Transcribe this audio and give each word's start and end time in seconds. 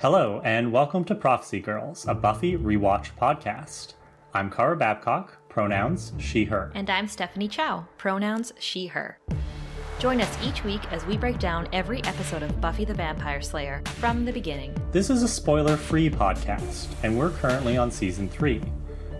Hello, 0.00 0.40
and 0.44 0.72
welcome 0.72 1.04
to 1.04 1.14
Prophecy 1.14 1.60
Girls, 1.60 2.06
a 2.08 2.14
Buffy 2.14 2.56
rewatch 2.56 3.10
podcast. 3.20 3.92
I'm 4.32 4.50
Kara 4.50 4.74
Babcock, 4.74 5.36
pronouns 5.50 6.14
she, 6.16 6.46
her. 6.46 6.72
And 6.74 6.88
I'm 6.88 7.06
Stephanie 7.06 7.48
Chow, 7.48 7.86
pronouns 7.98 8.50
she, 8.58 8.86
her. 8.86 9.18
Join 9.98 10.22
us 10.22 10.38
each 10.42 10.64
week 10.64 10.90
as 10.90 11.04
we 11.04 11.18
break 11.18 11.38
down 11.38 11.68
every 11.74 12.02
episode 12.04 12.42
of 12.42 12.62
Buffy 12.62 12.86
the 12.86 12.94
Vampire 12.94 13.42
Slayer 13.42 13.82
from 13.96 14.24
the 14.24 14.32
beginning. 14.32 14.74
This 14.90 15.10
is 15.10 15.22
a 15.22 15.28
spoiler 15.28 15.76
free 15.76 16.08
podcast, 16.08 16.86
and 17.02 17.18
we're 17.18 17.28
currently 17.28 17.76
on 17.76 17.90
season 17.90 18.26
3. 18.26 18.60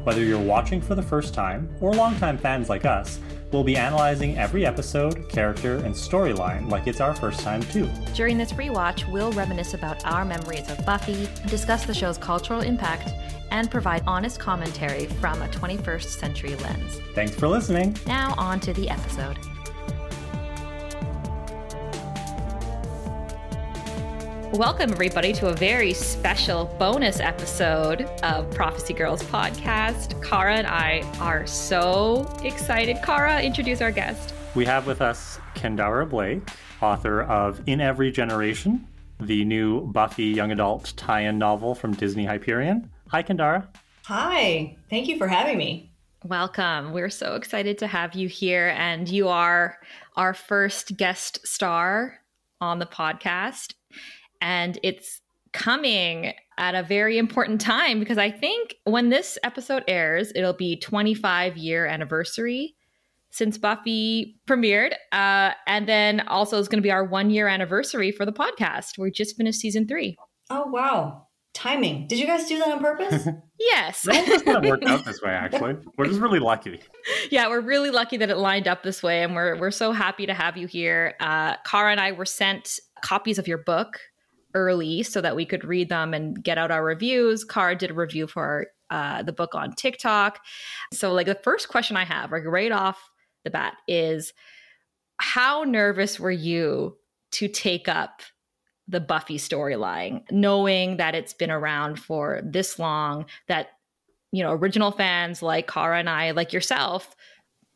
Whether 0.05 0.25
you're 0.25 0.41
watching 0.41 0.81
for 0.81 0.95
the 0.95 1.03
first 1.03 1.35
time 1.35 1.69
or 1.83 1.93
longtime 1.93 2.39
fans 2.39 2.71
like 2.71 2.87
us, 2.87 3.21
we'll 3.53 3.64
be 3.64 3.77
analyzing 3.77 4.39
every 4.39 4.64
episode, 4.67 5.29
character, 5.29 5.77
and 5.77 5.95
storyline 5.95 6.71
like 6.71 6.87
it's 6.87 7.00
our 7.00 7.14
first 7.14 7.41
time 7.41 7.63
too. 7.63 7.89
During 8.14 8.39
this 8.39 8.53
rewatch, 8.53 9.11
we'll 9.11 9.32
reminisce 9.32 9.75
about 9.75 10.04
our 10.04 10.25
memories 10.25 10.68
of 10.71 10.85
Buffy, 10.85 11.29
discuss 11.49 11.85
the 11.85 11.95
show's 11.95 12.18
cultural 12.18 12.61
impact, 12.61 13.11
and 13.50 13.71
provide 13.71 14.03
honest 14.07 14.39
commentary 14.39 15.07
from 15.07 15.43
a 15.43 15.49
21st 15.49 16.04
century 16.04 16.54
lens. 16.57 17.00
Thanks 17.14 17.35
for 17.35 17.49
listening. 17.49 17.96
Now, 18.07 18.35
on 18.39 18.61
to 18.61 18.73
the 18.73 18.89
episode. 18.89 19.39
Welcome, 24.54 24.90
everybody, 24.90 25.32
to 25.35 25.46
a 25.46 25.54
very 25.54 25.95
special 25.95 26.64
bonus 26.77 27.21
episode 27.21 28.03
of 28.25 28.50
Prophecy 28.50 28.93
Girls 28.93 29.23
podcast. 29.23 30.21
Kara 30.29 30.57
and 30.57 30.67
I 30.67 31.09
are 31.21 31.46
so 31.46 32.28
excited. 32.42 32.98
Kara, 33.05 33.41
introduce 33.41 33.81
our 33.81 33.92
guest. 33.92 34.34
We 34.56 34.64
have 34.64 34.89
with 34.89 35.00
us 35.00 35.39
Kendare 35.55 36.05
Blake, 36.11 36.42
author 36.83 37.23
of 37.23 37.62
In 37.69 37.81
Every 37.81 38.11
Generation, 38.11 38.89
the 39.20 39.45
new 39.45 39.83
Buffy 39.93 40.25
young 40.25 40.51
adult 40.51 40.95
tie 40.97 41.21
in 41.21 41.39
novel 41.39 41.77
from 41.77 41.95
Disney 41.95 42.25
Hyperion. 42.25 42.91
Hi, 43.11 43.23
Kendare. 43.23 43.69
Hi, 44.06 44.77
thank 44.91 45.06
you 45.06 45.17
for 45.17 45.28
having 45.28 45.59
me. 45.59 45.93
Welcome. 46.25 46.93
We're 46.93 47.09
so 47.09 47.37
excited 47.37 47.78
to 47.78 47.87
have 47.87 48.17
you 48.17 48.27
here, 48.27 48.75
and 48.77 49.09
you 49.09 49.28
are 49.28 49.78
our 50.17 50.34
first 50.34 50.97
guest 50.97 51.47
star 51.47 52.19
on 52.61 52.81
the 52.81 52.87
podcast 52.87 53.75
and 54.41 54.79
it's 54.83 55.21
coming 55.53 56.33
at 56.59 56.75
a 56.75 56.83
very 56.83 57.19
important 57.19 57.61
time 57.61 57.99
because 57.99 58.19
I 58.19 58.31
think 58.31 58.77
when 58.85 59.09
this 59.09 59.39
episode 59.43 59.83
airs, 59.89 60.33
it'll 60.35 60.53
be 60.53 60.79
25 60.79 61.57
year 61.57 61.87
anniversary 61.87 62.77
since 63.31 63.59
Buffy 63.59 64.37
premiered. 64.47 64.93
Uh, 65.13 65.53
and 65.67 65.89
then 65.89 66.21
also 66.29 66.59
it's 66.59 66.69
going 66.69 66.79
to 66.79 66.87
be 66.87 66.91
our 66.91 67.05
one 67.05 67.31
year 67.31 67.49
anniversary 67.49 68.13
for 68.13 68.27
the 68.27 68.33
podcast. 68.33 68.99
We 68.99 69.11
just 69.11 69.37
finished 69.37 69.61
season 69.61 69.87
three. 69.87 70.17
Oh, 70.51 70.67
wow. 70.67 71.27
Timing. 71.55 72.07
Did 72.07 72.19
you 72.19 72.27
guys 72.27 72.47
do 72.47 72.59
that 72.59 72.69
on 72.69 72.81
purpose? 72.81 73.27
yes. 73.59 74.07
It 74.07 74.27
just 74.27 74.45
kind 74.45 74.59
of 74.59 74.65
worked 74.71 74.85
out 74.85 75.05
this 75.05 75.21
way, 75.23 75.31
actually. 75.31 75.77
We're 75.97 76.07
just 76.07 76.21
really 76.21 76.39
lucky. 76.39 76.81
Yeah, 77.31 77.49
we're 77.49 77.61
really 77.61 77.91
lucky 77.91 78.17
that 78.19 78.31
it 78.31 78.37
lined 78.37 78.69
up 78.69 78.83
this 78.83 79.03
way. 79.03 79.23
And 79.23 79.35
we're, 79.35 79.57
we're 79.59 79.71
so 79.71 79.93
happy 79.93 80.27
to 80.27 80.35
have 80.35 80.57
you 80.57 80.67
here. 80.67 81.15
Uh, 81.21 81.57
Kara 81.65 81.91
and 81.91 82.01
I 82.01 82.13
were 82.13 82.27
sent 82.27 82.79
copies 83.03 83.39
of 83.39 83.49
your 83.49 83.59
book 83.59 83.99
early 84.55 85.03
so 85.03 85.20
that 85.20 85.37
we 85.37 85.45
could 85.45 85.65
read 85.65 85.89
them 85.89 86.15
and 86.15 86.43
get 86.43 86.59
out 86.59 86.70
our 86.70 86.84
reviews. 86.84 87.45
Kara 87.45 87.77
did 87.77 87.91
a 87.91 87.95
review 87.95 88.27
for 88.27 88.67
uh, 88.91 89.23
the 89.23 89.33
book 89.33 89.55
on 89.55 89.73
TikTok. 89.73 90.41
So, 90.93 91.12
like, 91.12 91.27
the 91.27 91.34
first 91.34 91.69
question 91.69 91.97
I 91.97 92.05
have, 92.05 92.33
like, 92.33 92.45
right 92.45 92.73
off 92.73 93.11
the 93.45 93.51
bat, 93.51 93.75
is 93.87 94.33
how 95.19 95.65
nervous 95.65 96.19
were 96.19 96.31
you 96.31 96.97
to 97.33 97.48
take 97.48 97.89
up 97.89 98.23
the 98.89 99.01
Buffy 99.01 99.39
storyline, 99.39 100.23
knowing 100.33 100.97
that 100.97 101.15
it's 101.15 101.33
been 101.34 101.51
around 101.51 102.01
for 102.01 102.41
this 102.45 102.78
long, 102.78 103.27
that, 103.47 103.69
you 104.32 104.43
know, 104.43 104.53
original 104.53 104.91
fans 104.91 105.43
like 105.43 105.71
Kara 105.71 105.99
and 105.99 106.11
I, 106.11 106.32
like 106.32 106.53
yourself, 106.53 107.15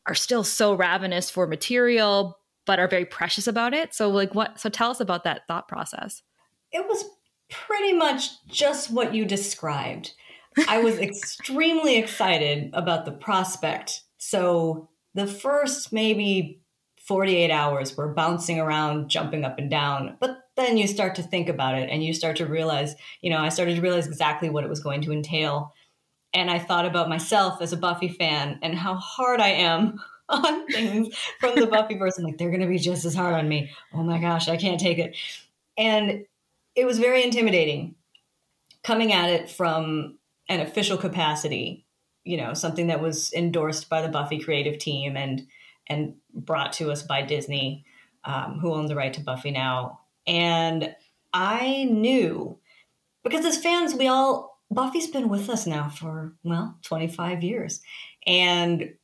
are 0.06 0.14
still 0.14 0.42
so 0.42 0.74
ravenous 0.74 1.30
for 1.30 1.46
material, 1.46 2.36
but 2.66 2.80
are 2.80 2.88
very 2.88 3.04
precious 3.04 3.46
about 3.46 3.74
it. 3.74 3.94
So, 3.94 4.08
like, 4.10 4.34
what? 4.34 4.58
So, 4.58 4.68
tell 4.68 4.90
us 4.90 5.00
about 5.00 5.24
that 5.24 5.42
thought 5.46 5.68
process. 5.68 6.22
It 6.74 6.86
was 6.86 7.04
pretty 7.50 7.92
much 7.92 8.44
just 8.46 8.90
what 8.90 9.14
you 9.14 9.24
described. 9.24 10.12
I 10.68 10.78
was 10.78 10.98
extremely 10.98 11.96
excited 11.96 12.70
about 12.74 13.04
the 13.04 13.12
prospect. 13.12 14.02
So 14.18 14.90
the 15.14 15.26
first 15.26 15.92
maybe 15.92 16.60
48 17.06 17.50
hours 17.50 17.96
were 17.96 18.12
bouncing 18.14 18.58
around, 18.58 19.08
jumping 19.08 19.44
up 19.44 19.58
and 19.58 19.70
down. 19.70 20.16
But 20.20 20.38
then 20.56 20.76
you 20.76 20.86
start 20.86 21.14
to 21.16 21.22
think 21.22 21.48
about 21.48 21.76
it 21.76 21.90
and 21.90 22.02
you 22.02 22.12
start 22.12 22.36
to 22.36 22.46
realize, 22.46 22.94
you 23.20 23.30
know, 23.30 23.38
I 23.38 23.50
started 23.50 23.76
to 23.76 23.82
realize 23.82 24.06
exactly 24.06 24.50
what 24.50 24.64
it 24.64 24.70
was 24.70 24.80
going 24.80 25.02
to 25.02 25.12
entail. 25.12 25.72
And 26.32 26.50
I 26.50 26.58
thought 26.58 26.86
about 26.86 27.08
myself 27.08 27.62
as 27.62 27.72
a 27.72 27.76
Buffy 27.76 28.08
fan 28.08 28.58
and 28.62 28.74
how 28.74 28.94
hard 28.96 29.40
I 29.40 29.50
am 29.50 30.00
on 30.28 30.66
things 30.66 31.14
from 31.38 31.54
the 31.56 31.66
Buffyverse. 31.66 32.18
I'm 32.18 32.24
like, 32.24 32.38
they're 32.38 32.50
going 32.50 32.60
to 32.60 32.66
be 32.66 32.78
just 32.78 33.04
as 33.04 33.14
hard 33.14 33.34
on 33.34 33.48
me. 33.48 33.70
Oh 33.92 34.02
my 34.02 34.18
gosh, 34.18 34.48
I 34.48 34.56
can't 34.56 34.80
take 34.80 34.98
it. 34.98 35.16
And 35.76 36.24
it 36.74 36.86
was 36.86 36.98
very 36.98 37.22
intimidating 37.22 37.94
coming 38.84 39.12
at 39.12 39.30
it 39.30 39.50
from 39.50 40.18
an 40.48 40.60
official 40.60 40.98
capacity, 40.98 41.86
you 42.22 42.36
know, 42.36 42.54
something 42.54 42.88
that 42.88 43.00
was 43.00 43.32
endorsed 43.32 43.88
by 43.88 44.02
the 44.02 44.08
Buffy 44.08 44.38
creative 44.38 44.78
team 44.78 45.16
and 45.16 45.46
and 45.86 46.14
brought 46.32 46.72
to 46.74 46.90
us 46.90 47.02
by 47.02 47.22
Disney, 47.22 47.84
um, 48.24 48.58
who 48.60 48.72
own 48.72 48.86
the 48.86 48.94
right 48.94 49.12
to 49.12 49.20
Buffy 49.20 49.50
now. 49.50 50.00
And 50.26 50.94
I 51.32 51.84
knew 51.90 52.58
because 53.22 53.44
as 53.44 53.58
fans, 53.58 53.94
we 53.94 54.06
all 54.06 54.60
Buffy's 54.70 55.08
been 55.08 55.28
with 55.28 55.50
us 55.50 55.66
now 55.66 55.88
for 55.88 56.34
well 56.42 56.78
25 56.82 57.42
years, 57.42 57.80
and 58.26 58.94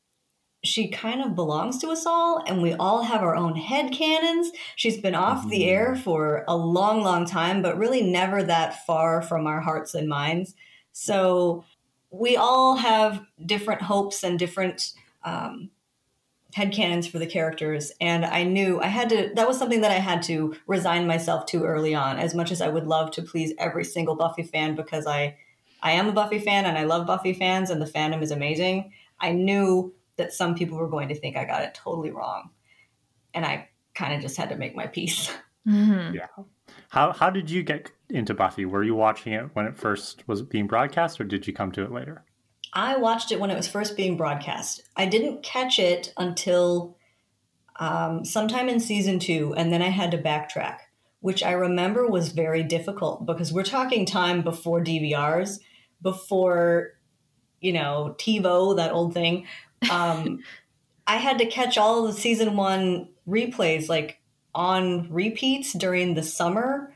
she 0.63 0.89
kind 0.89 1.23
of 1.23 1.35
belongs 1.35 1.79
to 1.79 1.89
us 1.89 2.05
all 2.05 2.43
and 2.47 2.61
we 2.61 2.75
all 2.75 3.03
have 3.03 3.23
our 3.23 3.35
own 3.35 3.57
head 3.57 3.93
canons 3.93 4.51
she's 4.77 4.99
been 4.99 5.15
off 5.15 5.49
the 5.49 5.65
air 5.65 5.93
mm-hmm. 5.93 6.03
for 6.03 6.45
a 6.47 6.57
long 6.57 7.03
long 7.03 7.25
time 7.25 7.63
but 7.63 7.79
really 7.79 8.03
never 8.03 8.43
that 8.43 8.85
far 8.87 9.23
from 9.23 9.47
our 9.47 9.61
hearts 9.61 9.95
and 9.95 10.09
minds. 10.09 10.55
So 10.93 11.65
we 12.11 12.37
all 12.37 12.77
have 12.77 13.23
different 13.45 13.83
hopes 13.83 14.23
and 14.23 14.39
different 14.39 14.93
um, 15.25 15.71
head 16.55 16.73
canons 16.73 17.07
for 17.07 17.21
the 17.21 17.27
characters 17.27 17.93
and 18.01 18.25
i 18.25 18.43
knew 18.43 18.81
i 18.81 18.89
had 18.89 19.09
to 19.09 19.31
that 19.37 19.47
was 19.47 19.57
something 19.57 19.83
that 19.83 19.93
i 19.93 20.01
had 20.01 20.21
to 20.21 20.57
resign 20.67 21.07
myself 21.07 21.47
to 21.47 21.63
early 21.63 21.95
on 21.95 22.19
as 22.19 22.35
much 22.35 22.51
as 22.51 22.61
i 22.61 22.67
would 22.67 22.89
love 22.89 23.13
to 23.13 23.23
please 23.23 23.53
every 23.57 23.85
single 23.85 24.17
buffy 24.17 24.43
fan 24.43 24.75
because 24.75 25.07
i 25.07 25.37
i 25.81 25.93
am 25.93 26.09
a 26.09 26.13
buffy 26.13 26.41
fan 26.41 26.65
and 26.65 26.77
i 26.77 26.83
love 26.83 27.07
buffy 27.07 27.33
fans 27.33 27.71
and 27.71 27.81
the 27.81 27.87
fandom 27.87 28.21
is 28.21 28.33
amazing. 28.33 28.93
I 29.21 29.33
knew 29.33 29.95
that 30.21 30.33
some 30.33 30.55
people 30.55 30.79
were 30.79 30.89
going 30.89 31.09
to 31.09 31.15
think 31.15 31.37
I 31.37 31.45
got 31.45 31.63
it 31.63 31.75
totally 31.75 32.11
wrong. 32.11 32.51
And 33.35 33.45
I 33.45 33.69
kind 33.95 34.15
of 34.15 34.21
just 34.21 34.37
had 34.37 34.51
to 34.51 34.57
make 34.57 34.77
my 34.77 34.87
peace. 34.87 35.33
Mm-hmm. 35.69 36.15
Yeah. 36.15 36.27
How 36.89 37.13
how 37.13 37.29
did 37.29 37.51
you 37.51 37.63
get 37.63 37.91
into 38.09 38.33
Buffy? 38.33 38.65
Were 38.65 38.83
you 38.83 38.95
watching 38.95 39.35
it 39.35 39.51
when 39.53 39.67
it 39.67 39.77
first 39.77 40.27
was 40.27 40.41
being 40.41 40.67
broadcast, 40.67 41.21
or 41.21 41.25
did 41.25 41.47
you 41.47 41.53
come 41.53 41.71
to 41.73 41.85
it 41.85 41.93
later? 41.93 42.25
I 42.73 42.97
watched 42.97 43.33
it 43.33 43.41
when 43.41 43.51
it 43.51 43.57
was 43.57 43.69
first 43.69 43.97
being 43.97 44.17
broadcast. 44.17 44.83
I 44.97 45.07
didn't 45.07 45.43
catch 45.43 45.79
it 45.79 46.13
until 46.17 46.97
um, 47.79 48.25
sometime 48.25 48.69
in 48.69 48.81
season 48.81 49.19
two, 49.19 49.55
and 49.57 49.73
then 49.73 49.83
I 49.83 49.89
had 49.89 50.13
to 50.13 50.19
backtrack, 50.19 50.79
which 51.21 51.43
I 51.43 51.53
remember 51.53 52.07
was 52.07 52.33
very 52.33 52.63
difficult 52.63 53.27
because 53.27 53.53
we're 53.53 53.63
talking 53.63 54.07
time 54.07 54.43
before 54.43 54.83
DVRs, 54.83 55.59
before 56.01 56.93
you 57.61 57.73
know 57.73 58.15
TiVo, 58.19 58.77
that 58.77 58.93
old 58.93 59.15
thing, 59.15 59.47
um, 59.91 60.41
I 61.07 61.17
had 61.17 61.39
to 61.39 61.47
catch 61.47 61.79
all 61.79 62.07
the 62.07 62.13
season 62.13 62.57
one 62.57 63.09
replays 63.29 63.89
like 63.89 64.21
on 64.55 65.13
repeats 65.13 65.73
during 65.73 66.15
the 66.15 66.23
summer, 66.23 66.95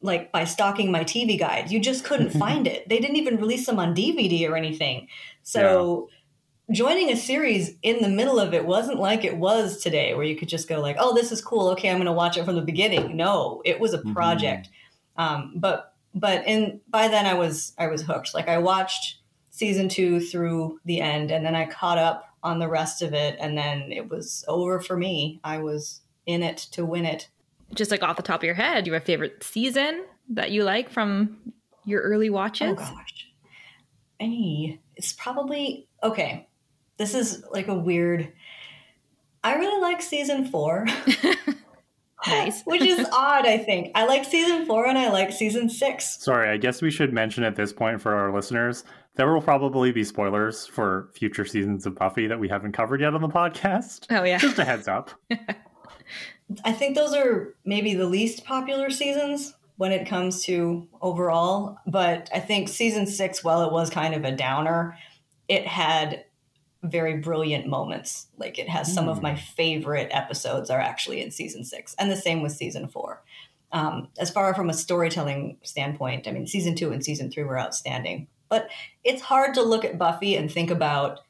like 0.00 0.32
by 0.32 0.44
stalking 0.44 0.90
my 0.90 1.04
TV 1.04 1.38
guide. 1.38 1.70
You 1.70 1.80
just 1.80 2.04
couldn't 2.04 2.30
find 2.38 2.66
it. 2.66 2.88
They 2.88 2.98
didn't 2.98 3.16
even 3.16 3.36
release 3.36 3.66
them 3.66 3.78
on 3.78 3.94
DVD 3.94 4.48
or 4.48 4.56
anything. 4.56 5.08
So 5.42 6.08
yeah. 6.68 6.76
joining 6.76 7.10
a 7.10 7.16
series 7.16 7.76
in 7.82 8.02
the 8.02 8.08
middle 8.08 8.38
of 8.38 8.54
it 8.54 8.66
wasn't 8.66 8.98
like 8.98 9.24
it 9.24 9.36
was 9.36 9.78
today, 9.78 10.14
where 10.14 10.24
you 10.24 10.36
could 10.36 10.48
just 10.48 10.68
go 10.68 10.80
like, 10.80 10.96
"Oh, 10.98 11.14
this 11.14 11.32
is 11.32 11.40
cool. 11.40 11.68
Okay, 11.70 11.90
I'm 11.90 11.96
going 11.96 12.06
to 12.06 12.12
watch 12.12 12.36
it 12.36 12.44
from 12.44 12.56
the 12.56 12.62
beginning." 12.62 13.16
No, 13.16 13.62
it 13.64 13.78
was 13.78 13.94
a 13.94 13.98
mm-hmm. 13.98 14.12
project. 14.12 14.68
Mm-hmm. 15.18 15.22
Um, 15.22 15.52
but 15.56 15.94
but 16.14 16.46
in 16.46 16.80
by 16.88 17.08
then 17.08 17.26
I 17.26 17.34
was 17.34 17.74
I 17.78 17.88
was 17.88 18.02
hooked. 18.02 18.34
Like 18.34 18.48
I 18.48 18.58
watched 18.58 19.19
season 19.60 19.90
two 19.90 20.20
through 20.20 20.80
the 20.86 21.02
end, 21.02 21.30
and 21.30 21.44
then 21.44 21.54
I 21.54 21.66
caught 21.66 21.98
up 21.98 22.24
on 22.42 22.58
the 22.58 22.68
rest 22.68 23.02
of 23.02 23.12
it, 23.12 23.36
and 23.38 23.56
then 23.56 23.92
it 23.92 24.08
was 24.08 24.42
over 24.48 24.80
for 24.80 24.96
me. 24.96 25.38
I 25.44 25.58
was 25.58 26.00
in 26.24 26.42
it 26.42 26.56
to 26.72 26.86
win 26.86 27.04
it. 27.04 27.28
Just 27.74 27.90
like 27.90 28.02
off 28.02 28.16
the 28.16 28.22
top 28.22 28.40
of 28.40 28.44
your 28.44 28.54
head, 28.54 28.86
you 28.86 28.94
have 28.94 29.02
a 29.02 29.04
favorite 29.04 29.44
season 29.44 30.04
that 30.30 30.50
you 30.50 30.64
like 30.64 30.88
from 30.88 31.52
your 31.84 32.00
early 32.00 32.30
watches? 32.30 32.70
Oh 32.72 32.74
gosh, 32.74 33.28
any 34.18 34.80
it's 34.96 35.12
probably 35.12 35.86
okay. 36.02 36.48
This 36.96 37.14
is 37.14 37.44
like 37.52 37.68
a 37.68 37.74
weird. 37.74 38.32
I 39.44 39.56
really 39.56 39.80
like 39.80 40.02
season 40.02 40.46
four. 40.46 40.86
Nice. 42.26 42.62
Which 42.64 42.82
is 42.82 43.06
odd, 43.12 43.46
I 43.46 43.58
think. 43.58 43.92
I 43.94 44.06
like 44.06 44.24
season 44.24 44.66
four 44.66 44.86
and 44.86 44.98
I 44.98 45.10
like 45.10 45.32
season 45.32 45.68
six. 45.68 46.22
Sorry, 46.22 46.50
I 46.50 46.56
guess 46.56 46.82
we 46.82 46.90
should 46.90 47.12
mention 47.12 47.44
at 47.44 47.56
this 47.56 47.72
point 47.72 48.00
for 48.00 48.14
our 48.14 48.32
listeners 48.32 48.84
there 49.20 49.30
will 49.30 49.42
probably 49.42 49.92
be 49.92 50.02
spoilers 50.02 50.66
for 50.66 51.10
future 51.12 51.44
seasons 51.44 51.84
of 51.84 51.94
Buffy 51.94 52.26
that 52.26 52.40
we 52.40 52.48
haven't 52.48 52.72
covered 52.72 53.02
yet 53.02 53.12
on 53.12 53.20
the 53.20 53.28
podcast. 53.28 54.06
Oh, 54.08 54.24
yeah. 54.24 54.38
Just 54.38 54.58
a 54.58 54.64
heads 54.64 54.88
up. 54.88 55.10
I 56.64 56.72
think 56.72 56.96
those 56.96 57.12
are 57.12 57.54
maybe 57.66 57.92
the 57.92 58.06
least 58.06 58.46
popular 58.46 58.88
seasons 58.88 59.52
when 59.76 59.92
it 59.92 60.08
comes 60.08 60.42
to 60.44 60.88
overall. 61.02 61.76
But 61.86 62.30
I 62.34 62.40
think 62.40 62.70
season 62.70 63.06
six, 63.06 63.44
while 63.44 63.62
it 63.66 63.72
was 63.74 63.90
kind 63.90 64.14
of 64.14 64.24
a 64.24 64.32
downer, 64.34 64.96
it 65.48 65.66
had 65.66 66.24
very 66.82 67.18
brilliant 67.18 67.66
moments. 67.66 68.26
Like 68.38 68.58
it 68.58 68.70
has 68.70 68.90
some 68.90 69.06
of 69.06 69.18
Mm. 69.18 69.22
my 69.22 69.36
favorite 69.36 70.08
episodes 70.12 70.70
are 70.70 70.80
actually 70.80 71.20
in 71.20 71.30
season 71.30 71.62
six, 71.62 71.94
and 71.98 72.10
the 72.10 72.16
same 72.16 72.40
with 72.40 72.52
season 72.52 72.88
four. 72.88 73.22
Um, 73.70 74.08
as 74.18 74.30
far 74.30 74.54
from 74.54 74.70
a 74.70 74.74
storytelling 74.74 75.58
standpoint, 75.62 76.26
I 76.26 76.32
mean, 76.32 76.46
season 76.46 76.74
two 76.74 76.90
and 76.90 77.04
season 77.04 77.30
three 77.30 77.44
were 77.44 77.60
outstanding. 77.60 78.26
But 78.50 78.68
it's 79.04 79.22
hard 79.22 79.54
to 79.54 79.62
look 79.62 79.84
at 79.86 79.96
Buffy 79.96 80.36
and 80.36 80.52
think 80.52 80.70
about 80.70 81.20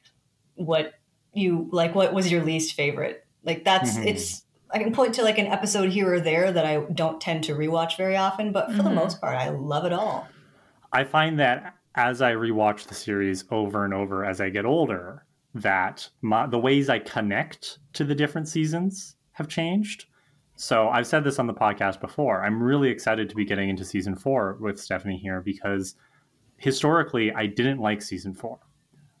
what 0.55 0.95
you 1.33 1.69
like. 1.71 1.95
What 1.95 2.13
was 2.13 2.29
your 2.29 2.43
least 2.43 2.73
favorite? 2.73 3.25
Like 3.45 3.63
that's 3.63 3.97
Mhm. 3.97 4.07
it's. 4.07 4.43
I 4.73 4.79
can 4.79 4.93
point 4.93 5.13
to 5.15 5.23
like 5.23 5.37
an 5.37 5.47
episode 5.47 5.89
here 5.89 6.13
or 6.13 6.19
there 6.21 6.51
that 6.51 6.65
I 6.65 6.79
don't 6.93 7.19
tend 7.21 7.43
to 7.45 7.53
rewatch 7.55 7.97
very 7.97 8.15
often, 8.17 8.51
but 8.51 8.67
for 8.71 8.83
the 8.83 8.89
Mhm. 8.89 8.95
most 8.95 9.19
part, 9.21 9.35
I 9.37 9.49
love 9.49 9.85
it 9.85 9.91
all. 9.93 10.27
I 10.93 11.03
find 11.03 11.39
that 11.39 11.75
as 11.95 12.21
I 12.21 12.33
rewatch 12.33 12.87
the 12.87 12.95
series 12.95 13.43
over 13.51 13.83
and 13.85 13.93
over 13.93 14.23
as 14.25 14.39
I 14.39 14.49
get 14.49 14.65
older, 14.65 15.25
that 15.53 16.09
my, 16.21 16.47
the 16.47 16.57
ways 16.57 16.89
I 16.89 16.99
connect 16.99 17.79
to 17.93 18.05
the 18.05 18.15
different 18.15 18.47
seasons 18.47 19.17
have 19.33 19.49
changed. 19.49 20.05
So 20.55 20.87
I've 20.87 21.07
said 21.07 21.25
this 21.25 21.37
on 21.37 21.47
the 21.47 21.53
podcast 21.53 21.99
before. 21.99 22.41
I'm 22.45 22.63
really 22.63 22.89
excited 22.89 23.29
to 23.29 23.35
be 23.35 23.43
getting 23.43 23.67
into 23.69 23.83
season 23.83 24.15
four 24.15 24.57
with 24.61 24.79
Stephanie 24.79 25.17
here 25.17 25.41
because 25.41 25.95
historically 26.61 27.33
I 27.33 27.47
didn't 27.47 27.79
like 27.79 28.01
season 28.01 28.33
four. 28.33 28.59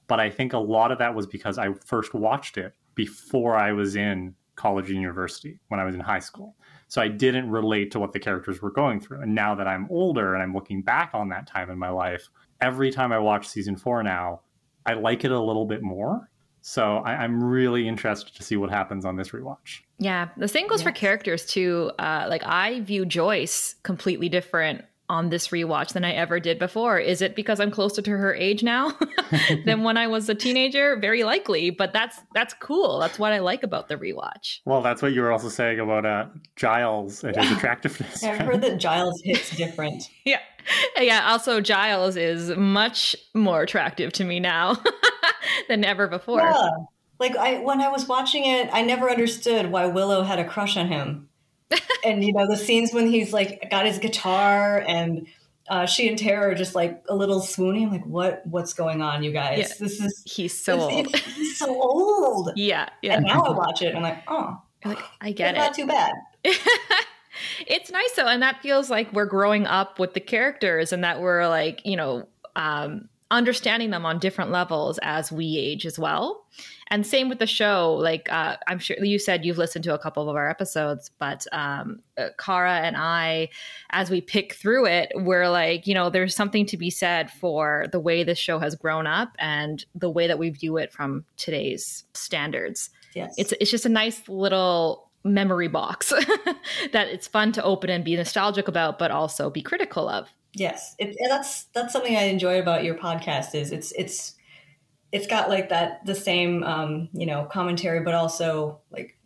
But 0.07 0.19
I 0.19 0.29
think 0.29 0.53
a 0.53 0.59
lot 0.59 0.91
of 0.91 0.99
that 0.99 1.15
was 1.15 1.25
because 1.25 1.57
I 1.57 1.73
first 1.85 2.13
watched 2.13 2.57
it 2.57 2.75
before 2.95 3.55
I 3.55 3.71
was 3.71 3.95
in 3.95 4.35
college 4.55 4.91
and 4.91 4.99
university 4.99 5.59
when 5.69 5.79
I 5.79 5.85
was 5.85 5.95
in 5.95 6.01
high 6.01 6.19
school. 6.19 6.55
So 6.87 7.01
I 7.01 7.07
didn't 7.07 7.49
relate 7.49 7.91
to 7.91 7.99
what 7.99 8.11
the 8.11 8.19
characters 8.19 8.61
were 8.61 8.69
going 8.69 8.99
through. 8.99 9.21
And 9.21 9.33
now 9.33 9.55
that 9.55 9.67
I'm 9.67 9.87
older 9.89 10.33
and 10.35 10.43
I'm 10.43 10.53
looking 10.53 10.81
back 10.81 11.11
on 11.13 11.29
that 11.29 11.47
time 11.47 11.71
in 11.71 11.79
my 11.79 11.89
life, 11.89 12.29
every 12.59 12.91
time 12.91 13.11
I 13.11 13.17
watch 13.17 13.47
season 13.47 13.75
four 13.75 14.03
now, 14.03 14.41
I 14.85 14.93
like 14.93 15.23
it 15.23 15.31
a 15.31 15.39
little 15.39 15.65
bit 15.65 15.81
more. 15.81 16.29
So 16.61 16.97
I, 16.97 17.13
I'm 17.13 17.43
really 17.43 17.87
interested 17.87 18.35
to 18.35 18.43
see 18.43 18.55
what 18.55 18.69
happens 18.69 19.03
on 19.03 19.15
this 19.15 19.29
rewatch. 19.29 19.79
Yeah, 19.97 20.27
the 20.37 20.47
same 20.47 20.67
goes 20.67 20.83
for 20.83 20.91
characters 20.91 21.45
too. 21.45 21.91
Uh, 21.97 22.27
like 22.29 22.43
I 22.45 22.81
view 22.81 23.05
Joyce 23.05 23.75
completely 23.81 24.29
different 24.29 24.83
on 25.11 25.27
this 25.29 25.49
rewatch 25.49 25.91
than 25.91 26.05
I 26.05 26.13
ever 26.13 26.39
did 26.39 26.57
before. 26.57 26.97
Is 26.97 27.21
it 27.21 27.35
because 27.35 27.59
I'm 27.59 27.69
closer 27.69 28.01
to 28.01 28.11
her 28.11 28.33
age 28.33 28.63
now 28.63 28.97
than 29.65 29.83
when 29.83 29.97
I 29.97 30.07
was 30.07 30.29
a 30.29 30.33
teenager? 30.33 30.95
Very 30.95 31.23
likely, 31.25 31.69
but 31.69 31.91
that's 31.91 32.17
that's 32.33 32.53
cool. 32.55 32.97
That's 32.99 33.19
what 33.19 33.33
I 33.33 33.39
like 33.39 33.61
about 33.61 33.89
the 33.89 33.97
rewatch. 33.97 34.59
Well, 34.65 34.81
that's 34.81 35.01
what 35.01 35.11
you 35.11 35.21
were 35.21 35.31
also 35.31 35.49
saying 35.49 35.81
about 35.81 36.05
uh, 36.05 36.27
Giles 36.55 37.25
and 37.25 37.35
his 37.35 37.51
attractiveness. 37.57 38.23
I've 38.23 38.39
heard 38.39 38.61
that 38.61 38.77
Giles 38.79 39.21
hits 39.23 39.55
different. 39.55 40.03
Yeah, 40.23 40.39
yeah. 40.99 41.31
Also, 41.31 41.61
Giles 41.61 42.15
is 42.15 42.51
much 42.51 43.15
more 43.33 43.63
attractive 43.63 44.13
to 44.13 44.23
me 44.23 44.39
now 44.39 44.77
than 45.67 45.83
ever 45.83 46.07
before. 46.07 46.41
Yeah. 46.41 46.69
Like 47.19 47.35
I 47.35 47.59
when 47.59 47.81
I 47.81 47.89
was 47.89 48.07
watching 48.07 48.45
it, 48.45 48.69
I 48.71 48.83
never 48.83 49.09
understood 49.09 49.71
why 49.71 49.87
Willow 49.87 50.21
had 50.21 50.37
a 50.37 50.45
crush 50.45 50.77
on 50.77 50.87
him. 50.87 51.27
And 52.05 52.23
you 52.23 52.33
know, 52.33 52.47
the 52.47 52.57
scenes 52.57 52.93
when 52.93 53.07
he's 53.07 53.31
like 53.33 53.69
got 53.69 53.85
his 53.85 53.97
guitar 53.99 54.83
and 54.87 55.27
uh, 55.69 55.85
she 55.85 56.09
and 56.09 56.17
Tara 56.17 56.51
are 56.51 56.55
just 56.55 56.75
like 56.75 57.03
a 57.07 57.15
little 57.15 57.39
swoony. 57.39 57.83
I'm 57.83 57.91
like, 57.91 58.05
what 58.05 58.45
what's 58.45 58.73
going 58.73 59.01
on, 59.01 59.23
you 59.23 59.31
guys? 59.31 59.57
Yeah. 59.59 59.67
This 59.79 59.99
is 60.01 60.23
He's 60.25 60.57
so 60.57 60.75
this- 60.75 60.85
old. 60.95 61.15
He's 61.35 61.57
so 61.57 61.81
old. 61.81 62.51
Yeah, 62.55 62.89
yeah. 63.01 63.15
And 63.17 63.25
now 63.25 63.41
I 63.43 63.51
watch 63.51 63.81
it 63.81 63.87
and 63.87 63.97
I'm 63.97 64.03
like, 64.03 64.23
oh, 64.27 64.61
Like 64.83 64.99
I 65.21 65.31
get 65.31 65.55
it's 65.55 65.57
it. 65.57 65.61
not 65.61 65.73
too 65.75 65.87
bad. 65.87 66.13
it's 67.67 67.91
nice 67.91 68.11
though 68.13 68.27
and 68.27 68.41
that 68.41 68.61
feels 68.61 68.89
like 68.89 69.11
we're 69.13 69.25
growing 69.25 69.65
up 69.65 69.99
with 69.99 70.13
the 70.13 70.19
characters 70.19 70.91
and 70.91 71.03
that 71.03 71.21
we're 71.21 71.47
like 71.47 71.81
you 71.85 71.95
know 71.95 72.27
um 72.55 73.07
understanding 73.31 73.89
them 73.89 74.05
on 74.05 74.19
different 74.19 74.51
levels 74.51 74.99
as 75.01 75.31
we 75.31 75.57
age 75.57 75.85
as 75.85 75.97
well. 75.97 76.45
And 76.91 77.07
same 77.07 77.29
with 77.29 77.39
the 77.39 77.47
show 77.47 77.93
like 77.93 78.31
uh, 78.31 78.57
i'm 78.67 78.77
sure 78.77 78.97
you 79.01 79.17
said 79.17 79.45
you've 79.45 79.57
listened 79.57 79.85
to 79.85 79.93
a 79.93 79.97
couple 79.97 80.29
of 80.29 80.35
our 80.35 80.49
episodes 80.49 81.09
but 81.19 81.45
um 81.53 82.01
uh, 82.17 82.27
kara 82.37 82.79
and 82.81 82.97
i 82.97 83.47
as 83.91 84.09
we 84.09 84.19
pick 84.19 84.53
through 84.55 84.85
it 84.85 85.09
we're 85.15 85.47
like 85.47 85.87
you 85.87 85.93
know 85.93 86.09
there's 86.09 86.35
something 86.35 86.65
to 86.65 86.75
be 86.75 86.89
said 86.89 87.31
for 87.31 87.85
the 87.93 87.99
way 87.99 88.25
this 88.25 88.37
show 88.37 88.59
has 88.59 88.75
grown 88.75 89.07
up 89.07 89.31
and 89.39 89.85
the 89.95 90.09
way 90.09 90.27
that 90.27 90.37
we 90.37 90.49
view 90.49 90.75
it 90.75 90.91
from 90.91 91.23
today's 91.37 92.03
standards. 92.13 92.89
Yes. 93.15 93.33
it's 93.37 93.53
it's 93.53 93.71
just 93.71 93.85
a 93.85 93.89
nice 93.89 94.27
little 94.27 95.09
memory 95.23 95.67
box 95.69 96.09
that 96.91 97.07
it's 97.07 97.27
fun 97.27 97.53
to 97.53 97.63
open 97.63 97.89
and 97.89 98.03
be 98.03 98.15
nostalgic 98.15 98.67
about 98.67 98.99
but 98.99 99.11
also 99.11 99.49
be 99.49 99.61
critical 99.61 100.09
of 100.09 100.27
Yes, 100.53 100.95
it, 100.99 101.15
and 101.19 101.31
that's 101.31 101.65
that's 101.73 101.93
something 101.93 102.15
I 102.15 102.23
enjoy 102.23 102.59
about 102.59 102.83
your 102.83 102.95
podcast. 102.95 103.55
Is 103.55 103.71
it's 103.71 103.91
it's 103.93 104.35
it's 105.11 105.27
got 105.27 105.49
like 105.49 105.69
that 105.69 106.05
the 106.05 106.15
same 106.15 106.63
um, 106.63 107.09
you 107.13 107.25
know 107.25 107.45
commentary, 107.45 108.01
but 108.01 108.13
also 108.13 108.79
like 108.91 109.17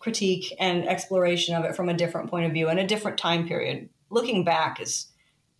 critique 0.00 0.54
and 0.58 0.88
exploration 0.88 1.54
of 1.54 1.64
it 1.64 1.76
from 1.76 1.88
a 1.88 1.94
different 1.94 2.30
point 2.30 2.46
of 2.46 2.52
view 2.52 2.68
and 2.68 2.78
a 2.78 2.86
different 2.86 3.18
time 3.18 3.46
period. 3.46 3.90
Looking 4.08 4.44
back 4.44 4.80
is 4.80 5.08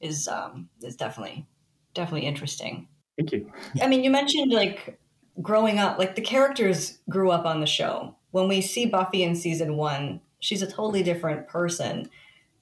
is 0.00 0.26
um, 0.26 0.68
is 0.82 0.96
definitely 0.96 1.46
definitely 1.94 2.26
interesting. 2.26 2.88
Thank 3.18 3.32
you. 3.32 3.52
I 3.82 3.88
mean, 3.88 4.02
you 4.02 4.10
mentioned 4.10 4.52
like 4.52 4.98
growing 5.42 5.78
up, 5.78 5.98
like 5.98 6.14
the 6.14 6.22
characters 6.22 6.98
grew 7.08 7.30
up 7.30 7.44
on 7.44 7.60
the 7.60 7.66
show. 7.66 8.16
When 8.30 8.48
we 8.48 8.60
see 8.62 8.86
Buffy 8.86 9.22
in 9.22 9.34
season 9.34 9.76
one, 9.76 10.20
she's 10.38 10.62
a 10.62 10.66
totally 10.66 11.02
different 11.02 11.48
person 11.48 12.08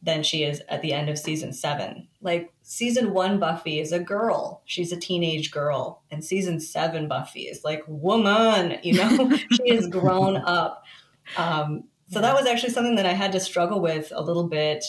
than 0.02 0.22
she 0.22 0.44
is 0.44 0.62
at 0.68 0.80
the 0.82 0.92
end 0.92 1.08
of 1.08 1.18
season 1.18 1.52
seven. 1.52 2.06
Like 2.20 2.52
season 2.62 3.12
one, 3.12 3.38
Buffy 3.38 3.80
is 3.80 3.92
a 3.92 3.98
girl. 3.98 4.62
She's 4.64 4.92
a 4.92 4.96
teenage 4.96 5.50
girl. 5.50 6.02
And 6.10 6.24
season 6.24 6.60
seven, 6.60 7.08
Buffy 7.08 7.42
is 7.42 7.64
like 7.64 7.82
woman, 7.86 8.78
you 8.82 8.94
know, 8.94 9.36
she 9.52 9.74
has 9.74 9.88
grown 9.88 10.36
up. 10.36 10.84
Um, 11.36 11.84
so 12.10 12.20
that 12.20 12.34
was 12.34 12.46
actually 12.46 12.72
something 12.72 12.94
that 12.94 13.06
I 13.06 13.12
had 13.12 13.32
to 13.32 13.40
struggle 13.40 13.80
with 13.80 14.12
a 14.14 14.22
little 14.22 14.48
bit 14.48 14.84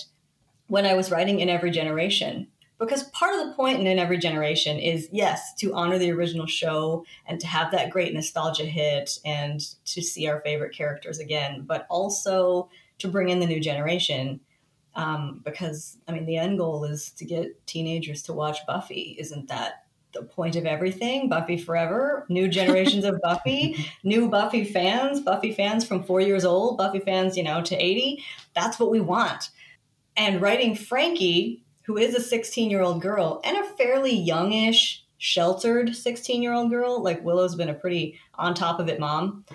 when 0.68 0.86
I 0.86 0.94
was 0.94 1.12
writing 1.12 1.40
in 1.40 1.50
every 1.50 1.72
generation. 1.72 2.48
Because 2.80 3.04
part 3.10 3.38
of 3.38 3.46
the 3.46 3.54
point 3.56 3.82
in 3.82 3.88
In 3.88 4.00
Every 4.00 4.18
Generation 4.18 4.80
is, 4.80 5.10
yes, 5.12 5.54
to 5.56 5.74
honor 5.74 5.98
the 5.98 6.14
original 6.14 6.48
show 6.48 7.04
and 7.28 7.38
to 7.42 7.46
have 7.46 7.72
that 7.72 7.90
great 7.90 8.14
nostalgia 8.14 8.64
hit 8.64 9.20
and 9.26 9.60
to 9.84 10.02
see 10.02 10.30
our 10.30 10.40
favorite 10.42 10.74
characters 10.74 11.20
again, 11.20 11.66
but 11.68 11.86
also 11.90 12.70
to 13.00 13.10
bring 13.10 13.28
in 13.28 13.42
the 13.42 13.46
new 13.46 13.60
generation. 13.60 14.40
Um, 15.00 15.40
because, 15.46 15.98
I 16.10 16.12
mean, 16.12 16.26
the 16.26 16.36
end 16.36 16.58
goal 16.58 16.84
is 16.84 17.12
to 17.12 17.24
get 17.24 17.66
teenagers 17.66 18.22
to 18.24 18.34
watch 18.34 18.58
Buffy. 18.68 19.16
Isn't 19.18 19.48
that 19.48 19.86
the 20.12 20.24
point 20.24 20.58
of 20.58 20.66
everything? 20.66 21.30
Buffy 21.30 21.58
forever, 21.58 22.26
new 22.28 22.48
generations 22.60 23.06
of 23.06 23.22
Buffy, 23.22 23.86
new 24.04 24.30
Buffy 24.30 24.66
fans, 24.66 25.22
Buffy 25.22 25.54
fans 25.54 25.88
from 25.88 26.04
four 26.04 26.20
years 26.20 26.44
old, 26.44 26.78
Buffy 26.78 27.00
fans, 27.00 27.38
you 27.38 27.44
know, 27.44 27.62
to 27.62 27.78
80. 27.78 28.22
That's 28.54 28.78
what 28.78 28.92
we 28.92 29.00
want. 29.00 29.52
And 30.18 30.42
writing 30.42 30.76
Frankie, 30.76 31.64
who 31.84 31.96
is 31.96 32.14
a 32.14 32.20
16 32.20 32.70
year 32.70 32.82
old 32.82 33.02
girl 33.02 33.40
and 33.46 33.56
a 33.56 33.64
fairly 33.78 34.14
youngish, 34.14 35.06
sheltered 35.18 35.96
16 35.96 36.44
year 36.44 36.52
old 36.52 36.72
girl, 36.72 37.02
like 37.02 37.24
Willow's 37.24 37.56
been 37.56 37.70
a 37.70 37.74
pretty 37.74 38.20
on 38.36 38.54
top 38.54 38.82
of 38.82 38.90
it 38.90 39.00
mom. 39.00 39.46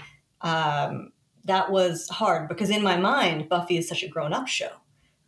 Um, 0.41 1.13
that 1.45 1.71
was 1.71 2.09
hard 2.09 2.49
because 2.49 2.71
in 2.71 2.83
my 2.83 2.97
mind, 2.97 3.51
Buffy 3.51 3.77
is 3.77 3.87
such 3.87 4.03
a 4.03 4.09
grown 4.09 4.33
up 4.33 4.49
show 4.49 4.71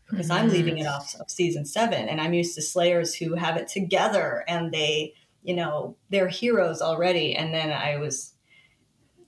because 0.08 0.30
I'm 0.30 0.48
leaving 0.48 0.78
it 0.78 0.86
off 0.86 1.14
of 1.16 1.30
season 1.30 1.64
seven 1.64 2.08
and 2.08 2.20
I'm 2.20 2.34
used 2.34 2.54
to 2.54 2.62
Slayers 2.62 3.14
who 3.14 3.34
have 3.34 3.56
it 3.56 3.68
together 3.68 4.44
and 4.46 4.72
they, 4.72 5.14
you 5.42 5.54
know, 5.54 5.96
they're 6.10 6.28
heroes 6.28 6.80
already. 6.80 7.34
And 7.34 7.52
then 7.52 7.72
I 7.72 7.96
was, 7.96 8.32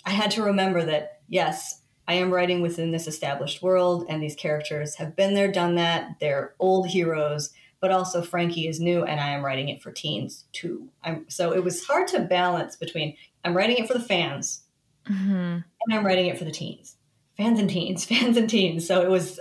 I 0.05 0.11
had 0.11 0.31
to 0.33 0.43
remember 0.43 0.85
that, 0.85 1.21
yes, 1.29 1.83
I 2.07 2.15
am 2.15 2.33
writing 2.33 2.63
within 2.63 2.91
this 2.93 3.07
established 3.07 3.63
world 3.63 4.07
and 4.09 4.23
these 4.23 4.35
characters 4.37 4.95
have 4.97 5.17
been 5.17 5.35
there, 5.35 5.51
done 5.51 5.75
that. 5.75 6.21
They're 6.21 6.55
old 6.59 6.89
heroes, 6.89 7.51
but 7.81 7.91
also 7.91 8.23
Frankie 8.23 8.69
is 8.69 8.81
new 8.81 9.05
and 9.05 9.21
I 9.21 9.31
am 9.31 9.45
writing 9.45 9.69
it 9.69 9.83
for 9.83 9.91
teens 9.93 10.47
too. 10.53 10.89
I'm, 11.03 11.29
so 11.29 11.53
it 11.53 11.63
was 11.65 11.85
hard 11.85 12.09
to 12.09 12.21
balance 12.21 12.77
between 12.77 13.17
I'm 13.45 13.57
writing 13.57 13.77
it 13.79 13.87
for 13.89 13.95
the 13.95 14.01
fans 14.05 14.63
Mhm. 15.07 15.65
and 15.87 15.95
I'm 15.95 16.05
writing 16.05 16.27
it 16.27 16.37
for 16.39 16.45
the 16.45 16.51
teens. 16.51 16.97
Fans 17.37 17.59
and 17.59 17.71
teens, 17.71 18.05
fans 18.07 18.37
and 18.37 18.49
teens. 18.49 18.87
So 18.87 19.03
it 19.03 19.09
was 19.11 19.41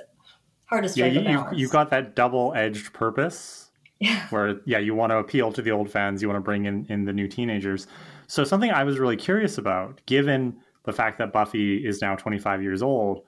hard 0.67 0.83
to 0.87 0.89
Yeah, 0.95 1.05
you, 1.07 1.19
a 1.19 1.23
balance. 1.23 1.57
you've 1.59 1.71
got 1.71 1.89
that 1.89 2.15
double 2.15 2.53
edged 2.55 2.93
purpose 2.93 3.71
yeah. 3.99 4.27
where, 4.29 4.59
yeah, 4.65 4.77
you 4.79 4.95
want 4.95 5.11
to 5.11 5.17
appeal 5.17 5.51
to 5.53 5.61
the 5.61 5.71
old 5.71 5.89
fans, 5.89 6.21
you 6.21 6.27
want 6.27 6.37
to 6.37 6.41
bring 6.43 6.65
in, 6.65 6.85
in 6.89 7.05
the 7.05 7.13
new 7.13 7.27
teenagers. 7.27 7.87
So, 8.27 8.43
something 8.43 8.71
I 8.71 8.83
was 8.83 8.99
really 8.99 9.17
curious 9.17 9.57
about, 9.57 10.01
given 10.05 10.57
the 10.83 10.93
fact 10.93 11.17
that 11.19 11.33
Buffy 11.33 11.85
is 11.85 12.01
now 12.01 12.15
25 12.15 12.61
years 12.61 12.81
old, 12.81 13.23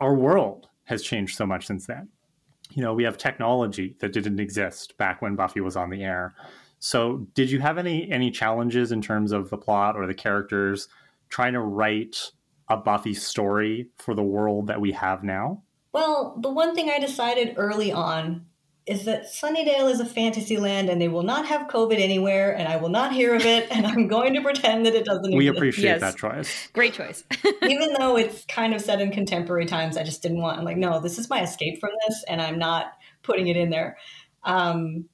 our 0.00 0.14
world 0.14 0.68
has 0.84 1.02
changed 1.02 1.36
so 1.36 1.46
much 1.46 1.66
since 1.66 1.86
then. 1.86 2.08
You 2.72 2.82
know, 2.82 2.94
we 2.94 3.04
have 3.04 3.16
technology 3.18 3.96
that 4.00 4.12
didn't 4.12 4.40
exist 4.40 4.96
back 4.98 5.22
when 5.22 5.36
Buffy 5.36 5.60
was 5.60 5.76
on 5.76 5.90
the 5.90 6.02
air. 6.04 6.34
So, 6.78 7.26
did 7.34 7.50
you 7.50 7.60
have 7.60 7.78
any 7.78 8.10
any 8.10 8.30
challenges 8.30 8.92
in 8.92 9.00
terms 9.00 9.32
of 9.32 9.50
the 9.50 9.56
plot 9.56 9.96
or 9.96 10.06
the 10.06 10.14
characters 10.14 10.88
trying 11.28 11.54
to 11.54 11.60
write 11.60 12.32
a 12.68 12.76
Buffy 12.76 13.14
story 13.14 13.88
for 13.96 14.14
the 14.14 14.22
world 14.22 14.66
that 14.66 14.80
we 14.80 14.92
have 14.92 15.22
now? 15.24 15.62
Well, 15.96 16.36
the 16.42 16.50
one 16.50 16.74
thing 16.74 16.90
I 16.90 16.98
decided 16.98 17.54
early 17.56 17.90
on 17.90 18.44
is 18.84 19.06
that 19.06 19.24
Sunnydale 19.32 19.90
is 19.90 19.98
a 19.98 20.04
fantasy 20.04 20.58
land 20.58 20.90
and 20.90 21.00
they 21.00 21.08
will 21.08 21.22
not 21.22 21.46
have 21.46 21.68
COVID 21.68 21.98
anywhere 21.98 22.54
and 22.54 22.68
I 22.68 22.76
will 22.76 22.90
not 22.90 23.14
hear 23.14 23.34
of 23.34 23.46
it 23.46 23.66
and 23.70 23.86
I'm 23.86 24.06
going 24.06 24.34
to 24.34 24.42
pretend 24.42 24.84
that 24.84 24.94
it 24.94 25.06
doesn't 25.06 25.24
exist. 25.24 25.38
We 25.38 25.48
exist. 25.48 25.56
appreciate 25.58 25.84
Yes. 25.84 26.00
that 26.02 26.16
choice. 26.18 26.68
Great 26.74 26.92
choice. 26.92 27.24
Even 27.62 27.94
though 27.94 28.18
it's 28.18 28.44
kind 28.44 28.74
of 28.74 28.82
set 28.82 29.00
in 29.00 29.10
contemporary 29.10 29.64
times, 29.64 29.96
I 29.96 30.02
just 30.02 30.20
didn't 30.20 30.42
want, 30.42 30.58
I'm 30.58 30.66
like, 30.66 30.76
no, 30.76 31.00
this 31.00 31.18
is 31.18 31.30
my 31.30 31.40
escape 31.42 31.80
from 31.80 31.92
this 32.06 32.22
and 32.28 32.42
I'm 32.42 32.58
not 32.58 32.92
putting 33.22 33.46
it 33.48 33.56
in 33.56 33.70
there. 33.70 33.96
Um, 34.44 35.06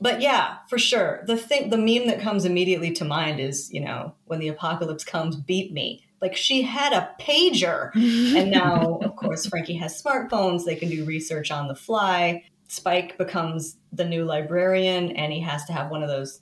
but 0.00 0.20
yeah, 0.20 0.58
for 0.68 0.78
sure. 0.78 1.22
The 1.26 1.36
thing, 1.36 1.70
the 1.70 1.78
meme 1.78 2.06
that 2.08 2.20
comes 2.20 2.44
immediately 2.44 2.92
to 2.92 3.04
mind 3.04 3.40
is, 3.40 3.72
you 3.72 3.80
know, 3.80 4.14
when 4.26 4.40
the 4.40 4.48
apocalypse 4.48 5.04
comes, 5.04 5.36
beat 5.36 5.72
me. 5.72 6.04
Like 6.20 6.36
she 6.36 6.62
had 6.62 6.92
a 6.92 7.10
pager. 7.20 7.90
And 8.36 8.50
now, 8.50 9.00
of 9.04 9.16
course, 9.16 9.46
Frankie 9.46 9.76
has 9.76 10.00
smartphones. 10.02 10.64
They 10.64 10.74
can 10.74 10.90
do 10.90 11.04
research 11.04 11.50
on 11.50 11.68
the 11.68 11.74
fly. 11.74 12.44
Spike 12.66 13.16
becomes 13.18 13.76
the 13.92 14.04
new 14.04 14.24
librarian, 14.24 15.12
and 15.12 15.32
he 15.32 15.40
has 15.40 15.64
to 15.66 15.72
have 15.72 15.90
one 15.90 16.02
of 16.02 16.08
those 16.08 16.40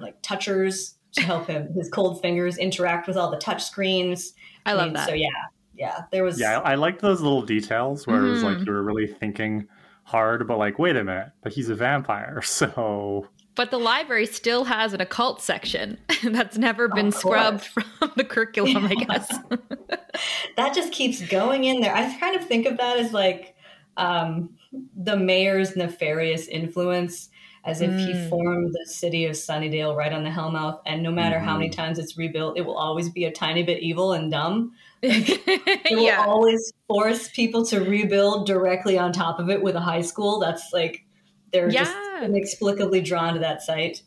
like 0.00 0.20
touchers 0.22 0.96
to 1.12 1.22
help 1.22 1.46
him 1.46 1.72
his 1.74 1.88
cold 1.88 2.20
fingers 2.20 2.58
interact 2.58 3.08
with 3.08 3.16
all 3.16 3.30
the 3.30 3.38
touch 3.38 3.64
screens. 3.64 4.34
I 4.66 4.74
love 4.74 4.86
mean, 4.86 4.94
that. 4.94 5.08
So 5.08 5.14
yeah, 5.14 5.28
yeah, 5.74 6.02
there 6.12 6.22
was 6.24 6.38
Yeah, 6.38 6.60
I, 6.60 6.72
I 6.72 6.74
liked 6.74 7.00
those 7.00 7.20
little 7.20 7.42
details 7.42 8.06
where 8.06 8.26
it 8.26 8.30
was 8.30 8.42
like 8.42 8.58
Mhm. 8.58 8.66
you 8.66 8.72
were 8.72 8.82
really 8.82 9.06
thinking 9.06 9.66
hard, 10.10 10.46
but 10.46 10.58
like, 10.58 10.78
wait 10.78 10.96
a 10.96 11.04
minute, 11.04 11.30
but 11.42 11.52
he's 11.52 11.68
a 11.68 11.74
vampire, 11.74 12.42
so 12.44 13.26
But 13.54 13.70
the 13.70 13.78
library 13.78 14.26
still 14.26 14.64
has 14.64 14.92
an 14.92 15.00
occult 15.00 15.40
section 15.40 15.98
that's 16.24 16.58
never 16.58 16.88
been 16.88 17.08
Of 17.08 17.14
scrubbed 17.14 17.64
from 17.64 17.84
the 18.16 18.24
curriculum, 18.24 18.86
I 18.86 18.94
guess. 18.96 19.28
that 20.56 20.74
just 20.74 20.92
keeps 20.92 21.20
going 21.28 21.64
in 21.64 21.80
there. 21.80 21.94
I 21.94 22.14
kind 22.18 22.36
of 22.36 22.46
think 22.46 22.66
of 22.66 22.76
that 22.78 22.98
as 22.98 23.12
like 23.12 23.54
um, 23.96 24.50
the 24.96 25.16
mayor's 25.16 25.76
nefarious 25.76 26.46
influence, 26.48 27.28
as 27.64 27.80
if 27.82 27.98
he 27.98 28.14
Mm. 28.14 28.28
formed 28.30 28.72
the 28.72 28.86
city 28.90 29.26
of 29.26 29.32
Sunnydale 29.32 29.94
right 29.94 30.12
on 30.12 30.24
the 30.24 30.30
Hellmouth, 30.30 30.80
and 30.86 31.02
no 31.02 31.10
matter 31.10 31.38
how 31.38 31.54
many 31.58 31.68
Mhm. 31.68 31.76
times 31.76 31.98
it's 31.98 32.16
rebuilt, 32.16 32.56
it 32.56 32.64
will 32.64 32.76
always 32.78 33.10
be 33.10 33.24
a 33.26 33.30
tiny 33.32 33.62
bit 33.62 33.82
evil 33.82 34.12
and 34.12 34.30
dumb. 34.30 34.72
It 35.02 35.90
will 35.90 36.04
yeah. 36.04 36.24
always 36.26 36.72
force 36.88 37.28
people 37.28 37.64
to 37.66 37.80
rebuild 37.80 38.46
directly 38.46 38.98
on 38.98 39.12
top 39.12 39.38
of 39.38 39.48
it 39.48 39.62
with 39.62 39.74
a 39.74 39.80
high 39.80 40.02
school. 40.02 40.40
That's 40.40 40.72
like 40.72 41.04
they're 41.52 41.68
just 41.68 41.94
inexplicably 42.22 43.00
drawn 43.00 43.34
to 43.34 43.40
that 43.40 43.62
site. 43.62 44.02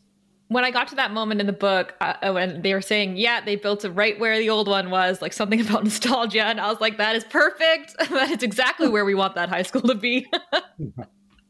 when 0.48 0.64
I 0.64 0.70
got 0.70 0.88
to 0.88 0.94
that 0.96 1.12
moment 1.12 1.40
in 1.40 1.46
the 1.46 1.52
book, 1.52 1.94
uh, 2.00 2.32
when 2.32 2.62
they 2.62 2.74
were 2.74 2.80
saying, 2.80 3.16
"Yeah, 3.16 3.40
they 3.44 3.56
built 3.56 3.84
it 3.84 3.90
right 3.90 4.18
where 4.18 4.38
the 4.38 4.50
old 4.50 4.68
one 4.68 4.90
was," 4.90 5.20
like 5.20 5.32
something 5.32 5.60
about 5.66 5.84
nostalgia, 5.84 6.44
and 6.44 6.60
I 6.60 6.70
was 6.70 6.80
like, 6.80 6.98
"That 6.98 7.16
is 7.16 7.24
perfect. 7.24 7.96
that 8.10 8.30
is 8.30 8.42
exactly 8.42 8.88
where 8.88 9.04
we 9.04 9.14
want 9.14 9.34
that 9.34 9.48
high 9.48 9.62
school 9.62 9.82
to 9.82 9.94
be." 9.94 10.26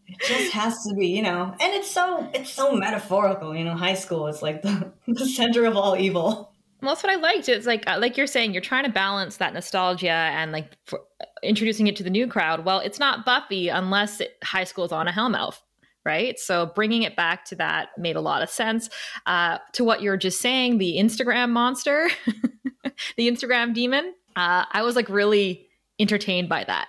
It 0.07 0.21
just 0.21 0.53
has 0.53 0.85
to 0.85 0.95
be, 0.95 1.09
you 1.09 1.23
know, 1.23 1.55
and 1.61 1.75
it's 1.75 1.91
so 1.91 2.29
it's 2.33 2.51
so 2.51 2.73
metaphorical, 2.73 3.55
you 3.55 3.65
know. 3.65 3.75
High 3.75 3.95
school 3.95 4.27
is 4.29 4.43
like 4.43 4.63
the, 4.63 4.93
the 5.09 5.27
center 5.27 5.65
of 5.65 5.77
all 5.77 5.97
evil. 5.97 6.54
Well, 6.85 6.95
that's 6.95 7.03
what 7.03 7.13
I 7.13 7.17
liked. 7.17 7.49
It's 7.49 7.67
like 7.67 7.85
uh, 7.87 7.99
like 7.99 8.17
you're 8.17 8.27
saying, 8.27 8.53
you're 8.53 8.61
trying 8.63 8.85
to 8.85 8.91
balance 8.91 9.39
that 9.39 9.55
nostalgia 9.55 10.11
and 10.11 10.53
like 10.53 10.71
for, 10.87 11.01
uh, 11.21 11.25
introducing 11.43 11.87
it 11.87 11.97
to 11.97 12.03
the 12.03 12.11
new 12.11 12.27
crowd. 12.27 12.65
Well, 12.65 12.79
it's 12.81 12.99
not 12.99 13.25
Buffy 13.25 13.69
unless 13.69 14.21
it, 14.21 14.37
high 14.45 14.65
school 14.65 14.85
is 14.85 14.93
on 14.93 15.09
a 15.09 15.13
Hellmouth, 15.13 15.61
right? 16.05 16.39
So 16.39 16.67
bringing 16.67 17.03
it 17.03 17.17
back 17.17 17.45
to 17.47 17.55
that 17.57 17.89
made 17.99 18.17
a 18.17 18.21
lot 18.21 18.43
of 18.43 18.51
sense. 18.51 18.91
Uh, 19.27 19.59
to 19.73 19.85
what 19.85 20.03
you're 20.03 20.17
just 20.17 20.41
saying, 20.41 20.79
the 20.79 20.97
Instagram 20.99 21.51
monster, 21.51 22.11
the 23.17 23.29
Instagram 23.31 23.75
demon. 23.75 24.15
Uh, 24.37 24.65
I 24.71 24.83
was 24.83 24.97
like 24.97 25.09
really 25.09 25.67
entertained 25.99 26.49
by 26.49 26.65
that, 26.65 26.89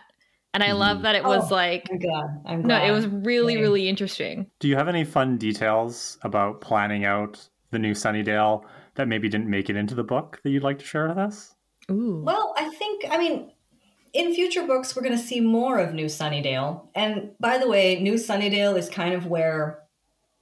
and 0.54 0.64
I 0.64 0.72
love 0.72 0.98
Mhm. 0.98 1.02
that 1.04 1.16
it 1.16 1.24
was 1.24 1.52
Oh, 1.52 1.56
like 1.56 1.88
I'm 1.92 2.00
glad. 2.00 2.42
I'm 2.46 2.62
no, 2.64 2.84
it 2.84 2.92
was 2.92 3.06
really 3.08 3.54
Same. 3.54 3.62
really 3.62 3.88
interesting. 3.88 4.48
do 4.60 4.68
you 4.68 4.75
have 4.75 4.88
any 4.88 5.04
fun 5.04 5.38
details 5.38 6.18
about 6.24 6.60
planning 6.62 7.06
out 7.06 7.48
the 7.72 7.78
new 7.80 7.92
Sunnydale 7.94 8.64
that 8.96 9.08
maybe 9.08 9.30
didn't 9.30 9.50
make 9.50 9.70
it 9.70 9.75
into 9.75 9.96
the 9.96 10.04
book 10.04 10.40
that 10.44 10.50
you'd 10.50 10.64
like 10.64 10.80
to 10.80 10.86
share 10.86 11.08
with 11.08 11.18
us? 11.18 11.56
Ooh, 11.92 12.24
Well, 12.25 12.54
I 12.58 12.70
think, 12.70 13.06
I 13.10 13.18
mean, 13.18 13.52
in 14.14 14.34
future 14.34 14.66
books, 14.66 14.96
we're 14.96 15.04
going 15.04 15.18
to 15.18 15.24
see 15.24 15.42
more 15.42 15.78
of 15.78 15.94
New 15.94 16.06
Sunnydale. 16.06 16.88
And 16.96 17.32
by 17.40 17.58
the 17.58 17.68
way, 17.68 18.00
New 18.02 18.14
Sunnydale 18.14 18.78
is 18.78 18.90
kind 18.90 19.14
of 19.14 19.28
where. 19.28 19.80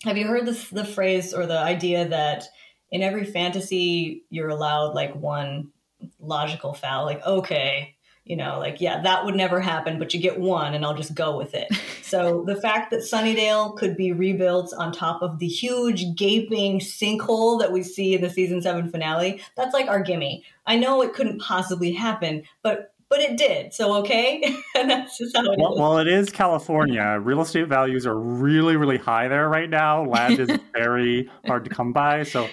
Have 0.04 0.18
you 0.18 0.28
heard 0.28 0.46
the, 0.46 0.68
the 0.72 0.86
phrase 0.86 1.34
or 1.34 1.46
the 1.46 1.58
idea 1.58 2.08
that 2.10 2.44
in 2.92 3.02
every 3.02 3.24
fantasy, 3.24 4.26
you're 4.30 4.50
allowed 4.50 4.94
like 4.94 5.16
one 5.16 5.72
logical 6.20 6.74
foul? 6.74 7.06
Like, 7.06 7.26
okay, 7.26 7.93
you 8.25 8.38
know, 8.38 8.58
like, 8.58 8.80
yeah, 8.80 9.01
that 9.01 9.25
would 9.25 9.36
never 9.36 9.60
happen, 9.60 10.00
but 10.00 10.13
you 10.13 10.20
get 10.20 10.39
one 10.39 10.74
and 10.74 10.86
I'll 10.86 10.96
just 10.96 11.13
go 11.13 11.38
with 11.38 11.53
it. 11.53 11.68
So 12.03 12.44
the 12.46 12.56
fact 12.56 12.92
that 12.92 13.00
Sunnydale 13.00 13.75
could 13.75 13.98
be 13.98 14.12
rebuilt 14.12 14.72
on 14.77 14.92
top 14.92 15.24
of 15.24 15.39
the 15.39 15.48
huge 15.48 16.15
gaping 16.15 16.80
sinkhole 16.80 17.60
that 17.60 17.72
we 17.72 17.82
see 17.82 18.13
in 18.13 18.22
the 18.22 18.30
season 18.30 18.62
seven 18.62 18.92
finale, 18.92 19.42
that's 19.58 19.74
like 19.74 19.88
our 19.88 20.03
gimme. 20.03 20.44
I 20.68 20.75
know 20.75 21.01
it 21.01 21.13
couldn't 21.13 21.42
possibly 21.42 21.92
happen, 21.92 22.44
but 22.62 22.94
but 23.10 23.20
it 23.20 23.38
did. 23.38 23.74
So 23.74 23.96
okay, 23.96 24.44
and 24.75 24.92
that's 24.92 25.18
just 25.18 25.36
how 25.36 25.44
it 25.44 25.53
is. 25.53 25.58
Well, 25.58 25.75
well, 25.75 25.98
it 25.98 26.08
is 26.08 26.30
California. 26.30 27.18
Real 27.20 27.42
estate 27.42 27.68
values 27.68 28.06
are 28.06 28.20
really, 28.20 28.75
really 28.75 28.98
high 28.98 29.27
there 29.27 29.50
right 29.50 29.70
now. 29.70 30.03
Land 30.03 30.39
is 30.39 30.50
very 30.74 31.30
hard 31.48 31.63
to 31.63 31.72
come 31.72 31.94
by. 31.94 32.22
So 32.24 32.48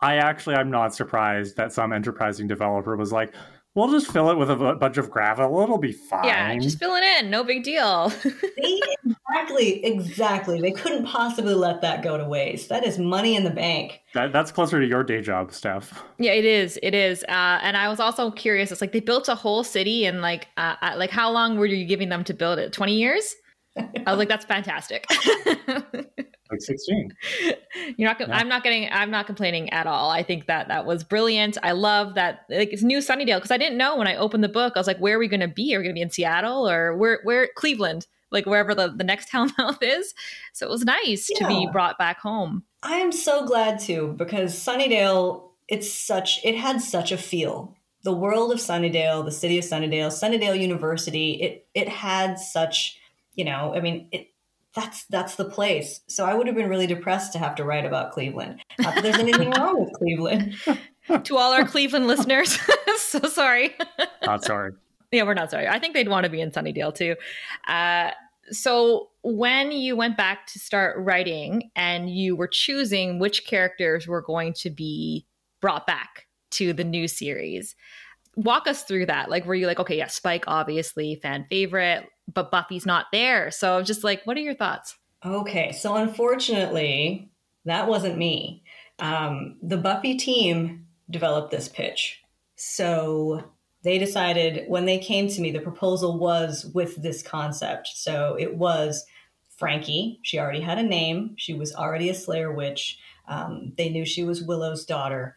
I 0.00 0.16
actually, 0.16 0.56
I'm 0.56 0.70
not 0.70 0.94
surprised 0.94 1.56
that 1.56 1.72
some 1.72 1.92
enterprising 1.92 2.46
developer 2.46 2.96
was 2.96 3.12
like, 3.12 3.32
we'll 3.74 3.90
just 3.90 4.10
fill 4.10 4.30
it 4.30 4.36
with 4.36 4.50
a 4.50 4.74
bunch 4.74 4.96
of 4.96 5.10
gravel. 5.10 5.60
It'll 5.60 5.78
be 5.78 5.92
fine. 5.92 6.24
yeah, 6.24 6.56
just 6.58 6.78
fill 6.78 6.94
it 6.94 7.02
in, 7.02 7.30
no 7.30 7.44
big 7.44 7.62
deal. 7.62 8.10
See, 8.10 8.82
exactly, 9.04 9.84
exactly. 9.84 10.60
They 10.60 10.70
couldn't 10.70 11.06
possibly 11.06 11.54
let 11.54 11.80
that 11.82 12.02
go 12.02 12.16
to 12.16 12.24
waste. 12.24 12.68
That 12.68 12.84
is 12.84 12.98
money 12.98 13.36
in 13.36 13.44
the 13.44 13.50
bank. 13.50 14.00
that, 14.14 14.32
that's 14.32 14.52
closer 14.52 14.80
to 14.80 14.86
your 14.86 15.02
day 15.02 15.20
job, 15.20 15.52
Steph. 15.52 16.02
Yeah, 16.18 16.32
it 16.32 16.44
is. 16.44 16.78
It 16.82 16.94
is. 16.94 17.24
Uh, 17.24 17.58
and 17.62 17.76
I 17.76 17.88
was 17.88 18.00
also 18.00 18.30
curious. 18.30 18.70
It's 18.72 18.80
like 18.80 18.92
they 18.92 19.00
built 19.00 19.28
a 19.28 19.34
whole 19.34 19.64
city 19.64 20.06
and 20.06 20.20
like, 20.20 20.48
uh, 20.56 20.76
uh, 20.82 20.94
like 20.96 21.10
how 21.10 21.30
long 21.30 21.58
were 21.58 21.66
you 21.66 21.84
giving 21.84 22.08
them 22.08 22.24
to 22.24 22.34
build 22.34 22.58
it? 22.58 22.72
Twenty 22.72 22.94
years? 22.94 23.34
I 23.76 24.02
was 24.06 24.18
like, 24.18 24.28
that's 24.28 24.44
fantastic. 24.44 25.04
Like 26.50 26.60
16. 26.60 27.10
You're 27.96 28.08
not. 28.08 28.20
Yeah. 28.20 28.26
I'm 28.30 28.48
not 28.48 28.62
getting. 28.62 28.88
I'm 28.92 29.10
not 29.10 29.26
complaining 29.26 29.70
at 29.70 29.86
all. 29.86 30.10
I 30.10 30.22
think 30.22 30.46
that 30.46 30.68
that 30.68 30.84
was 30.84 31.02
brilliant. 31.02 31.56
I 31.62 31.72
love 31.72 32.14
that. 32.14 32.44
Like 32.50 32.70
it's 32.70 32.82
new 32.82 32.98
Sunnydale 32.98 33.36
because 33.36 33.50
I 33.50 33.56
didn't 33.56 33.78
know 33.78 33.96
when 33.96 34.06
I 34.06 34.16
opened 34.16 34.44
the 34.44 34.48
book. 34.48 34.74
I 34.76 34.78
was 34.78 34.86
like, 34.86 34.98
where 34.98 35.16
are 35.16 35.18
we 35.18 35.28
going 35.28 35.40
to 35.40 35.48
be? 35.48 35.74
Are 35.74 35.78
we 35.78 35.84
going 35.84 35.94
to 35.94 35.98
be 35.98 36.02
in 36.02 36.10
Seattle 36.10 36.68
or 36.68 36.96
where? 36.96 37.20
Where 37.24 37.48
Cleveland? 37.56 38.06
Like 38.30 38.46
wherever 38.46 38.74
the 38.74 38.88
the 38.94 39.04
next 39.04 39.28
Hellmouth 39.32 39.78
is. 39.80 40.12
So 40.52 40.66
it 40.66 40.70
was 40.70 40.84
nice 40.84 41.30
to 41.34 41.46
be 41.46 41.68
brought 41.72 41.98
back 41.98 42.20
home. 42.20 42.64
I 42.82 42.96
am 42.96 43.12
so 43.12 43.46
glad 43.46 43.80
to 43.80 44.08
because 44.18 44.54
Sunnydale, 44.54 45.48
it's 45.68 45.90
such 45.90 46.44
it 46.44 46.56
had 46.56 46.82
such 46.82 47.10
a 47.10 47.16
feel. 47.16 47.74
The 48.02 48.12
world 48.12 48.52
of 48.52 48.58
Sunnydale, 48.58 49.24
the 49.24 49.32
city 49.32 49.56
of 49.56 49.64
Sunnydale, 49.64 50.08
Sunnydale 50.08 50.60
University, 50.60 51.40
it 51.40 51.66
it 51.72 51.88
had 51.88 52.38
such, 52.38 52.98
you 53.34 53.46
know, 53.46 53.72
I 53.74 53.80
mean, 53.80 54.08
it 54.12 54.28
that's 54.74 55.04
that's 55.06 55.36
the 55.36 55.44
place. 55.44 56.00
So 56.08 56.24
I 56.24 56.34
would 56.34 56.46
have 56.46 56.56
been 56.56 56.68
really 56.68 56.86
depressed 56.86 57.32
to 57.34 57.38
have 57.38 57.54
to 57.56 57.64
write 57.64 57.84
about 57.86 58.12
Cleveland. 58.12 58.60
Not 58.80 58.94
that 58.94 59.02
there's 59.02 59.18
anything 59.18 59.50
wrong 59.56 59.80
with 59.80 59.92
Cleveland. 59.92 60.56
to 61.24 61.36
all 61.36 61.52
our 61.52 61.66
Cleveland 61.66 62.06
listeners, 62.06 62.58
so 62.98 63.20
sorry. 63.20 63.74
Not 64.24 64.44
sorry. 64.44 64.72
Yeah, 65.12 65.22
we're 65.22 65.34
not 65.34 65.50
sorry. 65.50 65.68
I 65.68 65.78
think 65.78 65.94
they'd 65.94 66.08
want 66.08 66.24
to 66.24 66.30
be 66.30 66.40
in 66.40 66.50
Sunnydale 66.50 66.94
too. 66.94 67.14
Uh, 67.68 68.10
so 68.50 69.10
when 69.22 69.72
you 69.72 69.96
went 69.96 70.16
back 70.16 70.46
to 70.48 70.58
start 70.58 70.96
writing 70.98 71.70
and 71.76 72.10
you 72.10 72.36
were 72.36 72.48
choosing 72.48 73.18
which 73.18 73.46
characters 73.46 74.06
were 74.06 74.22
going 74.22 74.52
to 74.54 74.70
be 74.70 75.24
brought 75.60 75.86
back 75.86 76.26
to 76.50 76.72
the 76.72 76.84
new 76.84 77.08
series, 77.08 77.74
walk 78.36 78.66
us 78.66 78.82
through 78.82 79.06
that. 79.06 79.30
Like, 79.30 79.46
were 79.46 79.54
you 79.54 79.66
like, 79.66 79.80
okay, 79.80 79.96
yeah, 79.96 80.06
Spike, 80.06 80.44
obviously 80.46 81.16
fan 81.16 81.46
favorite, 81.48 82.08
but 82.32 82.50
Buffy's 82.50 82.86
not 82.86 83.06
there. 83.12 83.50
So 83.50 83.82
just 83.82 84.04
like, 84.04 84.22
what 84.24 84.36
are 84.36 84.40
your 84.40 84.54
thoughts? 84.54 84.96
Okay, 85.24 85.72
so 85.72 85.96
unfortunately, 85.96 87.30
that 87.64 87.88
wasn't 87.88 88.18
me. 88.18 88.62
Um, 88.98 89.56
the 89.62 89.76
Buffy 89.76 90.16
team 90.16 90.86
developed 91.10 91.50
this 91.50 91.68
pitch. 91.68 92.22
So 92.56 93.42
they 93.82 93.98
decided 93.98 94.64
when 94.68 94.84
they 94.86 94.98
came 94.98 95.28
to 95.28 95.40
me, 95.40 95.50
the 95.50 95.60
proposal 95.60 96.18
was 96.18 96.70
with 96.74 96.96
this 97.02 97.22
concept. 97.22 97.88
So 97.94 98.36
it 98.38 98.56
was 98.56 99.04
Frankie. 99.56 100.20
She 100.22 100.38
already 100.38 100.60
had 100.60 100.78
a 100.78 100.82
name, 100.82 101.34
she 101.36 101.54
was 101.54 101.74
already 101.74 102.08
a 102.08 102.14
Slayer 102.14 102.52
witch. 102.52 102.98
Um, 103.28 103.72
they 103.76 103.88
knew 103.88 104.04
she 104.04 104.24
was 104.24 104.42
Willow's 104.42 104.84
daughter. 104.84 105.36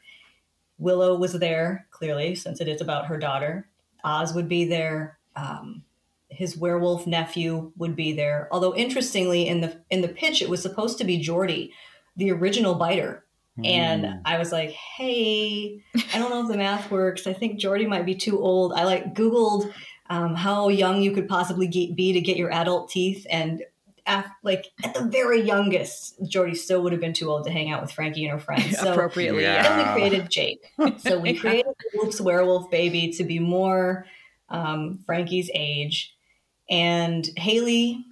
Willow 0.78 1.16
was 1.16 1.34
there, 1.34 1.88
clearly, 1.92 2.36
since 2.36 2.62
it 2.62 2.68
is 2.68 2.82
about 2.82 3.08
her 3.08 3.18
daughter. 3.18 3.68
Oz 4.04 4.34
would 4.34 4.48
be 4.48 4.66
there. 4.66 5.18
Um, 5.36 5.84
his 6.30 6.58
werewolf 6.58 7.08
nephew 7.08 7.72
would 7.78 7.96
be 7.96 8.14
there. 8.14 8.48
Although 8.52 8.76
interestingly, 8.76 9.48
in 9.48 9.62
the 9.62 9.82
in 9.90 10.02
the 10.02 10.08
pitch, 10.08 10.42
it 10.42 10.50
was 10.50 10.62
supposed 10.62 10.98
to 11.00 11.04
be 11.04 11.18
Jordy, 11.18 11.74
the 12.16 12.32
original 12.32 12.76
biter. 12.76 13.24
And 13.64 14.04
Mm. 14.04 14.22
I 14.24 14.38
was 14.38 14.52
like, 14.52 14.70
hey, 14.70 15.82
I 16.14 16.20
don't 16.20 16.30
know 16.30 16.44
if 16.44 16.48
the 16.48 16.58
math 16.58 16.92
works. 16.92 17.26
I 17.26 17.34
think 17.34 17.60
Jordy 17.60 17.88
might 17.88 18.06
be 18.06 18.14
too 18.14 18.40
old. 18.40 18.74
I 18.74 18.84
like 18.84 19.16
Googled 19.16 19.74
um, 20.12 20.36
how 20.36 20.70
young 20.70 21.02
you 21.02 21.12
could 21.12 21.28
possibly 21.28 21.68
be 21.68 22.14
to 22.14 22.22
get 22.22 22.38
your 22.38 22.52
adult 22.52 22.92
teeth. 22.92 23.26
And 23.32 23.64
af- 24.08 24.32
like 24.44 24.68
at 24.84 24.94
the 24.94 25.04
very 25.04 25.42
youngest, 25.42 26.16
Jordy 26.28 26.56
still 26.56 26.82
would 26.84 26.92
have 26.92 27.02
been 27.02 27.14
too 27.14 27.30
old 27.30 27.44
to 27.46 27.52
hang 27.52 27.72
out 27.72 27.82
with 27.82 27.92
Frankie 27.92 28.26
and 28.26 28.32
her 28.32 28.40
friends. 28.40 28.78
So 28.80 28.92
Appropriately, 28.92 29.44
Yeah. 29.44 29.64
then 29.64 29.78
we 29.78 29.94
created 29.94 30.30
Jake. 30.30 30.74
So 31.00 31.20
we 31.20 31.34
created 31.40 31.74
Wolf's 31.94 32.20
werewolf 32.22 32.72
baby 32.72 33.12
to 33.14 33.24
be 33.24 33.40
more 33.40 34.06
um, 34.50 35.00
Frankie's 35.06 35.50
age. 35.54 36.16
And 36.70 37.28
Haley 37.38 38.04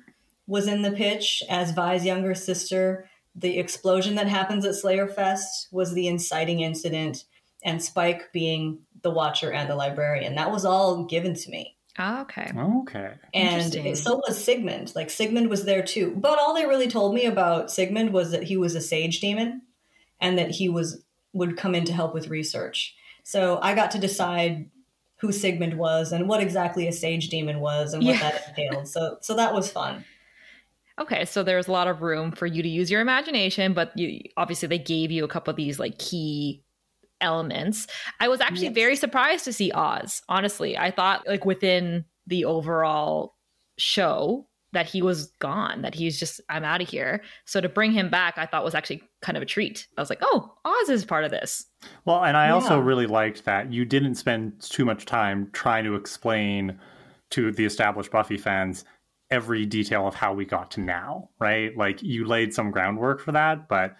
was 0.47 0.67
in 0.67 0.81
the 0.81 0.91
pitch 0.91 1.41
as 1.49 1.71
Vi's 1.71 2.05
younger 2.05 2.35
sister. 2.35 3.09
The 3.35 3.57
explosion 3.57 4.15
that 4.15 4.27
happens 4.27 4.65
at 4.65 4.75
Slayer 4.75 5.07
Fest 5.07 5.67
was 5.71 5.93
the 5.93 6.07
inciting 6.07 6.61
incident, 6.61 7.25
and 7.63 7.83
Spike 7.83 8.31
being 8.31 8.79
the 9.01 9.11
watcher 9.11 9.51
and 9.51 9.69
the 9.69 9.75
librarian. 9.75 10.35
That 10.35 10.51
was 10.51 10.63
all 10.65 11.03
given 11.03 11.33
to 11.33 11.49
me. 11.49 11.74
Oh, 11.97 12.21
okay. 12.21 12.51
Okay. 12.53 13.13
And 13.33 13.97
so 13.97 14.21
was 14.27 14.43
Sigmund. 14.43 14.93
Like 14.95 15.09
Sigmund 15.09 15.49
was 15.49 15.63
there 15.63 15.81
too. 15.83 16.13
But 16.17 16.39
all 16.39 16.53
they 16.53 16.65
really 16.65 16.89
told 16.89 17.13
me 17.13 17.25
about 17.25 17.71
Sigmund 17.71 18.11
was 18.11 18.31
that 18.31 18.43
he 18.43 18.57
was 18.57 18.75
a 18.75 18.81
sage 18.81 19.21
demon 19.21 19.61
and 20.19 20.37
that 20.37 20.51
he 20.51 20.67
was 20.67 21.03
would 21.33 21.57
come 21.57 21.75
in 21.75 21.85
to 21.85 21.93
help 21.93 22.13
with 22.13 22.27
research. 22.27 22.95
So 23.23 23.59
I 23.61 23.75
got 23.75 23.91
to 23.91 23.97
decide 23.97 24.69
who 25.17 25.31
Sigmund 25.31 25.77
was 25.77 26.11
and 26.11 26.27
what 26.27 26.41
exactly 26.41 26.87
a 26.87 26.91
sage 26.91 27.29
demon 27.29 27.59
was 27.61 27.93
and 27.93 28.05
what 28.05 28.15
Yeah. 28.15 28.19
that 28.31 28.49
entailed. 28.57 28.87
So 28.89 29.17
so 29.21 29.35
that 29.35 29.53
was 29.53 29.71
fun. 29.71 30.03
Okay, 30.99 31.25
so 31.25 31.43
there's 31.43 31.67
a 31.67 31.71
lot 31.73 31.87
of 31.87 32.01
room 32.01 32.31
for 32.31 32.45
you 32.45 32.63
to 32.63 32.69
use 32.69 32.89
your 32.89 33.01
imagination, 33.01 33.73
but 33.73 33.97
you 33.97 34.21
obviously 34.37 34.67
they 34.67 34.77
gave 34.79 35.11
you 35.11 35.23
a 35.23 35.27
couple 35.27 35.51
of 35.51 35.57
these 35.57 35.79
like 35.79 35.97
key 35.97 36.63
elements. 37.21 37.87
I 38.19 38.27
was 38.27 38.41
actually 38.41 38.67
Yes. 38.67 38.75
very 38.75 38.95
surprised 38.95 39.45
to 39.45 39.53
see 39.53 39.71
Oz. 39.71 40.21
Honestly, 40.29 40.77
I 40.77 40.91
thought 40.91 41.27
like 41.27 41.45
within 41.45 42.05
the 42.27 42.45
overall 42.45 43.35
show 43.77 44.47
that 44.73 44.85
he 44.87 45.01
was 45.01 45.27
gone, 45.39 45.83
that 45.83 45.95
he's 45.95 46.19
just 46.19 46.41
I'm 46.49 46.65
out 46.65 46.81
of 46.81 46.89
here. 46.89 47.21
So 47.45 47.61
to 47.61 47.69
bring 47.69 47.91
him 47.93 48.09
back, 48.09 48.37
I 48.37 48.45
thought 48.45 48.65
was 48.65 48.75
actually 48.75 49.03
kind 49.21 49.37
of 49.37 49.43
a 49.43 49.45
treat. 49.45 49.87
I 49.97 50.01
was 50.01 50.09
like, 50.09 50.19
"Oh, 50.21 50.53
Oz 50.65 50.89
is 50.89 51.05
part 51.05 51.23
of 51.23 51.31
this." 51.31 51.65
Well, 52.03 52.23
and 52.25 52.35
I 52.35 52.49
also 52.49 52.79
really 52.79 53.07
liked 53.07 53.45
that 53.45 53.71
you 53.71 53.85
didn't 53.85 54.15
spend 54.15 54.59
too 54.61 54.83
much 54.83 55.05
time 55.05 55.49
trying 55.53 55.85
to 55.85 55.95
explain 55.95 56.77
to 57.31 57.51
the 57.51 57.63
established 57.65 58.11
Buffy 58.11 58.37
fans 58.37 58.83
every 59.31 59.65
detail 59.65 60.07
of 60.07 60.13
how 60.13 60.33
we 60.33 60.45
got 60.45 60.69
to 60.71 60.81
now, 60.81 61.29
right? 61.39 61.75
Like 61.77 62.03
you 62.03 62.25
laid 62.25 62.53
some 62.53 62.69
groundwork 62.69 63.21
for 63.21 63.31
that, 63.31 63.67
but 63.67 63.95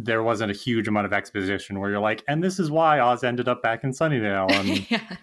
there 0.00 0.22
wasn't 0.22 0.48
a 0.50 0.54
huge 0.54 0.86
amount 0.86 1.06
of 1.06 1.12
exposition 1.12 1.80
where 1.80 1.90
you're 1.90 1.98
like, 1.98 2.22
and 2.28 2.42
this 2.42 2.60
is 2.60 2.70
why 2.70 3.00
Oz 3.00 3.24
ended 3.24 3.48
up 3.48 3.62
back 3.62 3.82
in 3.82 3.90
Sunnydale. 3.90 4.50
And, 4.52 4.88
yeah. 4.90 5.16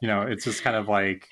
you 0.00 0.08
know, 0.08 0.22
it's 0.22 0.44
just 0.44 0.62
kind 0.62 0.76
of 0.76 0.88
like 0.88 1.28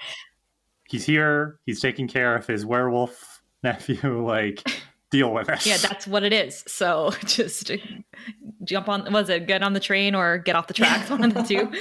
he's 0.88 1.06
here, 1.06 1.58
he's 1.64 1.80
taking 1.80 2.06
care 2.06 2.36
of 2.36 2.46
his 2.46 2.66
werewolf 2.66 3.42
nephew, 3.62 4.22
like, 4.26 4.62
deal 5.10 5.32
with 5.32 5.48
it. 5.48 5.64
Yeah, 5.64 5.78
that's 5.78 6.06
what 6.06 6.22
it 6.22 6.34
is. 6.34 6.64
So 6.66 7.12
just 7.24 7.70
jump 8.64 8.88
on 8.88 9.10
was 9.12 9.28
it 9.28 9.46
get 9.46 9.62
on 9.62 9.72
the 9.72 9.80
train 9.80 10.14
or 10.14 10.38
get 10.38 10.54
off 10.54 10.66
the 10.66 10.74
tracks 10.74 11.08
one 11.10 11.24
of 11.24 11.34
the 11.34 11.42
two. 11.42 11.72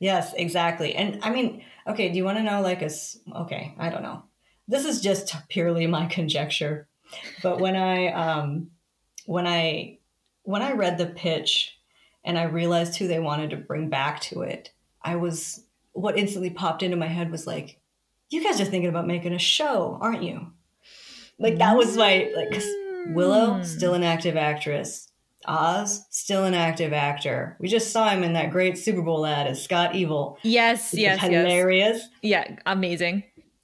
Yes, 0.00 0.34
exactly. 0.34 0.94
And 0.94 1.18
I 1.22 1.30
mean, 1.30 1.64
okay, 1.86 2.10
do 2.10 2.16
you 2.16 2.24
want 2.24 2.36
to 2.36 2.42
know 2.42 2.60
like 2.60 2.82
a 2.82 2.86
s- 2.86 3.18
okay, 3.34 3.74
I 3.78 3.88
don't 3.88 4.02
know. 4.02 4.24
This 4.68 4.84
is 4.84 5.00
just 5.00 5.34
purely 5.48 5.86
my 5.86 6.06
conjecture. 6.06 6.88
But 7.42 7.60
when 7.60 7.76
I 7.76 8.08
um 8.08 8.70
when 9.26 9.46
I 9.46 9.98
when 10.46 10.62
I 10.62 10.72
read 10.72 10.96
the 10.96 11.06
pitch 11.06 11.76
and 12.24 12.38
I 12.38 12.44
realized 12.44 12.96
who 12.96 13.08
they 13.08 13.20
wanted 13.20 13.50
to 13.50 13.56
bring 13.56 13.88
back 13.88 14.20
to 14.22 14.42
it, 14.42 14.70
I 15.02 15.16
was 15.16 15.64
what 15.92 16.18
instantly 16.18 16.50
popped 16.50 16.82
into 16.82 16.96
my 16.96 17.06
head 17.06 17.30
was 17.30 17.46
like, 17.46 17.80
you 18.30 18.42
guys 18.42 18.60
are 18.60 18.64
thinking 18.64 18.88
about 18.88 19.06
making 19.06 19.32
a 19.32 19.38
show, 19.38 19.98
aren't 20.00 20.22
you? 20.22 20.52
Like 21.38 21.58
that 21.58 21.76
was 21.76 21.96
my 21.96 22.32
like 22.34 22.62
Willow, 23.08 23.62
still 23.62 23.94
an 23.94 24.02
active 24.02 24.36
actress. 24.36 25.08
Oz, 25.48 26.04
still 26.10 26.44
an 26.44 26.54
active 26.54 26.92
actor. 26.92 27.56
We 27.60 27.68
just 27.68 27.92
saw 27.92 28.08
him 28.08 28.24
in 28.24 28.32
that 28.32 28.50
great 28.50 28.78
Super 28.78 29.02
Bowl 29.02 29.24
ad 29.24 29.46
as 29.46 29.62
Scott 29.62 29.94
Evil. 29.94 30.38
Yes, 30.42 30.92
yes, 30.92 31.20
yes. 31.20 31.30
hilarious. 31.30 32.02
Yeah, 32.20 32.56
amazing. 32.66 33.22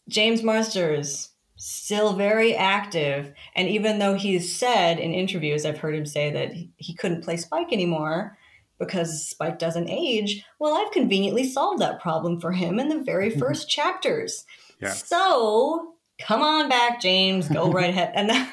James 0.09 0.43
Marsters, 0.43 1.31
still 1.65 2.15
very 2.15 2.55
active. 2.57 3.33
And 3.55 3.69
even 3.69 3.99
though 3.99 4.15
he's 4.15 4.55
said 4.55 4.99
in 4.99 5.15
interviews, 5.15 5.65
I've 5.65 5.79
heard 5.79 5.95
him 5.95 6.07
say 6.07 6.31
that 6.33 6.53
he- 6.53 6.71
he 6.77 6.95
couldn't 6.95 7.23
play 7.23 7.37
Spike 7.37 7.73
anymore 7.73 8.37
because 8.79 9.29
Spike 9.29 9.59
doesn't 9.61 9.89
age. 9.89 10.45
Well, 10.59 10.75
I've 10.75 10.91
conveniently 10.93 11.45
solved 11.45 11.81
that 11.81 12.01
problem 12.01 12.41
for 12.41 12.51
him 12.53 12.81
in 12.81 12.89
the 12.89 12.99
very 12.99 13.31
first 13.39 13.69
chapters. 13.71 14.45
Yeah. 14.81 14.93
So 14.93 15.95
come 16.21 16.43
on 16.43 16.69
back, 16.69 17.01
James. 17.01 17.49
Go 17.49 17.71
right 17.73 17.91
ahead. 17.91 18.11
And 18.17 18.29
that, 18.31 18.53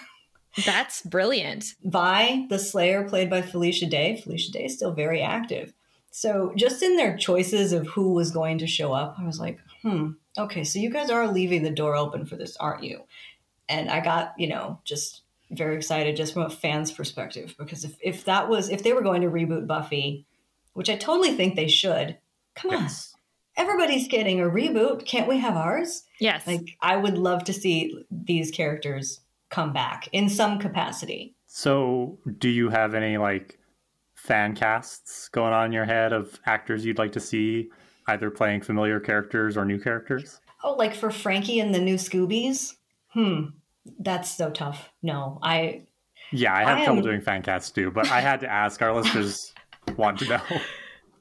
That's 0.65 1.01
brilliant. 1.01 1.65
Vi, 1.83 2.45
the 2.49 2.59
Slayer, 2.59 3.07
played 3.09 3.29
by 3.29 3.41
Felicia 3.41 3.87
Day. 3.87 4.21
Felicia 4.21 4.51
Day 4.51 4.65
is 4.65 4.75
still 4.75 4.93
very 4.93 5.21
active. 5.21 5.73
So 6.11 6.53
just 6.55 6.81
in 6.83 6.95
their 6.95 7.15
choices 7.17 7.71
of 7.73 7.87
who 7.87 8.13
was 8.13 8.29
going 8.31 8.57
to 8.59 8.67
show 8.67 8.93
up, 8.93 9.15
I 9.19 9.25
was 9.25 9.39
like, 9.39 9.59
hmm, 9.81 10.11
okay, 10.39 10.63
so 10.63 10.79
you 10.79 10.89
guys 10.89 11.09
are 11.09 11.27
leaving 11.27 11.63
the 11.63 11.69
door 11.69 11.95
open 11.95 12.25
for 12.25 12.35
this, 12.35 12.57
aren't 12.57 12.83
you? 12.83 13.01
And 13.67 13.89
I 13.89 13.99
got, 13.99 14.33
you 14.37 14.47
know, 14.47 14.79
just 14.83 15.21
very 15.51 15.75
excited 15.75 16.15
just 16.15 16.33
from 16.33 16.43
a 16.43 16.49
fan's 16.49 16.91
perspective 16.91 17.55
because 17.57 17.83
if, 17.83 17.95
if 18.01 18.25
that 18.25 18.49
was 18.49 18.69
if 18.69 18.83
they 18.83 18.93
were 18.93 19.01
going 19.01 19.21
to 19.21 19.29
reboot 19.29 19.67
Buffy, 19.67 20.25
which 20.73 20.89
I 20.89 20.95
totally 20.95 21.31
think 21.33 21.55
they 21.55 21.67
should, 21.67 22.17
come 22.55 22.71
Yes. 22.71 23.13
on. 23.13 23.19
Everybody's 23.65 24.07
getting 24.07 24.39
a 24.39 24.45
reboot. 24.45 25.05
Can't 25.05 25.27
we 25.27 25.37
have 25.39 25.57
ours? 25.57 26.03
Yes. 26.19 26.47
Like 26.47 26.77
I 26.81 26.95
would 26.95 27.17
love 27.17 27.43
to 27.45 27.53
see 27.53 28.05
these 28.09 28.51
characters 28.51 29.19
come 29.49 29.73
back 29.73 30.07
in 30.13 30.29
some 30.29 30.59
capacity. 30.59 31.35
So, 31.47 32.19
do 32.37 32.47
you 32.47 32.69
have 32.69 32.93
any 32.93 33.17
like 33.17 33.57
fan 34.13 34.55
casts 34.55 35.29
going 35.29 35.51
on 35.53 35.65
in 35.67 35.71
your 35.71 35.85
head 35.85 36.13
of 36.13 36.39
actors 36.45 36.85
you'd 36.85 36.99
like 36.99 37.13
to 37.13 37.19
see 37.19 37.69
either 38.09 38.29
playing 38.29 38.61
familiar 38.61 38.99
characters 38.99 39.55
or 39.57 39.65
new 39.65 39.79
characters? 39.79 40.39
Oh, 40.63 40.73
like 40.73 40.93
for 40.95 41.09
Frankie 41.11 41.59
and 41.59 41.73
the 41.73 41.79
new 41.79 41.95
Scoobies? 41.95 42.75
Hmm. 43.09 43.45
That's 43.99 44.29
so 44.29 44.49
tough. 44.51 44.89
No, 45.01 45.39
I 45.41 45.83
Yeah, 46.31 46.53
I 46.53 46.59
have 46.63 46.77
I 46.79 46.83
trouble 46.85 46.99
am- 46.99 47.05
doing 47.05 47.21
fan 47.21 47.41
casts 47.41 47.71
too, 47.71 47.91
but 47.91 48.09
I 48.11 48.19
had 48.21 48.41
to 48.41 48.47
ask. 48.51 48.81
Our 48.81 48.93
listeners 48.93 49.53
want 49.97 50.19
to 50.19 50.27
know. 50.27 50.41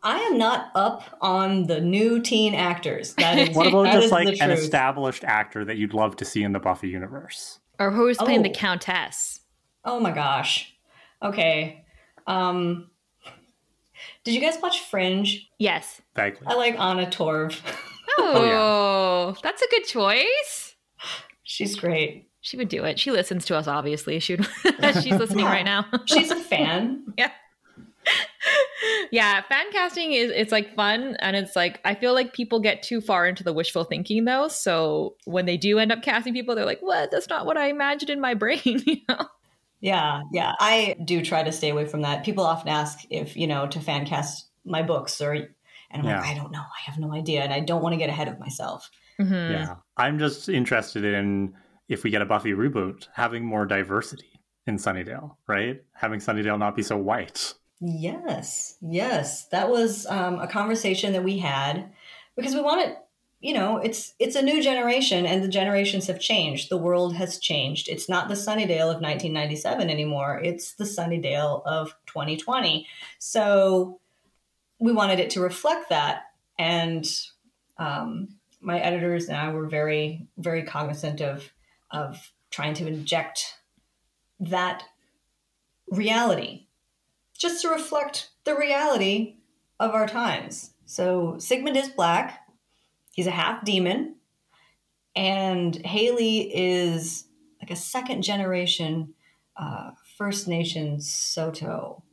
I 0.03 0.19
am 0.19 0.39
not 0.39 0.71
up 0.75 1.03
on 1.21 1.67
the 1.67 1.81
new 1.81 2.21
teen 2.21 2.55
actors. 2.55 3.15
That 3.15 3.39
is 3.39 3.49
What 3.57 3.67
about 3.69 3.85
that 3.85 3.93
just 3.95 4.07
is 4.07 4.13
like 4.13 4.41
an 4.41 4.51
established 4.51 5.25
actor 5.25 5.65
that 5.65 5.77
you'd 5.77 5.95
love 5.95 6.17
to 6.17 6.25
see 6.25 6.43
in 6.43 6.53
the 6.53 6.61
Buffy 6.61 6.89
universe? 6.89 7.59
or 7.81 7.93
who's 7.93 8.17
playing 8.19 8.43
the 8.43 8.51
Oh. 8.51 8.55
Countess? 8.55 9.41
Oh 9.85 10.01
my 10.01 10.11
gosh. 10.11 10.75
Okay. 11.23 11.85
Um 12.27 12.91
Did 14.29 14.35
you 14.35 14.43
guys 14.43 14.59
watch 14.63 14.81
Fringe? 14.81 15.49
Yes. 15.59 16.03
Vaguely. 16.15 16.47
I 16.47 16.55
like 16.55 16.79
Anna 16.79 17.07
Torv. 17.07 17.59
Oh, 18.19 19.33
oh 19.33 19.37
that's 19.43 19.63
a 19.63 19.69
good 19.71 19.85
choice. 19.85 20.77
She's 21.45 21.77
great. 21.77 22.29
She 22.43 22.59
would 22.59 22.69
do 22.69 22.85
it. 22.85 23.01
She 23.01 23.11
listens 23.11 23.47
to 23.47 23.57
us, 23.57 23.67
obviously. 23.67 24.19
She 24.21 24.35
would, 24.35 24.47
she's 25.03 25.19
listening 25.19 25.47
right 25.47 25.65
now. 25.65 25.87
She's 26.05 26.31
a 26.31 26.37
fan. 26.37 27.05
Yeah. 27.17 27.31
yeah, 29.11 29.41
fan 29.49 29.73
casting 29.73 30.13
is 30.13 30.31
it's 30.35 30.53
like 30.53 30.75
fun 30.77 31.17
and 31.21 31.35
it's 31.35 31.57
like 31.57 31.81
I 31.87 31.95
feel 31.95 32.13
like 32.13 32.35
people 32.35 32.61
get 32.61 32.83
too 32.83 33.01
far 33.01 33.27
into 33.27 33.43
the 33.43 33.55
wishful 33.55 33.85
thinking 33.85 34.27
though. 34.27 34.49
So 34.49 35.17
when 35.25 35.47
they 35.47 35.57
do 35.57 35.79
end 35.79 35.91
up 35.91 36.03
casting 36.03 36.35
people, 36.35 36.55
they're 36.55 36.67
like, 36.67 36.83
"What? 36.83 37.11
That's 37.11 37.31
not 37.31 37.47
what 37.47 37.57
I 37.57 37.69
imagined 37.69 38.11
in 38.11 38.21
my 38.21 38.35
brain." 38.35 38.61
you 38.65 38.99
know? 39.09 39.27
Yeah, 39.81 40.23
yeah. 40.33 40.55
I 40.59 40.97
do 41.05 41.23
try 41.23 41.43
to 41.43 41.53
stay 41.53 41.71
away 41.71 41.87
from 41.87 42.03
that. 42.03 42.25
People 42.25 42.45
often 42.45 42.69
ask 42.69 43.01
if, 43.11 43.37
you 43.37 43.47
know, 43.47 43.67
to 43.69 43.81
fan 43.81 44.07
cast 44.07 44.49
my 44.65 44.83
books 44.83 45.21
or 45.21 45.33
and 45.91 46.03
I'm 46.03 46.05
like, 46.05 46.27
I 46.27 46.35
don't 46.35 46.53
know. 46.53 46.61
I 46.61 46.91
have 46.91 46.99
no 46.99 47.15
idea 47.15 47.43
and 47.43 47.53
I 47.53 47.61
don't 47.61 47.83
want 47.83 47.95
to 47.95 47.97
get 47.97 48.11
ahead 48.11 48.29
of 48.29 48.39
myself. 48.39 48.91
Mhm. 49.19 49.51
Yeah. 49.51 49.77
I'm 49.97 50.19
just 50.19 50.49
interested 50.49 51.05
in 51.05 51.55
if 51.89 52.05
we 52.05 52.11
get 52.11 52.23
a 52.23 52.27
Buffy 52.27 52.53
reboot, 52.53 53.09
having 53.15 53.45
more 53.45 53.65
diversity 53.65 54.41
in 54.67 54.77
Sunnydale, 54.77 55.37
right? 55.47 55.83
Having 55.95 56.21
Sunnydale 56.21 56.59
not 56.59 56.77
be 56.77 56.83
so 56.83 56.97
white. 56.97 57.55
Yes, 57.81 58.77
yes, 58.81 59.47
that 59.47 59.71
was 59.71 60.05
um, 60.07 60.41
a 60.41 60.49
conversation 60.49 61.13
that 61.13 61.23
we 61.23 61.39
had 61.39 61.93
because 62.37 62.55
we 62.55 62.61
wanted, 62.61 62.97
you 63.41 63.55
know, 63.55 63.79
it's 63.79 64.15
it's 64.19 64.35
a 64.35 64.43
new 64.43 64.63
generation 64.63 65.25
and 65.25 65.43
the 65.43 65.49
generations 65.49 66.09
have 66.09 66.19
changed. 66.19 66.71
The 66.71 66.77
world 66.77 67.15
has 67.17 67.39
changed. 67.39 67.89
It's 67.89 68.09
not 68.09 68.29
the 68.29 68.35
Sunnydale 68.35 68.91
of 68.91 69.01
1997 69.01 69.89
anymore. 69.89 70.41
It's 70.43 70.73
the 70.73 70.85
Sunnydale 70.85 71.63
of 71.65 71.95
2020. 72.07 72.87
So 73.19 74.01
we 74.81 74.93
wanted 74.93 75.21
it 75.21 75.31
to 75.31 75.41
reflect 75.41 75.89
that, 75.91 76.23
and 76.59 77.07
um, 77.79 78.29
my 78.61 78.81
editors 78.81 79.29
and 79.29 79.37
I 79.37 79.53
were 79.53 79.67
very, 79.67 80.27
very 80.37 80.65
cognizant 80.65 81.21
of 81.21 81.53
of 81.91 82.33
trying 82.51 82.75
to 82.75 82.87
inject 82.87 83.59
that 84.41 84.85
reality 85.91 86.67
just 87.37 87.63
to 87.63 87.69
reflect 87.69 88.31
the 88.45 88.57
reality 88.57 89.37
of 89.79 89.93
our 89.93 90.09
times. 90.09 90.73
So 90.87 91.37
Sigmund 91.39 91.77
is 91.77 91.89
black. 91.89 92.48
He's 93.19 93.27
a 93.27 93.33
half 93.33 93.65
demon. 93.65 94.15
And 95.17 95.75
Haley 95.85 96.55
is 96.55 97.25
like 97.61 97.73
a 97.73 97.75
second 97.75 98.23
generation 98.23 99.13
uh, 99.57 99.91
First 100.17 100.47
Nation 100.47 101.01
Soto. 101.01 102.05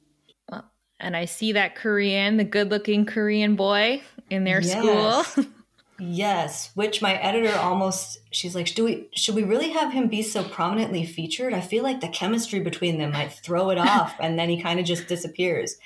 And 0.99 1.15
I 1.15 1.25
see 1.25 1.51
that 1.51 1.75
Korean, 1.75 2.37
the 2.37 2.43
good 2.43 2.71
looking 2.71 3.05
Korean 3.05 3.55
boy 3.55 4.01
in 4.31 4.45
their 4.45 4.61
yes. 4.61 5.27
school. 5.27 5.45
Yes, 5.99 6.71
which 6.73 7.01
my 7.01 7.13
editor 7.13 7.55
almost 7.57 8.19
she's 8.31 8.53
like, 8.53 8.75
"Do 8.75 8.83
we 8.83 9.07
should 9.15 9.33
we 9.33 9.43
really 9.43 9.69
have 9.69 9.93
him 9.93 10.09
be 10.09 10.23
so 10.23 10.43
prominently 10.43 11.05
featured? 11.05 11.53
I 11.53 11.61
feel 11.61 11.83
like 11.83 12.01
the 12.01 12.09
chemistry 12.09 12.59
between 12.59 12.97
them 12.97 13.11
might 13.11 13.31
throw 13.31 13.69
it 13.69 13.77
off, 13.93 14.13
and 14.19 14.37
then 14.37 14.49
he 14.49 14.61
kind 14.61 14.77
of 14.77 14.85
just 14.85 15.07
disappears." 15.07 15.77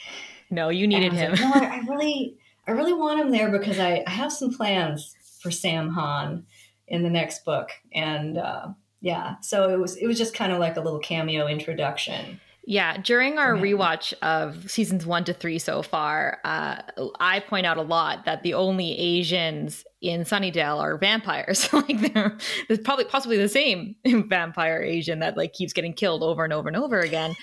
No, 0.49 0.69
you 0.69 0.87
needed 0.87 1.13
him. 1.13 1.33
Like, 1.33 1.41
no, 1.41 1.51
I, 1.53 1.75
I, 1.75 1.79
really, 1.87 2.37
I 2.69 2.73
really 2.73 2.93
want 2.93 3.19
him 3.19 3.31
there 3.31 3.49
because 3.49 3.79
I, 3.79 4.03
I 4.05 4.11
have 4.11 4.31
some 4.31 4.53
plans 4.53 5.15
for 5.41 5.49
Sam 5.49 5.89
Han 5.89 6.45
in 6.87 7.01
the 7.01 7.09
next 7.09 7.43
book, 7.43 7.71
and 7.95 8.37
uh, 8.37 8.67
yeah, 9.01 9.39
so 9.41 9.69
it 9.69 9.79
was 9.79 9.95
it 9.95 10.05
was 10.05 10.19
just 10.19 10.35
kind 10.35 10.51
of 10.51 10.59
like 10.59 10.77
a 10.77 10.81
little 10.81 10.99
cameo 10.99 11.47
introduction. 11.47 12.39
Yeah, 12.69 12.97
during 12.97 13.39
our 13.39 13.55
rewatch 13.55 14.13
of 14.21 14.69
seasons 14.69 15.03
one 15.03 15.23
to 15.23 15.33
three 15.33 15.57
so 15.57 15.81
far, 15.81 16.37
uh, 16.45 16.83
I 17.19 17.39
point 17.39 17.65
out 17.65 17.77
a 17.77 17.81
lot 17.81 18.25
that 18.25 18.43
the 18.43 18.53
only 18.53 18.95
Asians 18.95 19.83
in 20.01 20.21
Sunnydale 20.21 20.77
are 20.77 20.95
vampires. 20.95 21.73
like 21.73 22.13
they're, 22.13 22.37
there's 22.67 22.81
probably 22.81 23.05
possibly 23.05 23.37
the 23.37 23.49
same 23.49 23.95
vampire 24.05 24.83
Asian 24.83 25.17
that 25.17 25.35
like 25.35 25.53
keeps 25.53 25.73
getting 25.73 25.93
killed 25.93 26.21
over 26.21 26.43
and 26.43 26.53
over 26.53 26.67
and 26.67 26.77
over 26.77 26.99
again. 26.99 27.35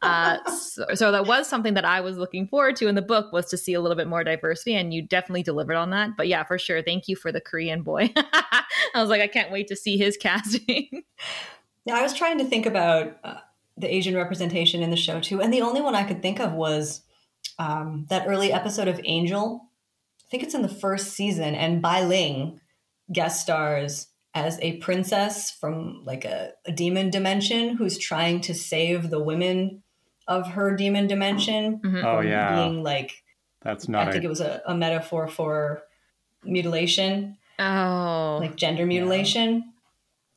Uh, 0.00 0.42
so, 0.50 0.86
so, 0.94 1.12
that 1.12 1.26
was 1.26 1.46
something 1.46 1.74
that 1.74 1.84
I 1.84 2.00
was 2.00 2.16
looking 2.16 2.48
forward 2.48 2.76
to 2.76 2.88
in 2.88 2.94
the 2.94 3.02
book 3.02 3.34
was 3.34 3.50
to 3.50 3.58
see 3.58 3.74
a 3.74 3.82
little 3.82 3.98
bit 3.98 4.08
more 4.08 4.24
diversity, 4.24 4.76
and 4.76 4.94
you 4.94 5.02
definitely 5.02 5.42
delivered 5.42 5.76
on 5.76 5.90
that. 5.90 6.16
But 6.16 6.26
yeah, 6.26 6.42
for 6.42 6.58
sure, 6.58 6.82
thank 6.82 7.06
you 7.06 7.16
for 7.16 7.30
the 7.30 7.42
Korean 7.42 7.82
boy. 7.82 8.14
I 8.16 8.64
was 8.94 9.10
like, 9.10 9.20
I 9.20 9.28
can't 9.28 9.52
wait 9.52 9.68
to 9.68 9.76
see 9.76 9.98
his 9.98 10.16
casting. 10.16 11.02
Yeah, 11.84 11.96
I 11.96 12.02
was 12.02 12.14
trying 12.14 12.38
to 12.38 12.44
think 12.44 12.64
about. 12.64 13.18
Uh, 13.22 13.40
the 13.80 13.92
Asian 13.92 14.14
representation 14.14 14.82
in 14.82 14.90
the 14.90 14.96
show 14.96 15.20
too. 15.20 15.40
And 15.40 15.52
the 15.52 15.62
only 15.62 15.80
one 15.80 15.94
I 15.94 16.04
could 16.04 16.22
think 16.22 16.40
of 16.40 16.52
was 16.52 17.02
um, 17.58 18.06
that 18.10 18.26
early 18.26 18.52
episode 18.52 18.88
of 18.88 19.00
Angel. 19.04 19.62
I 20.20 20.28
think 20.30 20.42
it's 20.42 20.54
in 20.54 20.62
the 20.62 20.68
first 20.68 21.12
season, 21.12 21.54
and 21.54 21.82
Bai 21.82 22.04
Ling 22.04 22.60
guest 23.12 23.40
stars 23.40 24.08
as 24.34 24.58
a 24.62 24.76
princess 24.76 25.50
from 25.50 26.04
like 26.04 26.24
a, 26.24 26.52
a 26.64 26.72
demon 26.72 27.10
dimension 27.10 27.76
who's 27.76 27.98
trying 27.98 28.40
to 28.42 28.54
save 28.54 29.10
the 29.10 29.20
women 29.20 29.82
of 30.28 30.46
her 30.52 30.76
demon 30.76 31.06
dimension. 31.08 31.80
Mm-hmm. 31.80 32.06
Oh 32.06 32.20
yeah, 32.20 32.54
being 32.54 32.82
like 32.82 33.22
that's 33.62 33.88
not. 33.88 34.08
I 34.08 34.12
think 34.12 34.24
it 34.24 34.28
was 34.28 34.40
a, 34.40 34.62
a 34.66 34.74
metaphor 34.74 35.26
for 35.28 35.82
mutilation. 36.44 37.36
Oh, 37.58 38.38
like 38.40 38.56
gender 38.56 38.86
mutilation, 38.86 39.72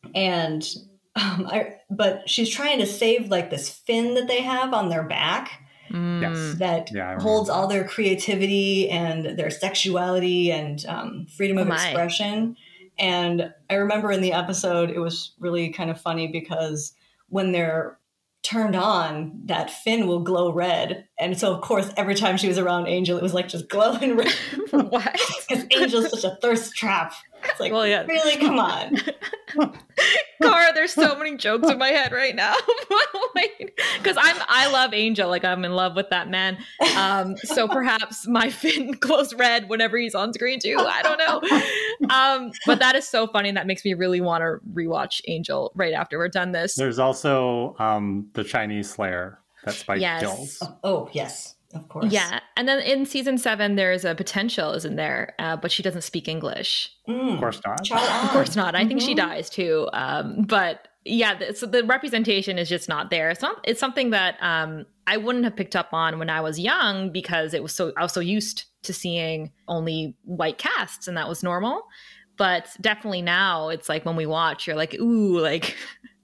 yeah. 0.04 0.22
and 0.22 0.68
um, 1.16 1.48
I, 1.50 1.76
but 1.90 2.30
she's 2.30 2.50
trying 2.50 2.80
to 2.80 2.86
save 2.86 3.30
like 3.30 3.50
this 3.50 3.70
fin 3.70 4.16
that 4.16 4.28
they 4.28 4.42
have 4.42 4.74
on 4.74 4.90
their 4.90 5.04
back 5.04 5.64
mm. 5.92 6.58
that 6.58 6.92
yeah, 6.92 7.20
holds 7.20 7.50
all 7.50 7.68
their 7.68 7.88
creativity 7.88 8.90
and 8.90 9.38
their 9.38 9.52
sexuality 9.52 10.52
and 10.52 10.86
um, 10.88 11.28
freedom 11.38 11.58
of 11.58 11.70
oh 11.70 11.74
expression. 11.74 12.56
And 12.98 13.54
I 13.70 13.76
remember 13.76 14.12
in 14.12 14.22
the 14.22 14.34
episode, 14.34 14.90
it 14.90 15.00
was 15.00 15.34
really 15.40 15.70
kind 15.70 15.90
of 15.90 16.00
funny 16.00 16.28
because 16.28 16.94
when 17.30 17.52
they're 17.52 17.98
turned 18.44 18.76
on, 18.76 19.42
that 19.46 19.72
fin 19.72 20.06
will 20.06 20.20
glow 20.20 20.52
red. 20.52 21.08
And 21.20 21.38
so, 21.38 21.54
of 21.54 21.62
course, 21.62 21.92
every 21.96 22.16
time 22.16 22.38
she 22.38 22.48
was 22.48 22.58
around 22.58 22.88
Angel, 22.88 23.18
it 23.18 23.22
was 23.22 23.36
like 23.36 23.48
just 23.48 23.70
glowing 23.70 24.18
red. 24.18 24.34
Why? 24.72 25.16
Because 25.48 25.66
Angel's 25.78 26.10
such 26.10 26.24
a 26.24 26.36
thirst 26.42 26.76
trap. 26.76 27.14
It's 27.46 27.60
like, 27.60 27.72
well, 27.72 27.86
yeah. 27.86 28.04
really, 28.06 28.38
come 28.38 28.58
on. 28.58 28.98
Kara, 30.42 30.74
there's 30.74 30.94
so 30.94 31.16
many 31.16 31.38
jokes 31.38 31.70
in 31.70 31.78
my 31.78 31.90
head 31.90 32.12
right 32.14 32.36
now. 32.36 32.56
Because 33.98 34.18
I'm 34.20 34.38
I 34.48 34.72
love 34.72 34.94
Angel, 34.94 35.30
like 35.30 35.44
I'm 35.44 35.66
in 35.66 35.74
love 35.74 35.96
with 35.96 36.10
that 36.10 36.30
man. 36.30 36.58
Um, 36.98 37.36
so 37.38 37.68
perhaps 37.68 38.26
my 38.28 38.50
fin 38.50 38.92
glows 38.92 39.34
red 39.34 39.70
whenever 39.70 39.98
he's 39.98 40.16
on 40.16 40.34
screen 40.34 40.60
too. 40.60 40.78
I 40.80 41.02
don't 41.02 41.20
know. 41.20 42.10
Um, 42.10 42.52
but 42.66 42.80
that 42.80 42.96
is 42.96 43.08
so 43.08 43.28
funny. 43.28 43.50
And 43.50 43.58
that 43.58 43.68
makes 43.68 43.84
me 43.86 43.94
really 43.94 44.22
want 44.22 44.42
to 44.42 44.60
rewatch 44.74 45.22
Angel 45.28 45.72
right 45.76 45.94
after 45.94 46.18
we're 46.18 46.30
done 46.30 46.54
this. 46.54 46.76
There's 46.76 47.00
also 47.00 47.76
um, 47.78 48.30
the 48.34 48.44
Chinese 48.44 48.90
Slayer 48.90 49.43
that 49.64 49.74
Spike 49.74 50.02
yes. 50.02 50.22
kills. 50.22 50.60
Oh, 50.62 50.78
oh 50.84 51.10
yes 51.14 51.56
of 51.74 51.90
course. 51.90 52.12
Yeah, 52.12 52.40
and 52.56 52.68
then 52.68 52.80
in 52.80 53.06
season 53.06 53.38
seven, 53.38 53.76
there's 53.76 54.06
a 54.06 54.16
potential, 54.16 54.74
isn't 54.74 54.96
there? 54.96 55.34
Uh, 55.40 55.56
but 55.58 55.72
she 55.72 55.82
doesn't 55.84 56.04
speak 56.04 56.28
English. 56.28 56.92
Mm. 57.08 57.34
Of 57.34 57.40
course 57.40 57.62
not. 57.66 57.92
of 57.92 58.30
course 58.30 58.56
not. 58.56 58.76
I 58.76 58.80
mm-hmm. 58.80 58.88
think 58.90 59.02
she 59.02 59.16
mm-hmm. 59.16 59.28
dies 59.30 59.50
too. 59.50 59.90
Um, 59.94 60.44
but 60.44 60.88
yeah, 61.06 61.38
the, 61.38 61.54
so 61.56 61.66
the 61.66 61.84
representation 61.84 62.58
is 62.58 62.70
just 62.70 62.88
not 62.88 63.10
there. 63.10 63.30
It's 63.30 63.42
not. 63.42 63.60
It's 63.64 63.80
something 63.80 64.12
that 64.12 64.38
um, 64.42 64.86
I 65.08 65.18
wouldn't 65.18 65.44
have 65.46 65.56
picked 65.56 65.76
up 65.76 65.90
on 65.94 66.20
when 66.20 66.30
I 66.30 66.42
was 66.42 66.60
young 66.60 67.12
because 67.12 67.54
it 67.54 67.64
was 67.64 67.74
so 67.74 67.92
I 67.98 68.04
was 68.04 68.14
so 68.14 68.20
used 68.20 68.66
to 68.84 68.94
seeing 68.94 69.52
only 69.68 70.16
white 70.24 70.58
casts, 70.58 71.08
and 71.08 71.18
that 71.18 71.28
was 71.28 71.44
normal. 71.44 71.88
But 72.38 72.70
definitely 72.82 73.22
now, 73.22 73.70
it's 73.70 73.90
like 73.90 74.06
when 74.06 74.16
we 74.16 74.26
watch, 74.26 74.66
you're 74.66 74.76
like, 74.76 74.96
ooh, 74.96 75.40
like 75.40 75.76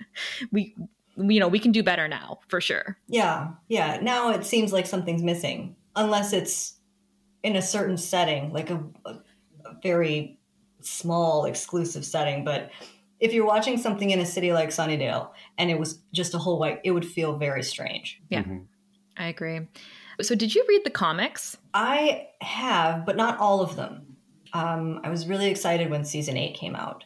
we 0.52 0.75
you 1.19 1.39
know, 1.39 1.47
we 1.47 1.60
can 1.60 1.71
do 1.71 1.84
better 1.84 2.08
now 2.08 2.39
for 2.47 2.62
sure. 2.62 2.97
Yeah. 3.08 3.49
Yeah. 3.67 3.99
Now 4.01 4.32
it 4.32 4.45
seems 4.45 4.71
like 4.71 4.86
something's 4.86 5.23
missing 5.23 5.75
unless 5.95 6.34
it's 6.34 6.75
in 7.43 7.55
a 7.55 7.62
certain 7.62 7.97
setting, 7.97 8.53
like 8.53 8.69
a, 8.69 8.84
a, 9.05 9.12
a 9.65 9.75
very 9.84 10.39
small 10.82 11.45
exclusive 11.45 12.05
setting. 12.05 12.43
But 12.43 12.71
if 13.19 13.34
you're 13.34 13.45
watching 13.45 13.77
something 13.77 14.12
in 14.12 14.19
a 14.19 14.25
city 14.25 14.53
like 14.53 14.69
Sunnydale 14.69 15.32
and 15.58 15.69
it 15.69 15.77
was 15.77 15.99
just 16.13 16.34
a 16.34 16.38
whole 16.38 16.58
white, 16.58 16.79
it 16.84 16.91
would 16.91 17.05
feel 17.05 17.38
very 17.38 17.63
strange. 17.63 18.21
Yeah. 18.29 18.43
Mm-hmm. 18.43 18.60
I 19.17 19.27
agree. 19.27 19.67
So, 20.21 20.36
did 20.36 20.53
you 20.53 20.65
read 20.67 20.84
the 20.84 20.89
comics? 20.89 21.58
I 21.73 22.27
have, 22.41 23.05
but 23.05 23.15
not 23.15 23.38
all 23.39 23.62
of 23.62 23.75
them. 23.75 24.17
Um, 24.53 24.99
I 25.03 25.10
was 25.10 25.27
really 25.27 25.49
excited 25.49 25.89
when 25.89 26.03
season 26.03 26.36
eight 26.36 26.55
came 26.55 26.75
out 26.75 27.03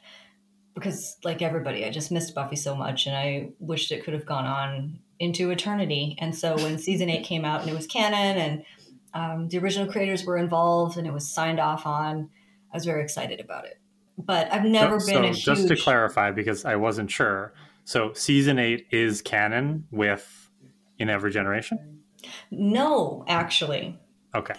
because 0.74 1.18
like 1.24 1.42
everybody, 1.42 1.86
I 1.86 1.92
just 1.92 2.12
missed 2.12 2.34
Buffy 2.34 2.56
so 2.56 2.76
much 2.76 3.06
and 3.06 3.16
I 3.16 3.50
wished 3.60 3.92
it 3.92 4.04
could 4.04 4.14
have 4.14 4.26
gone 4.26 4.46
on 4.46 5.00
into 5.20 5.52
eternity. 5.52 6.18
And 6.20 6.36
so 6.36 6.56
when 6.56 6.78
season 6.78 7.10
eight 7.10 7.24
came 7.24 7.46
out 7.46 7.62
and 7.62 7.70
it 7.70 7.76
was 7.76 7.88
canon 7.88 8.38
and 8.38 8.66
um, 9.14 9.48
the 9.50 9.60
original 9.60 9.92
creators 9.92 10.26
were 10.26 10.38
involved 10.38 10.98
and 10.98 11.06
it 11.06 11.14
was 11.14 11.30
signed 11.30 11.60
off 11.60 11.86
on, 11.86 12.30
I 12.72 12.78
was 12.78 12.86
very 12.86 13.04
excited 13.04 13.40
about 13.40 13.66
it. 13.66 13.80
But 14.18 14.52
I've 14.52 14.66
never 14.66 15.00
so, 15.00 15.22
been 15.22 15.34
so 15.34 15.56
just 15.56 15.68
to 15.68 15.76
clarify 15.76 16.32
because 16.32 16.66
I 16.66 16.76
wasn't 16.76 17.12
sure. 17.12 17.54
So 17.86 18.14
season 18.14 18.60
eight 18.60 18.88
is 18.92 19.22
canon 19.22 19.88
with 19.92 20.50
in 20.98 21.10
every 21.10 21.32
generation? 21.32 22.04
No, 22.52 23.26
actually. 23.28 24.00
Okay. 24.36 24.56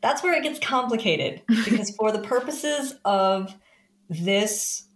That's 0.00 0.22
where 0.22 0.32
it 0.34 0.42
gets 0.42 0.58
complicated 0.58 1.42
because 1.48 1.90
for 1.90 2.12
the 2.12 2.20
purposes 2.20 2.94
of 3.04 3.54
this 4.08 4.86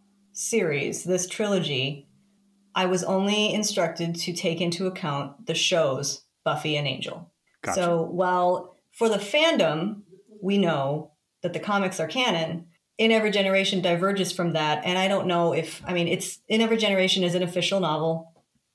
series, 0.41 1.05
this 1.05 1.27
trilogy, 1.27 2.09
I 2.75 2.87
was 2.87 3.05
only 3.05 3.53
instructed 3.53 4.15
to 4.15 4.33
take 4.33 4.61
into 4.61 4.87
account 4.87 5.47
the 5.47 5.55
shows 5.55 6.23
Buffy 6.45 6.77
and 6.77 6.87
Angel. 6.87 7.31
Gotcha. 7.63 7.75
So 7.75 8.03
while 8.03 8.75
for 8.93 9.11
the 9.11 9.19
fandom, 9.19 10.03
we 10.43 10.57
know 10.57 11.13
that 11.43 11.53
the 11.53 11.61
comics 11.61 12.01
are 12.01 12.07
canon, 12.07 12.69
In 12.97 13.13
Every 13.13 13.31
Generation 13.31 13.83
diverges 13.83 14.33
from 14.33 14.55
that. 14.55 14.83
And 14.85 14.99
I 14.99 15.09
don't 15.09 15.27
know 15.27 15.53
if, 15.53 15.83
I 15.87 15.93
mean, 15.93 16.09
it's 16.09 16.39
In 16.49 16.63
Every 16.63 16.79
Generation 16.79 17.23
is 17.23 17.35
an 17.35 17.43
official 17.43 17.81
novel. 17.81 18.33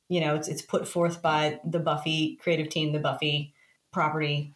You 0.07 0.21
know, 0.21 0.35
it's, 0.35 0.47
it's 0.47 0.61
put 0.61 0.87
forth 0.87 1.23
by 1.23 1.59
the 1.65 1.79
Buffy 1.79 2.37
creative 2.41 2.69
team, 2.69 2.91
the 2.93 2.99
Buffy 2.99 3.55
property. 3.91 4.53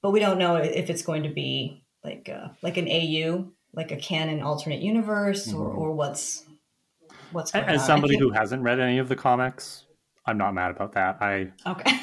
But 0.00 0.12
we 0.12 0.20
don't 0.20 0.38
know 0.38 0.56
if 0.56 0.88
it's 0.88 1.02
going 1.02 1.24
to 1.24 1.28
be 1.28 1.82
like 2.04 2.28
uh, 2.32 2.48
like 2.62 2.76
an 2.76 2.88
AU, 2.88 3.48
like 3.72 3.90
a 3.90 3.96
canon 3.96 4.42
alternate 4.42 4.80
universe, 4.80 5.48
mm-hmm. 5.48 5.60
or, 5.60 5.68
or 5.68 5.92
what's 5.92 6.44
what's 7.32 7.50
going 7.52 7.64
as 7.64 7.80
on. 7.80 7.86
somebody 7.86 8.16
who 8.18 8.30
hasn't 8.30 8.62
read 8.62 8.80
any 8.80 8.98
of 8.98 9.08
the 9.08 9.16
comics 9.16 9.86
i'm 10.26 10.38
not 10.38 10.52
mad 10.54 10.70
about 10.70 10.92
that. 10.92 11.18
I 11.20 11.50
okay. 11.66 11.98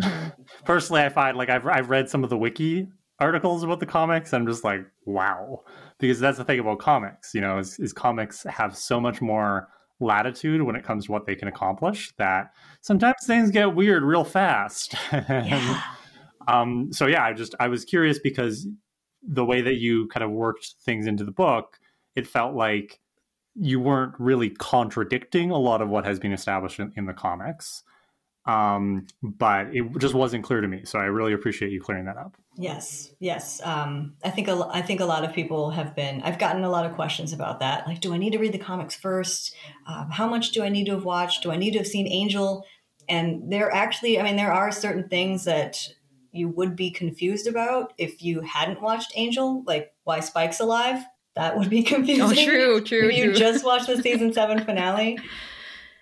Personally 0.64 1.02
i 1.02 1.08
find 1.08 1.36
like 1.36 1.50
I've, 1.50 1.66
I've 1.66 1.90
read 1.90 2.08
some 2.08 2.24
of 2.24 2.30
the 2.30 2.36
wiki 2.38 2.88
articles 3.18 3.62
about 3.62 3.78
the 3.80 3.86
comics 3.86 4.32
i'm 4.32 4.46
just 4.46 4.64
like 4.64 4.80
wow. 5.04 5.62
Because 5.98 6.18
that's 6.18 6.38
the 6.38 6.44
thing 6.44 6.58
about 6.58 6.78
comics 6.78 7.34
you 7.34 7.40
know 7.40 7.58
is, 7.58 7.78
is 7.78 7.92
comics 7.92 8.42
have 8.44 8.76
so 8.76 9.00
much 9.00 9.20
more 9.20 9.68
latitude 10.00 10.62
when 10.62 10.74
it 10.74 10.82
comes 10.82 11.06
to 11.06 11.12
what 11.12 11.26
they 11.26 11.34
can 11.36 11.46
accomplish 11.46 12.12
that 12.16 12.50
sometimes 12.80 13.14
things 13.24 13.50
get 13.50 13.74
weird 13.74 14.02
real 14.02 14.24
fast. 14.24 14.94
Yeah. 15.12 15.82
um, 16.48 16.92
so 16.92 17.06
yeah 17.06 17.22
i 17.24 17.32
just 17.32 17.54
i 17.60 17.68
was 17.68 17.84
curious 17.84 18.18
because 18.18 18.66
the 19.22 19.44
way 19.44 19.60
that 19.60 19.76
you 19.76 20.08
kind 20.08 20.24
of 20.24 20.30
worked 20.32 20.74
things 20.84 21.06
into 21.06 21.22
the 21.24 21.30
book 21.30 21.78
it 22.16 22.26
felt 22.26 22.54
like 22.56 22.98
you 23.54 23.80
weren't 23.80 24.14
really 24.18 24.50
contradicting 24.50 25.50
a 25.50 25.58
lot 25.58 25.82
of 25.82 25.88
what 25.88 26.04
has 26.04 26.18
been 26.18 26.32
established 26.32 26.80
in, 26.80 26.92
in 26.96 27.06
the 27.06 27.12
comics 27.12 27.82
um, 28.44 29.06
but 29.22 29.68
it 29.74 29.98
just 29.98 30.14
wasn't 30.14 30.42
clear 30.44 30.60
to 30.60 30.66
me. 30.66 30.84
So 30.84 30.98
I 30.98 31.04
really 31.04 31.32
appreciate 31.32 31.70
you 31.70 31.80
clearing 31.80 32.06
that 32.06 32.16
up. 32.16 32.36
Yes, 32.56 33.10
yes. 33.20 33.60
Um, 33.64 34.14
I 34.24 34.30
think 34.30 34.48
a, 34.48 34.68
I 34.70 34.82
think 34.82 35.00
a 35.00 35.04
lot 35.04 35.24
of 35.24 35.32
people 35.32 35.70
have 35.70 35.94
been. 35.94 36.22
I've 36.22 36.38
gotten 36.38 36.64
a 36.64 36.70
lot 36.70 36.84
of 36.84 36.94
questions 36.94 37.32
about 37.32 37.60
that. 37.60 37.86
Like, 37.86 38.00
do 38.00 38.12
I 38.12 38.18
need 38.18 38.32
to 38.32 38.38
read 38.38 38.52
the 38.52 38.58
comics 38.58 38.96
first? 38.96 39.54
Um, 39.86 40.10
how 40.10 40.28
much 40.28 40.50
do 40.50 40.62
I 40.62 40.68
need 40.68 40.86
to 40.86 40.92
have 40.92 41.04
watched? 41.04 41.44
Do 41.44 41.52
I 41.52 41.56
need 41.56 41.72
to 41.72 41.78
have 41.78 41.86
seen 41.86 42.08
Angel? 42.08 42.64
And 43.08 43.52
there 43.52 43.72
actually, 43.72 44.18
I 44.18 44.24
mean, 44.24 44.36
there 44.36 44.52
are 44.52 44.72
certain 44.72 45.08
things 45.08 45.44
that 45.44 45.88
you 46.32 46.48
would 46.48 46.74
be 46.74 46.90
confused 46.90 47.46
about 47.46 47.92
if 47.96 48.22
you 48.22 48.40
hadn't 48.40 48.82
watched 48.82 49.12
Angel, 49.14 49.62
like 49.66 49.92
why 50.04 50.20
Spike's 50.20 50.60
alive. 50.60 51.04
That 51.34 51.56
would 51.56 51.70
be 51.70 51.82
confusing. 51.82 52.22
Oh, 52.22 52.32
true, 52.32 52.80
true. 52.80 53.08
If 53.08 53.16
you 53.16 53.24
true. 53.26 53.34
just 53.34 53.64
watched 53.64 53.86
the 53.86 54.02
season 54.02 54.32
seven 54.34 54.64
finale. 54.64 55.18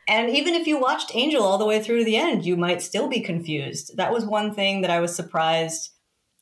And 0.09 0.31
even 0.31 0.55
if 0.55 0.67
you 0.67 0.79
watched 0.79 1.15
Angel 1.15 1.43
all 1.43 1.59
the 1.59 1.65
way 1.65 1.81
through 1.81 1.99
to 1.99 2.05
the 2.05 2.17
end, 2.17 2.45
you 2.45 2.57
might 2.57 2.83
still 2.83 3.09
be 3.09 3.21
confused. 3.21 3.97
That 3.97 4.13
was 4.13 4.25
one 4.25 4.53
thing 4.55 4.81
that 4.81 4.91
I 4.91 4.99
was 5.01 5.15
surprised 5.15 5.91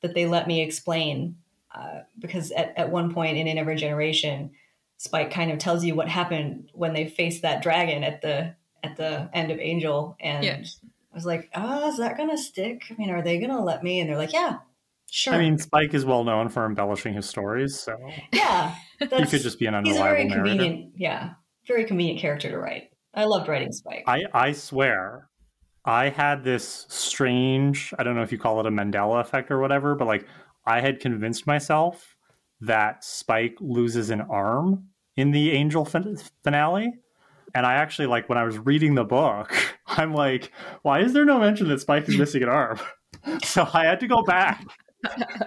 that 0.01 0.15
they 0.15 0.27
let 0.27 0.47
me 0.47 0.63
explain. 0.63 1.37
Uh, 1.75 2.01
because 2.19 2.51
at, 2.53 2.73
at 2.79 2.91
one 2.91 3.13
point 3.13 3.37
in 3.37 3.47
In 3.47 3.59
Every 3.59 3.77
Generation, 3.77 4.53
Spike 4.97 5.31
kind 5.31 5.51
of 5.51 5.59
tells 5.59 5.85
you 5.85 5.95
what 5.95 6.09
happened 6.09 6.71
when 6.73 6.95
they 6.95 7.07
faced 7.07 7.43
that 7.43 7.63
dragon 7.63 8.03
at 8.03 8.23
the 8.23 8.55
at 8.83 8.97
the 8.97 9.29
end 9.35 9.51
of 9.51 9.59
Angel. 9.59 10.17
And 10.19 10.47
I 10.47 11.15
was 11.15 11.27
like, 11.27 11.51
oh, 11.55 11.89
is 11.89 11.99
that 11.99 12.17
going 12.17 12.31
to 12.31 12.39
stick? 12.39 12.85
I 12.91 12.95
mean, 12.95 13.11
are 13.11 13.23
they 13.23 13.39
going 13.39 13.51
to 13.51 13.61
let 13.61 13.83
me? 13.83 14.01
And 14.01 14.09
they're 14.09 14.17
like, 14.17 14.33
yeah, 14.33 14.59
sure. 15.11 15.35
I 15.35 15.39
mean, 15.39 15.59
Spike 15.59 15.95
is 15.95 16.05
well 16.05 16.25
known 16.25 16.49
for 16.49 16.67
embellishing 16.67 17.15
his 17.15 17.29
stories, 17.29 17.79
so 17.79 17.97
yeah, 18.33 18.75
he 18.99 19.07
could 19.07 19.43
just 19.43 19.59
be 19.59 19.67
an 19.67 19.75
unreliable 19.75 19.95
he's 19.95 20.01
a 20.01 20.05
very 20.05 20.25
narrator. 20.25 20.49
convenient, 20.59 20.93
yeah, 20.97 21.31
very 21.67 21.85
convenient 21.85 22.21
character 22.21 22.51
to 22.51 22.59
write. 22.59 22.91
I 23.15 23.25
loved 23.25 23.49
writing 23.49 23.73
Spike. 23.73 24.05
I, 24.07 24.23
I 24.33 24.53
swear, 24.53 25.29
I 25.85 26.11
had 26.11 26.45
this 26.45 26.87
strange, 26.89 27.95
I 27.99 28.03
don't 28.03 28.15
know 28.15 28.23
if 28.23 28.31
you 28.31 28.39
call 28.39 28.61
it 28.61 28.67
a 28.67 28.71
Mandela 28.71 29.21
effect 29.21 29.51
or 29.51 29.59
whatever, 29.59 29.95
but 29.95 30.07
like 30.07 30.27
I 30.67 30.81
had 30.81 31.01
convinced 31.01 31.47
myself 31.47 32.15
that 32.61 33.05
Spike 33.05 33.57
loses 33.61 34.11
an 34.11 34.21
arm 34.21 34.89
in 35.17 35.31
the 35.31 35.53
Angel 35.53 35.85
fin- 35.85 36.19
finale. 36.45 36.93
And 37.55 37.65
I 37.65 37.75
actually, 37.75 38.07
like, 38.07 38.29
when 38.29 38.37
I 38.37 38.45
was 38.45 38.59
reading 38.59 38.95
the 38.95 39.05
book, 39.05 39.55
I'm 39.87 40.13
like, 40.13 40.53
why 40.83 41.01
is 41.01 41.15
there 41.15 41.25
no 41.25 41.41
mention 41.41 41.69
that 41.69 41.81
Spike 41.81 42.09
is 42.09 42.19
missing 42.19 42.43
an 42.43 42.49
arm? 42.49 42.79
So 43.43 43.67
I 43.73 43.87
had 43.87 44.01
to 44.01 44.07
go 44.07 44.23
back 44.23 44.65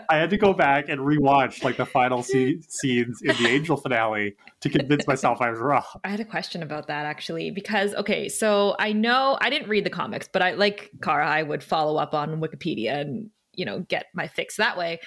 I 0.10 0.18
had 0.18 0.30
to 0.30 0.38
go 0.38 0.54
back 0.54 0.88
and 0.88 1.02
rewatch 1.02 1.64
like 1.64 1.78
the 1.78 1.86
final 1.86 2.24
scenes 2.24 2.80
in 2.84 3.14
the 3.22 3.48
Angel 3.48 3.76
finale 3.76 4.36
to 4.62 4.70
convince 4.70 5.06
myself 5.08 5.42
I 5.42 5.50
was 5.50 5.60
wrong. 5.60 5.84
I 6.04 6.10
had 6.10 6.20
a 6.20 6.26
question 6.26 6.64
about 6.64 6.88
that 6.88 7.06
actually 7.06 7.52
because 7.52 7.94
okay, 7.96 8.30
so 8.30 8.76
I 8.80 8.94
know 8.94 9.38
I 9.42 9.50
didn't 9.50 9.68
read 9.68 9.86
the 9.86 9.90
comics, 9.90 10.30
but 10.32 10.42
I 10.42 10.54
like 10.54 10.92
Kara, 11.02 11.28
I 11.28 11.44
would 11.44 11.64
follow 11.64 11.98
up 11.98 12.14
on 12.14 12.40
Wikipedia 12.40 13.02
and 13.02 13.30
you 13.54 13.66
know 13.66 13.80
get 13.82 14.08
my 14.14 14.28
fix 14.28 14.56
that 14.56 14.78
way. 14.78 15.00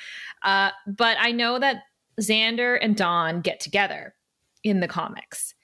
Uh, 0.42 0.70
but 0.86 1.16
I 1.20 1.32
know 1.32 1.58
that 1.58 1.84
Xander 2.20 2.78
and 2.80 2.96
Dawn 2.96 3.40
get 3.40 3.60
together 3.60 4.14
in 4.62 4.80
the 4.80 4.88
comics, 4.88 5.54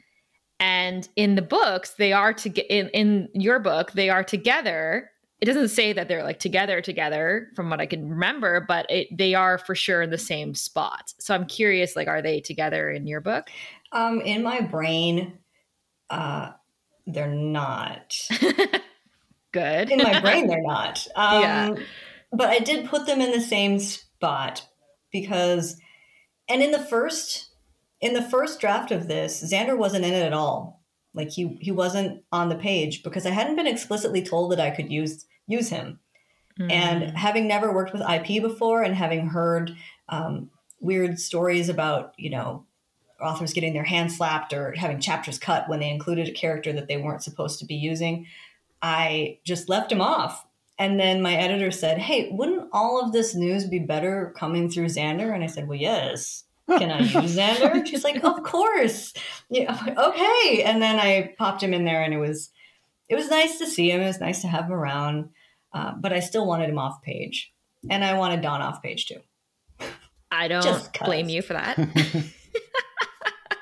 and 0.58 1.08
in 1.16 1.34
the 1.34 1.42
books 1.42 1.90
they 1.98 2.12
are 2.12 2.32
to 2.32 2.50
in 2.74 2.88
in 2.88 3.28
your 3.34 3.58
book 3.58 3.92
they 3.92 4.08
are 4.08 4.24
together 4.24 5.10
it 5.40 5.46
doesn't 5.46 5.68
say 5.68 5.92
that 5.92 6.06
they're 6.08 6.22
like 6.22 6.38
together 6.38 6.80
together 6.80 7.48
from 7.56 7.70
what 7.70 7.80
i 7.80 7.86
can 7.86 8.08
remember 8.08 8.60
but 8.66 8.86
it, 8.90 9.08
they 9.16 9.34
are 9.34 9.58
for 9.58 9.74
sure 9.74 10.02
in 10.02 10.10
the 10.10 10.18
same 10.18 10.54
spot. 10.54 11.12
So 11.18 11.34
i'm 11.34 11.46
curious 11.46 11.96
like 11.96 12.08
are 12.08 12.22
they 12.22 12.40
together 12.40 12.90
in 12.90 13.06
your 13.06 13.20
book? 13.20 13.48
Um 13.92 14.20
in 14.20 14.42
my 14.42 14.60
brain 14.60 15.38
uh 16.10 16.50
they're 17.06 17.26
not. 17.26 18.14
Good. 19.52 19.90
In 19.90 19.98
my 19.98 20.20
brain 20.20 20.46
they're 20.48 20.62
not. 20.62 21.06
Um 21.16 21.42
Yeah. 21.42 21.74
but 22.32 22.50
i 22.50 22.58
did 22.58 22.88
put 22.88 23.06
them 23.06 23.20
in 23.20 23.32
the 23.32 23.40
same 23.40 23.78
spot 23.78 24.66
because 25.10 25.76
and 26.48 26.62
in 26.62 26.70
the 26.70 26.78
first 26.78 27.48
in 28.00 28.14
the 28.14 28.22
first 28.22 28.60
draft 28.60 28.90
of 28.90 29.08
this 29.08 29.42
xander 29.42 29.76
wasn't 29.76 30.04
in 30.04 30.12
it 30.12 30.24
at 30.24 30.32
all. 30.32 30.82
Like 31.14 31.30
he 31.30 31.58
he 31.60 31.72
wasn't 31.72 32.22
on 32.30 32.48
the 32.50 32.54
page 32.56 33.02
because 33.02 33.26
i 33.26 33.30
hadn't 33.30 33.56
been 33.56 33.66
explicitly 33.66 34.22
told 34.22 34.52
that 34.52 34.60
i 34.60 34.70
could 34.70 34.92
use 34.92 35.24
use 35.50 35.68
him. 35.68 35.98
Mm. 36.58 36.70
and 36.70 37.16
having 37.16 37.46
never 37.46 37.72
worked 37.72 37.92
with 37.92 38.02
ip 38.02 38.42
before 38.42 38.82
and 38.82 38.94
having 38.94 39.28
heard 39.28 39.74
um, 40.08 40.50
weird 40.80 41.18
stories 41.18 41.68
about 41.68 42.12
you 42.18 42.28
know 42.28 42.64
authors 43.22 43.52
getting 43.52 43.72
their 43.72 43.84
hand 43.84 44.10
slapped 44.12 44.52
or 44.52 44.72
having 44.72 45.00
chapters 45.00 45.38
cut 45.38 45.68
when 45.68 45.80
they 45.80 45.90
included 45.90 46.28
a 46.28 46.32
character 46.32 46.72
that 46.72 46.88
they 46.88 46.96
weren't 46.96 47.22
supposed 47.22 47.58
to 47.60 47.66
be 47.66 47.74
using 47.76 48.26
i 48.82 49.38
just 49.44 49.68
left 49.68 49.92
him 49.92 50.00
off. 50.00 50.46
And 50.78 50.98
then 50.98 51.20
my 51.20 51.34
editor 51.36 51.70
said 51.70 51.98
hey 51.98 52.30
wouldn't 52.30 52.68
all 52.72 53.04
of 53.04 53.12
this 53.12 53.34
news 53.34 53.66
be 53.66 53.78
better 53.78 54.32
coming 54.36 54.68
through 54.70 54.86
xander? 54.86 55.32
And 55.34 55.44
i 55.44 55.46
said 55.46 55.68
well 55.68 55.78
yes. 55.78 56.44
Can 56.68 56.90
i 56.90 57.00
use 57.00 57.12
xander? 57.36 57.86
She's 57.86 58.04
like 58.04 58.24
of 58.24 58.42
course. 58.42 59.12
Yeah 59.50 59.72
like, 59.86 59.98
okay. 59.98 60.62
And 60.64 60.82
then 60.82 60.98
i 60.98 61.34
popped 61.38 61.62
him 61.62 61.74
in 61.74 61.84
there 61.84 62.02
and 62.02 62.12
it 62.12 62.18
was 62.18 62.50
it 63.08 63.16
was 63.16 63.28
nice 63.28 63.58
to 63.58 63.66
see 63.66 63.90
him. 63.90 64.00
It 64.00 64.06
was 64.06 64.20
nice 64.20 64.40
to 64.42 64.48
have 64.48 64.66
him 64.66 64.72
around 64.72 65.30
uh, 65.72 65.92
but 65.98 66.12
i 66.12 66.20
still 66.20 66.46
wanted 66.46 66.68
him 66.68 66.78
off 66.78 67.02
page. 67.02 67.52
And 67.88 68.04
i 68.04 68.14
wanted 68.14 68.42
Dawn 68.42 68.60
off 68.60 68.82
page 68.82 69.06
too. 69.06 69.20
I 70.30 70.48
don't 70.48 70.90
blame 71.04 71.28
you 71.28 71.42
for 71.42 71.54
that. 71.54 71.78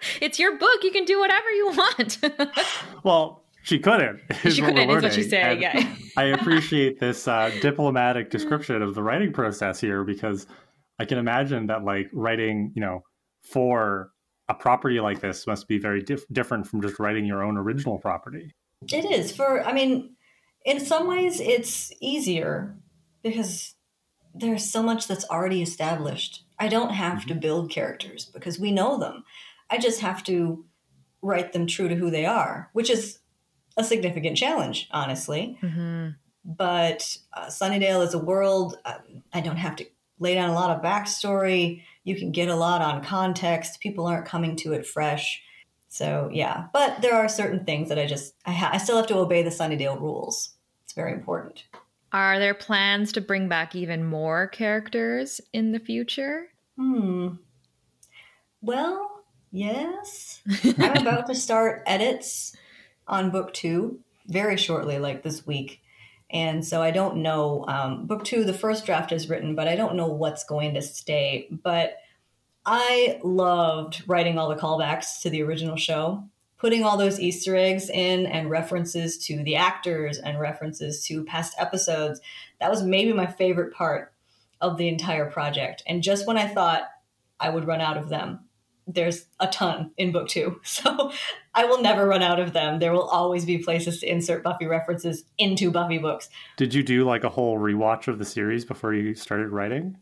It's 0.21 0.39
your 0.39 0.59
book. 0.59 0.83
You 0.83 0.91
can 0.91 1.05
do 1.05 1.19
whatever 1.19 1.51
you 1.51 1.67
want. 1.69 2.19
Well, 3.05 3.45
she 3.63 3.79
couldn't. 3.79 4.21
is 4.45 4.57
she 4.57 4.63
couldn't 4.63 4.91
is 4.91 5.03
what 5.03 5.13
she's 5.13 5.33
learning. 5.33 5.61
saying 5.61 5.63
yeah. 5.63 5.95
I 6.17 6.25
appreciate 6.25 6.99
this 6.99 7.29
uh, 7.29 7.51
diplomatic 7.61 8.31
description 8.31 8.83
of 8.83 8.95
the 8.95 9.03
writing 9.03 9.33
process 9.33 9.81
here 9.81 10.05
because 10.05 10.47
I 10.99 11.05
can 11.05 11.19
imagine 11.19 11.67
that 11.69 11.85
like 11.85 12.09
writing, 12.13 12.73
you 12.75 12.83
know, 12.83 13.05
for 13.43 14.11
a 14.49 14.55
property 14.55 14.99
like 15.01 15.21
this 15.21 15.47
must 15.47 15.69
be 15.69 15.79
very 15.79 16.03
dif- 16.03 16.27
different 16.33 16.67
from 16.67 16.83
just 16.83 16.99
writing 16.99 17.25
your 17.25 17.43
own 17.45 17.57
original 17.57 17.99
property. 17.99 18.53
It 18.91 19.05
is. 19.11 19.31
For 19.35 19.63
I 19.63 19.73
mean, 19.73 20.17
in 20.65 20.81
some 20.81 21.07
ways 21.07 21.41
it's 21.41 21.93
easier 22.01 22.77
because 23.23 23.75
there's 24.35 24.71
so 24.71 24.83
much 24.83 25.07
that's 25.07 25.29
already 25.29 25.63
established. 25.63 26.45
I 26.59 26.69
don't 26.69 26.91
have 26.91 27.27
to 27.27 27.35
build 27.35 27.71
characters 27.71 28.25
because 28.27 28.59
we 28.59 28.73
know 28.73 28.99
them. 28.99 29.25
I 29.71 29.79
just 29.79 30.01
have 30.01 30.23
to 30.25 30.65
write 31.23 31.53
them 31.53 31.67
true 31.67 31.89
to 31.89 31.95
who 31.95 32.11
they 32.11 32.27
are, 32.27 32.71
which 32.73 32.91
is 32.91 33.19
a 33.77 33.85
significant 33.85 34.37
challenge, 34.37 34.89
honestly. 34.91 35.57
hmm 35.61 36.09
But 36.45 37.17
uh, 37.33 37.47
Sunnydale 37.47 38.07
is 38.07 38.15
a 38.15 38.19
world 38.19 38.77
um, 38.85 39.23
I 39.33 39.41
don't 39.41 39.57
have 39.57 39.77
to 39.77 39.87
lay 40.19 40.35
down 40.35 40.51
a 40.51 40.55
lot 40.55 40.71
of 40.71 40.83
backstory. 40.83 41.83
You 42.05 42.17
can 42.17 42.33
get 42.33 42.49
a 42.49 42.57
lot 42.57 42.83
on 42.83 43.05
context. 43.05 43.81
People 43.81 44.07
aren't 44.07 44.27
coming 44.27 44.57
to 44.57 44.73
it 44.73 44.87
fresh. 44.87 45.43
So 45.89 46.31
yeah, 46.33 46.67
but 46.73 47.01
there 47.01 47.15
are 47.15 47.29
certain 47.29 47.65
things 47.65 47.89
that 47.89 47.99
I 47.99 48.07
just 48.07 48.35
I, 48.45 48.53
ha- 48.53 48.71
I 48.73 48.79
still 48.79 48.97
have 48.97 49.07
to 49.09 49.19
obey 49.19 49.43
the 49.43 49.51
Sunnydale 49.51 50.01
rules. 50.01 50.51
It's 50.85 50.93
very 50.93 51.13
important. 51.13 51.65
Are 52.13 52.39
there 52.39 52.55
plans 52.55 53.13
to 53.13 53.21
bring 53.21 53.49
back 53.49 53.75
even 53.75 54.05
more 54.05 54.47
characters 54.47 55.41
in 55.53 55.73
the 55.73 55.79
future? 55.79 56.49
Hmm. 56.77 57.29
Well, 58.63 59.25
yes. 59.51 60.43
I'm 60.79 60.97
about 60.97 61.27
to 61.27 61.35
start 61.35 61.83
edits 61.87 62.57
on 63.07 63.31
book 63.31 63.53
two 63.53 64.01
very 64.27 64.57
shortly, 64.57 64.99
like 64.99 65.23
this 65.23 65.47
week. 65.47 65.81
And 66.31 66.65
so 66.65 66.83
I 66.83 66.91
don't 66.91 67.19
know. 67.19 67.65
Um, 67.67 68.07
book 68.07 68.25
two, 68.25 68.45
the 68.45 68.53
first 68.53 68.85
draft 68.85 69.13
is 69.13 69.29
written, 69.29 69.55
but 69.55 69.69
I 69.69 69.77
don't 69.77 69.95
know 69.95 70.09
what's 70.09 70.45
going 70.45 70.75
to 70.75 70.83
stay. 70.83 71.49
But 71.51 71.97
I 72.65 73.19
loved 73.23 74.03
writing 74.07 74.39
all 74.39 74.49
the 74.49 74.57
callbacks 74.57 75.23
to 75.23 75.31
the 75.31 75.43
original 75.43 75.77
show, 75.77 76.25
putting 76.59 76.85
all 76.85 76.97
those 76.97 77.21
Easter 77.21 77.57
eggs 77.57 77.89
in 77.89 78.27
and 78.27 78.51
references 78.51 79.17
to 79.27 79.43
the 79.43 79.57
actors 79.57 80.19
and 80.19 80.39
references 80.39 81.05
to 81.07 81.25
past 81.25 81.55
episodes. 81.59 82.21
That 82.61 82.71
was 82.71 82.83
maybe 82.83 83.13
my 83.13 83.27
favorite 83.27 83.73
part 83.73 84.13
of 84.61 84.77
the 84.77 84.89
entire 84.89 85.31
project. 85.31 85.83
And 85.87 86.03
just 86.03 86.27
when 86.27 86.37
I 86.37 86.47
thought 86.47 86.83
I 87.41 87.51
would 87.51 87.67
run 87.67 87.81
out 87.81 87.97
of 87.97 88.09
them, 88.09 88.41
there's 88.89 89.27
a 89.39 89.47
ton 89.47 89.93
in 89.97 90.13
book 90.13 90.29
two. 90.29 90.61
So 90.65 91.13
I 91.55 91.65
will 91.65 91.83
never 91.83 92.07
run 92.07 92.23
out 92.23 92.41
of 92.41 92.53
them. 92.53 92.79
There 92.79 92.93
will 92.93 93.09
always 93.09 93.45
be 93.45 93.59
places 93.59 94.01
to 94.01 94.11
insert 94.11 94.43
Buffy 94.43 94.67
references 94.67 95.25
into 95.37 95.71
Buffy 95.71 95.99
books. 95.99 96.29
Did 96.57 96.73
you 96.73 96.83
do 96.83 97.05
like 97.05 97.25
a 97.25 97.29
whole 97.29 97.59
rewatch 97.59 98.09
of 98.09 98.19
the 98.19 98.25
series 98.25 98.65
before 98.65 98.95
you 98.95 99.15
started 99.15 99.49
writing? 99.49 99.99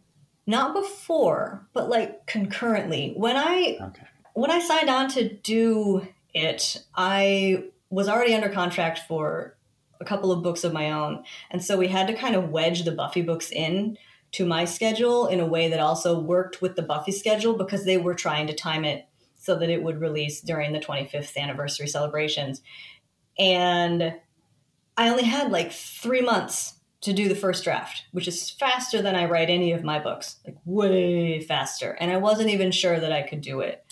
Not 0.47 0.75
before, 0.75 1.67
but 1.73 1.89
like 1.89 2.27
concurrently. 2.27 3.13
When 3.17 3.37
I 3.37 3.79
Okay. 3.81 4.07
when 4.35 4.51
I 4.51 4.61
signed 4.61 4.91
on 4.91 5.09
to 5.11 5.29
do 5.29 6.07
it, 6.35 6.85
I 6.95 7.65
was 7.91 8.09
already 8.09 8.35
under 8.35 8.49
contract 8.49 9.01
for 9.09 9.57
a 10.01 10.05
couple 10.05 10.31
of 10.31 10.43
books 10.43 10.63
of 10.65 10.73
my 10.73 10.91
own. 10.91 11.25
And 11.51 11.65
so 11.65 11.77
we 11.77 11.89
had 11.89 12.07
to 12.09 12.15
kind 12.15 12.37
of 12.37 12.51
wedge 12.51 12.85
the 12.85 12.93
Buffy 12.93 13.23
books 13.23 13.51
in 13.51 13.97
to 14.33 14.45
my 14.45 14.65
schedule 14.67 15.27
in 15.27 15.41
a 15.41 15.47
way 15.47 15.69
that 15.69 15.81
also 15.81 16.19
worked 16.19 16.61
with 16.61 16.77
the 16.77 16.83
Buffy 16.83 17.13
schedule 17.13 17.55
because 17.55 17.85
they 17.85 17.97
were 17.97 18.15
trying 18.15 18.47
to 18.49 18.55
time 18.55 18.85
it 18.85 19.07
so 19.37 19.57
that 19.57 19.71
it 19.71 19.83
would 19.83 20.01
release 20.01 20.41
during 20.41 20.73
the 20.73 20.81
25th 20.81 21.37
anniversary 21.37 21.87
celebrations. 21.87 22.61
And 23.39 24.15
I 24.97 25.09
only 25.09 25.25
had 25.25 25.51
like 25.51 25.73
three 25.73 26.21
months 26.21 26.75
to 27.03 27.13
do 27.13 27.29
the 27.29 27.35
first 27.35 27.65
draft, 27.65 28.05
which 28.13 28.27
is 28.27 28.51
faster 28.51 29.03
than 29.03 29.15
I 29.15 29.27
write 29.27 29.51
any 29.51 29.73
of 29.73 29.85
my 29.85 29.99
books, 29.99 30.37
like 30.45 30.57
way 30.65 31.41
faster. 31.41 31.97
And 32.01 32.11
I 32.11 32.17
wasn't 32.17 32.51
even 32.51 32.71
sure 32.71 32.99
that 32.99 33.13
I 33.13 33.23
could 33.23 33.41
do 33.41 33.61
it. 33.61 33.85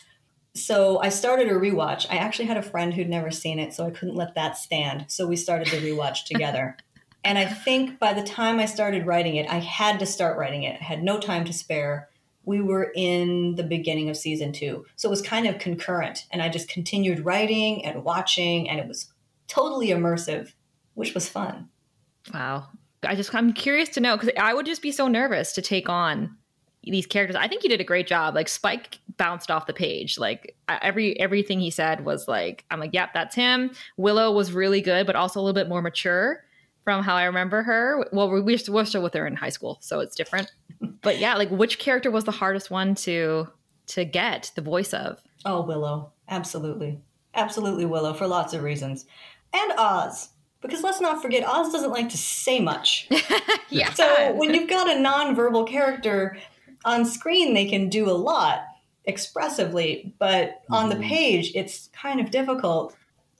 So 0.56 1.00
I 1.00 1.08
started 1.08 1.48
a 1.48 1.54
rewatch. 1.54 2.06
I 2.10 2.16
actually 2.16 2.46
had 2.46 2.56
a 2.56 2.62
friend 2.62 2.94
who'd 2.94 3.08
never 3.08 3.30
seen 3.30 3.58
it, 3.58 3.74
so 3.74 3.84
I 3.84 3.90
couldn't 3.90 4.14
let 4.14 4.34
that 4.36 4.56
stand. 4.56 5.06
So 5.08 5.26
we 5.26 5.36
started 5.36 5.68
the 5.68 5.78
rewatch 5.78 6.24
together. 6.26 6.76
And 7.24 7.38
I 7.38 7.46
think 7.46 7.98
by 7.98 8.12
the 8.12 8.22
time 8.22 8.58
I 8.58 8.66
started 8.66 9.06
writing 9.06 9.36
it, 9.36 9.48
I 9.50 9.58
had 9.58 9.98
to 10.00 10.06
start 10.06 10.38
writing 10.38 10.62
it. 10.62 10.78
I 10.80 10.84
had 10.84 11.02
no 11.02 11.18
time 11.18 11.44
to 11.46 11.52
spare. 11.52 12.08
We 12.44 12.60
were 12.60 12.92
in 12.94 13.54
the 13.54 13.62
beginning 13.62 14.10
of 14.10 14.16
season 14.16 14.52
two. 14.52 14.84
So 14.96 15.08
it 15.08 15.10
was 15.10 15.22
kind 15.22 15.46
of 15.46 15.58
concurrent. 15.58 16.26
And 16.30 16.42
I 16.42 16.50
just 16.50 16.68
continued 16.68 17.24
writing 17.24 17.84
and 17.84 18.04
watching, 18.04 18.68
and 18.68 18.78
it 18.78 18.86
was 18.86 19.10
totally 19.48 19.88
immersive, 19.88 20.52
which 20.92 21.14
was 21.14 21.28
fun. 21.28 21.70
Wow. 22.32 22.68
I 23.04 23.14
just, 23.14 23.34
I'm 23.34 23.52
curious 23.52 23.88
to 23.90 24.00
know 24.00 24.16
because 24.16 24.30
I 24.38 24.54
would 24.54 24.66
just 24.66 24.82
be 24.82 24.92
so 24.92 25.08
nervous 25.08 25.52
to 25.54 25.62
take 25.62 25.88
on 25.88 26.36
these 26.82 27.06
characters. 27.06 27.36
I 27.36 27.48
think 27.48 27.62
you 27.62 27.68
did 27.68 27.80
a 27.80 27.84
great 27.84 28.06
job. 28.06 28.34
Like 28.34 28.48
Spike 28.48 28.98
bounced 29.16 29.50
off 29.50 29.66
the 29.66 29.72
page. 29.72 30.18
Like 30.18 30.56
every 30.68 31.18
everything 31.18 31.60
he 31.60 31.70
said 31.70 32.04
was 32.04 32.28
like, 32.28 32.64
I'm 32.70 32.80
like, 32.80 32.92
yep, 32.92 33.10
that's 33.14 33.34
him. 33.34 33.70
Willow 33.96 34.32
was 34.32 34.52
really 34.52 34.80
good, 34.80 35.06
but 35.06 35.16
also 35.16 35.40
a 35.40 35.42
little 35.42 35.54
bit 35.54 35.68
more 35.68 35.82
mature 35.82 36.44
from 36.84 37.02
how 37.02 37.14
I 37.14 37.24
remember 37.24 37.62
her. 37.62 38.06
Well, 38.12 38.30
we 38.30 38.58
we're 38.68 38.84
still 38.84 39.02
with 39.02 39.14
her 39.14 39.26
in 39.26 39.36
high 39.36 39.48
school, 39.48 39.78
so 39.80 40.00
it's 40.00 40.14
different. 40.14 40.52
but 41.02 41.18
yeah, 41.18 41.34
like 41.34 41.50
which 41.50 41.78
character 41.78 42.10
was 42.10 42.24
the 42.24 42.32
hardest 42.32 42.70
one 42.70 42.94
to 42.96 43.48
to 43.88 44.04
get 44.04 44.52
the 44.54 44.62
voice 44.62 44.92
of? 44.92 45.20
Oh, 45.44 45.62
Willow, 45.62 46.12
absolutely, 46.28 47.00
absolutely 47.34 47.86
Willow 47.86 48.14
for 48.14 48.26
lots 48.26 48.54
of 48.54 48.62
reasons, 48.62 49.06
and 49.52 49.72
Oz. 49.78 50.30
Because 50.64 50.82
let's 50.82 51.00
not 51.00 51.20
forget, 51.20 51.46
Oz 51.46 51.70
doesn't 51.70 51.90
like 51.90 52.08
to 52.08 52.16
say 52.16 52.58
much. 52.58 53.06
yeah. 53.68 53.92
So 53.92 54.32
when 54.32 54.54
you've 54.54 54.68
got 54.68 54.88
a 54.88 54.98
non-verbal 54.98 55.64
character 55.64 56.38
on 56.86 57.04
screen 57.04 57.54
they 57.54 57.66
can 57.66 57.88
do 57.88 58.08
a 58.08 58.12
lot 58.12 58.64
expressively, 59.04 60.14
but 60.18 60.62
on 60.70 60.88
the 60.88 60.94
mm-hmm. 60.94 61.04
page 61.04 61.52
it's 61.54 61.90
kind 61.92 62.18
of 62.18 62.30
difficult. 62.30 62.96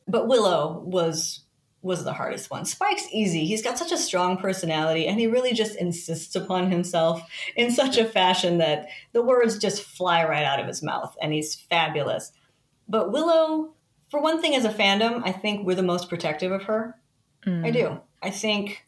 But 0.06 0.28
Willow 0.28 0.82
was 0.84 1.40
was 1.80 2.04
the 2.04 2.12
hardest 2.12 2.50
one. 2.50 2.64
Spike's 2.64 3.06
easy. 3.12 3.44
He's 3.44 3.62
got 3.62 3.78
such 3.78 3.92
a 3.92 3.98
strong 3.98 4.38
personality 4.38 5.06
and 5.06 5.18
he 5.18 5.26
really 5.26 5.52
just 5.52 5.76
insists 5.76 6.34
upon 6.34 6.70
himself 6.70 7.22
in 7.56 7.70
such 7.70 7.98
a 7.98 8.06
fashion 8.06 8.58
that 8.58 8.88
the 9.12 9.22
words 9.22 9.58
just 9.58 9.82
fly 9.82 10.24
right 10.24 10.44
out 10.44 10.60
of 10.60 10.66
his 10.66 10.82
mouth 10.82 11.14
and 11.20 11.32
he's 11.32 11.54
fabulous. 11.54 12.32
But 12.88 13.12
Willow, 13.12 13.74
for 14.10 14.20
one 14.20 14.40
thing 14.40 14.54
as 14.54 14.64
a 14.64 14.70
fandom, 14.70 15.22
I 15.26 15.32
think 15.32 15.66
we're 15.66 15.74
the 15.74 15.82
most 15.82 16.08
protective 16.08 16.52
of 16.52 16.62
her. 16.64 16.96
Mm. 17.46 17.66
I 17.66 17.70
do. 17.70 18.00
I 18.22 18.30
think 18.30 18.85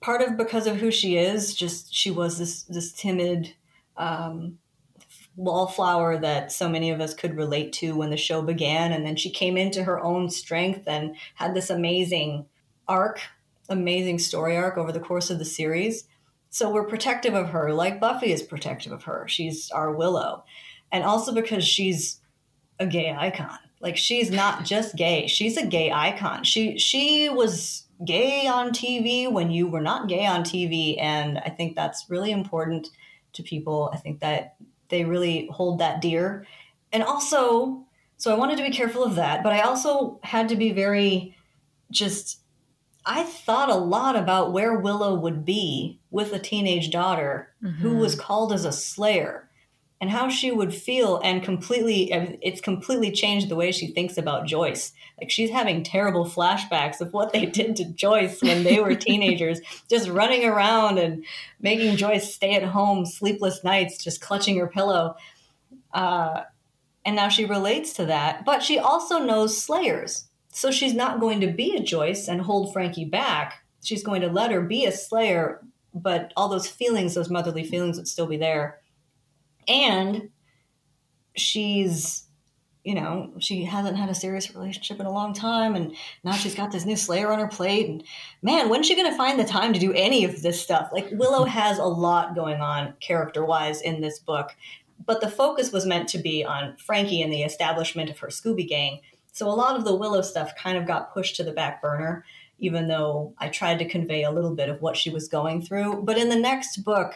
part 0.00 0.22
of 0.22 0.36
because 0.36 0.66
of 0.66 0.76
who 0.76 0.90
she 0.90 1.16
is, 1.16 1.54
just 1.54 1.94
she 1.94 2.10
was 2.10 2.38
this 2.38 2.62
this 2.62 2.92
timid 2.92 3.54
um, 3.96 4.58
wallflower 5.36 6.16
that 6.18 6.50
so 6.50 6.68
many 6.68 6.90
of 6.90 7.00
us 7.00 7.14
could 7.14 7.36
relate 7.36 7.72
to 7.74 7.96
when 7.96 8.10
the 8.10 8.16
show 8.16 8.42
began. 8.42 8.92
And 8.92 9.06
then 9.06 9.16
she 9.16 9.30
came 9.30 9.56
into 9.56 9.84
her 9.84 10.02
own 10.02 10.30
strength 10.30 10.86
and 10.86 11.16
had 11.34 11.54
this 11.54 11.70
amazing 11.70 12.46
arc, 12.88 13.20
amazing 13.68 14.18
story 14.18 14.56
arc 14.56 14.78
over 14.78 14.92
the 14.92 15.00
course 15.00 15.30
of 15.30 15.38
the 15.38 15.44
series. 15.44 16.04
So 16.50 16.70
we're 16.70 16.84
protective 16.84 17.34
of 17.34 17.50
her, 17.50 17.72
like 17.74 18.00
Buffy 18.00 18.32
is 18.32 18.42
protective 18.42 18.92
of 18.92 19.04
her. 19.04 19.26
She's 19.28 19.70
our 19.70 19.92
Willow. 19.92 20.44
And 20.90 21.04
also 21.04 21.34
because 21.34 21.66
she's 21.66 22.20
a 22.78 22.86
gay 22.86 23.14
icon. 23.16 23.58
Like 23.80 23.96
she's 23.98 24.30
not 24.30 24.64
just 24.64 24.96
gay, 24.96 25.26
she's 25.26 25.58
a 25.58 25.66
gay 25.66 25.92
icon. 25.92 26.44
She 26.44 26.78
she 26.78 27.28
was 27.28 27.85
gay 28.04 28.46
on 28.46 28.70
TV 28.70 29.30
when 29.30 29.50
you 29.50 29.66
were 29.66 29.80
not 29.80 30.08
gay 30.08 30.26
on 30.26 30.42
TV 30.42 31.00
and 31.00 31.38
I 31.38 31.50
think 31.50 31.74
that's 31.74 32.06
really 32.08 32.30
important 32.30 32.88
to 33.34 33.42
people. 33.42 33.90
I 33.92 33.96
think 33.96 34.20
that 34.20 34.56
they 34.88 35.04
really 35.04 35.48
hold 35.50 35.78
that 35.78 36.00
dear. 36.00 36.46
And 36.92 37.02
also, 37.02 37.84
so 38.16 38.32
I 38.32 38.38
wanted 38.38 38.56
to 38.58 38.64
be 38.64 38.70
careful 38.70 39.04
of 39.04 39.16
that, 39.16 39.42
but 39.42 39.52
I 39.52 39.60
also 39.60 40.20
had 40.22 40.48
to 40.50 40.56
be 40.56 40.72
very 40.72 41.36
just 41.90 42.40
I 43.08 43.22
thought 43.22 43.70
a 43.70 43.76
lot 43.76 44.16
about 44.16 44.52
where 44.52 44.76
Willow 44.76 45.14
would 45.14 45.44
be 45.44 46.00
with 46.10 46.32
a 46.32 46.40
teenage 46.40 46.90
daughter 46.90 47.52
mm-hmm. 47.62 47.80
who 47.80 47.96
was 47.96 48.16
called 48.16 48.52
as 48.52 48.64
a 48.64 48.72
slayer 48.72 49.45
and 50.00 50.10
how 50.10 50.28
she 50.28 50.50
would 50.50 50.74
feel 50.74 51.20
and 51.24 51.42
completely 51.42 52.12
it's 52.42 52.60
completely 52.60 53.10
changed 53.10 53.48
the 53.48 53.56
way 53.56 53.72
she 53.72 53.88
thinks 53.88 54.18
about 54.18 54.46
Joyce. 54.46 54.92
Like 55.18 55.30
she's 55.30 55.50
having 55.50 55.82
terrible 55.82 56.26
flashbacks 56.26 57.00
of 57.00 57.12
what 57.12 57.32
they 57.32 57.46
did 57.46 57.76
to 57.76 57.84
Joyce 57.84 58.42
when 58.42 58.62
they 58.62 58.78
were 58.80 58.94
teenagers, 58.94 59.60
just 59.88 60.08
running 60.08 60.44
around 60.44 60.98
and 60.98 61.24
making 61.60 61.96
Joyce 61.96 62.34
stay 62.34 62.54
at 62.54 62.62
home 62.62 63.06
sleepless 63.06 63.64
nights, 63.64 64.02
just 64.02 64.20
clutching 64.20 64.58
her 64.58 64.66
pillow. 64.66 65.16
Uh, 65.94 66.42
and 67.06 67.16
now 67.16 67.28
she 67.28 67.46
relates 67.46 67.94
to 67.94 68.06
that, 68.06 68.44
but 68.44 68.62
she 68.62 68.78
also 68.78 69.18
knows 69.18 69.62
Slayers. 69.62 70.24
So 70.50 70.70
she's 70.70 70.94
not 70.94 71.20
going 71.20 71.40
to 71.40 71.46
be 71.46 71.76
a 71.76 71.82
Joyce 71.82 72.28
and 72.28 72.40
hold 72.40 72.72
Frankie 72.72 73.04
back. 73.04 73.62
She's 73.82 74.02
going 74.02 74.22
to 74.22 74.28
let 74.28 74.50
her 74.50 74.60
be 74.60 74.84
a 74.84 74.92
Slayer, 74.92 75.62
but 75.94 76.32
all 76.36 76.48
those 76.48 76.66
feelings, 76.66 77.14
those 77.14 77.30
motherly 77.30 77.62
feelings, 77.62 77.96
would 77.96 78.08
still 78.08 78.26
be 78.26 78.36
there 78.36 78.80
and 79.68 80.30
she's 81.36 82.26
you 82.86 82.94
know 82.94 83.32
she 83.40 83.64
hasn't 83.64 83.96
had 83.96 84.08
a 84.08 84.14
serious 84.14 84.54
relationship 84.54 85.00
in 85.00 85.06
a 85.06 85.10
long 85.10 85.34
time 85.34 85.74
and 85.74 85.94
now 86.22 86.32
she's 86.32 86.54
got 86.54 86.70
this 86.70 86.86
new 86.86 86.96
slayer 86.96 87.32
on 87.32 87.40
her 87.40 87.48
plate 87.48 87.88
and 87.88 88.04
man 88.42 88.68
when's 88.68 88.86
she 88.86 88.94
going 88.94 89.10
to 89.10 89.16
find 89.16 89.38
the 89.38 89.44
time 89.44 89.72
to 89.72 89.80
do 89.80 89.92
any 89.92 90.24
of 90.24 90.40
this 90.40 90.62
stuff? 90.62 90.90
Like 90.92 91.08
willow 91.12 91.44
has 91.56 91.78
a 91.78 91.84
lot 91.84 92.36
going 92.36 92.60
on 92.60 92.94
character 93.00 93.44
wise 93.44 93.82
in 93.82 94.00
this 94.00 94.20
book 94.20 94.54
but 95.04 95.20
the 95.20 95.28
focus 95.28 95.72
was 95.72 95.84
meant 95.84 96.08
to 96.10 96.18
be 96.18 96.44
on 96.44 96.76
frankie 96.76 97.22
and 97.22 97.32
the 97.32 97.42
establishment 97.42 98.08
of 98.08 98.18
her 98.20 98.28
scooby 98.28 98.66
gang. 98.66 99.00
So 99.32 99.48
a 99.48 99.50
lot 99.50 99.76
of 99.76 99.84
the 99.84 99.94
willow 99.94 100.22
stuff 100.22 100.52
kind 100.56 100.78
of 100.78 100.86
got 100.86 101.12
pushed 101.12 101.36
to 101.36 101.44
the 101.44 101.52
back 101.52 101.82
burner 101.82 102.24
even 102.58 102.88
though 102.88 103.34
i 103.36 103.48
tried 103.48 103.78
to 103.78 103.84
convey 103.84 104.22
a 104.22 104.30
little 104.30 104.54
bit 104.54 104.70
of 104.70 104.80
what 104.80 104.96
she 104.96 105.10
was 105.10 105.28
going 105.28 105.60
through. 105.60 106.02
But 106.04 106.18
in 106.18 106.28
the 106.28 106.36
next 106.36 106.84
book 106.84 107.14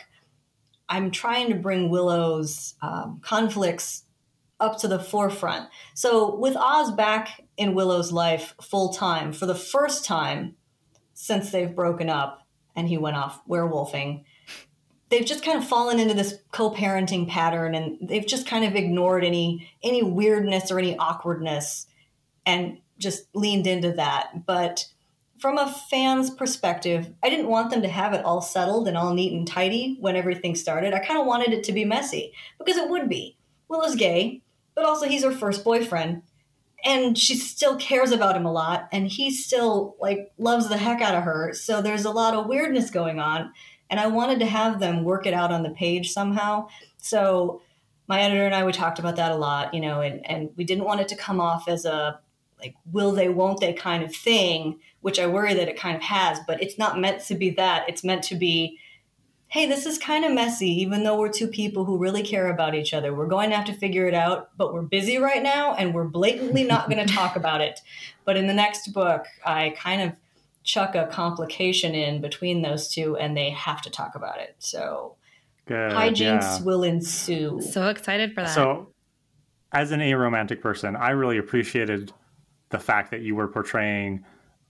I'm 0.91 1.13
trying 1.13 1.49
to 1.51 1.55
bring 1.55 1.89
Willow's 1.89 2.75
um, 2.83 3.21
conflicts 3.23 4.05
up 4.59 4.79
to 4.81 4.89
the 4.89 4.99
forefront. 4.99 5.69
So 5.95 6.35
with 6.37 6.57
Oz 6.57 6.91
back 6.93 7.43
in 7.57 7.75
Willow's 7.75 8.13
life 8.13 8.55
full 8.61 8.93
time 8.93 9.33
for 9.33 9.47
the 9.47 9.55
first 9.55 10.05
time 10.05 10.57
since 11.15 11.51
they've 11.51 11.75
broken 11.75 12.11
up 12.11 12.47
and 12.77 12.89
he 12.89 12.99
went 12.99 13.17
off 13.17 13.41
werewolfing, 13.49 14.25
they've 15.09 15.25
just 15.25 15.45
kind 15.45 15.59
of 15.59 15.67
fallen 15.67 15.99
into 15.99 16.15
this 16.15 16.39
co-parenting 16.53 17.29
pattern 17.29 17.75
and 17.75 17.97
they've 18.03 18.27
just 18.27 18.47
kind 18.47 18.65
of 18.65 18.75
ignored 18.75 19.25
any 19.25 19.71
any 19.83 20.03
weirdness 20.03 20.71
or 20.71 20.79
any 20.79 20.97
awkwardness 20.99 21.87
and 22.45 22.79
just 22.99 23.25
leaned 23.35 23.67
into 23.67 23.93
that. 23.93 24.45
But 24.45 24.87
from 25.41 25.57
a 25.57 25.73
fan's 25.91 26.31
perspective, 26.31 27.13
I 27.23 27.31
didn't 27.31 27.49
want 27.49 27.71
them 27.71 27.83
to 27.83 27.89
have 27.89 28.13
it 28.13 28.25
all 28.25 28.43
settled 28.43 28.87
and 28.87 28.97
all 28.97 29.15
neat 29.15 29.33
and 29.33 29.47
tidy 29.47 29.97
when 29.99 30.15
everything 30.15 30.55
started. 30.55 30.93
I 30.93 30.99
kind 30.99 31.19
of 31.19 31.27
wanted 31.27 31.53
it 31.53 31.65
to 31.65 31.73
be 31.73 31.85
messy 31.85 32.33
because 32.59 32.77
it 32.77 32.91
would 32.91 33.09
be. 33.09 33.37
Willow's 33.69 33.97
gay, 33.97 34.43
but 34.75 34.85
also 34.85 35.07
he's 35.07 35.25
her 35.25 35.33
first 35.33 35.65
boyfriend. 35.65 36.23
And 36.85 37.17
she 37.19 37.35
still 37.37 37.77
cares 37.77 38.11
about 38.11 38.37
him 38.37 38.47
a 38.47 38.53
lot, 38.53 38.89
and 38.91 39.07
he 39.07 39.31
still 39.31 39.97
like 40.01 40.33
loves 40.39 40.69
the 40.69 40.79
heck 40.79 41.03
out 41.03 41.15
of 41.15 41.25
her. 41.25 41.53
So 41.53 41.83
there's 41.83 42.07
a 42.07 42.11
lot 42.11 42.35
of 42.35 42.47
weirdness 42.47 42.91
going 42.91 43.21
on, 43.21 43.53
and 43.91 44.01
I 44.01 44.07
wanted 44.07 44.39
to 44.39 44.47
have 44.47 44.81
them 44.81 45.05
work 45.05 45.27
it 45.27 45.35
out 45.35 45.53
on 45.53 45.63
the 45.63 45.71
page 45.71 46.11
somehow. 46.11 46.69
So 46.97 47.61
my 48.07 48.23
editor 48.23 48.47
and 48.47 48.55
I 48.55 48.65
we 48.65 48.73
talked 48.73 48.99
about 48.99 49.17
that 49.17 49.31
a 49.31 49.37
lot, 49.37 49.75
you 49.75 49.81
know, 49.81 50.01
and, 50.01 50.29
and 50.29 50.51
we 50.57 50.65
didn't 50.65 50.85
want 50.85 51.01
it 51.01 51.09
to 51.09 51.17
come 51.17 51.41
off 51.41 51.69
as 51.69 51.85
a 51.85 52.19
like 52.59 52.75
will 52.93 53.13
they 53.13 53.29
won't 53.29 53.61
they 53.61 53.73
kind 53.73 54.03
of 54.03 54.15
thing 54.15 54.79
which 55.01 55.19
i 55.19 55.27
worry 55.27 55.55
that 55.55 55.69
it 55.69 55.79
kind 55.79 55.97
of 55.97 56.03
has 56.03 56.39
but 56.47 56.63
it's 56.63 56.79
not 56.79 56.99
meant 56.99 57.23
to 57.23 57.35
be 57.35 57.51
that. 57.51 57.89
It's 57.89 58.05
meant 58.05 58.23
to 58.25 58.35
be 58.35 58.79
hey 59.49 59.67
this 59.67 59.85
is 59.87 59.99
kind 59.99 60.25
of 60.25 60.33
messy 60.33 60.71
even 60.81 61.03
though 61.03 61.19
we're 61.19 61.33
two 61.33 61.49
people 61.49 61.85
who 61.85 61.99
really 61.99 62.23
care 62.23 62.49
about 62.49 62.75
each 62.75 62.95
other. 62.95 63.15
We're 63.15 63.27
going 63.27 63.51
to 63.51 63.57
have 63.57 63.67
to 63.67 63.73
figure 63.73 64.07
it 64.07 64.15
out 64.15 64.51
but 64.57 64.73
we're 64.73 64.83
busy 64.83 65.19
right 65.19 65.43
now 65.43 65.75
and 65.75 65.95
we're 65.95 66.05
blatantly 66.05 66.65
not 66.65 66.89
going 66.89 67.05
to 67.07 67.13
talk 67.13 67.37
about 67.37 67.61
it. 67.61 67.81
But 68.25 68.37
in 68.37 68.47
the 68.47 68.55
next 68.55 68.93
book 68.93 69.27
i 69.45 69.75
kind 69.77 70.03
of 70.03 70.13
chuck 70.63 70.95
a 70.95 71.07
complication 71.07 71.95
in 71.95 72.21
between 72.21 72.63
those 72.63 72.93
two 72.93 73.17
and 73.17 73.37
they 73.37 73.51
have 73.51 73.81
to 73.83 73.91
talk 73.91 74.15
about 74.15 74.39
it. 74.41 74.55
So 74.59 75.17
Good, 75.67 75.93
hijinks 75.93 76.43
yeah. 76.43 76.63
will 76.63 76.83
ensue. 76.83 77.61
So 77.61 77.89
excited 77.89 78.35
for 78.35 78.43
that. 78.43 78.55
So 78.55 78.89
as 79.73 79.93
an 79.93 80.01
aromantic 80.01 80.61
person 80.61 80.97
i 80.97 81.11
really 81.11 81.39
appreciated 81.39 82.13
the 82.71 82.79
fact 82.79 83.11
that 83.11 83.21
you 83.21 83.35
were 83.35 83.49
portraying 83.49 84.25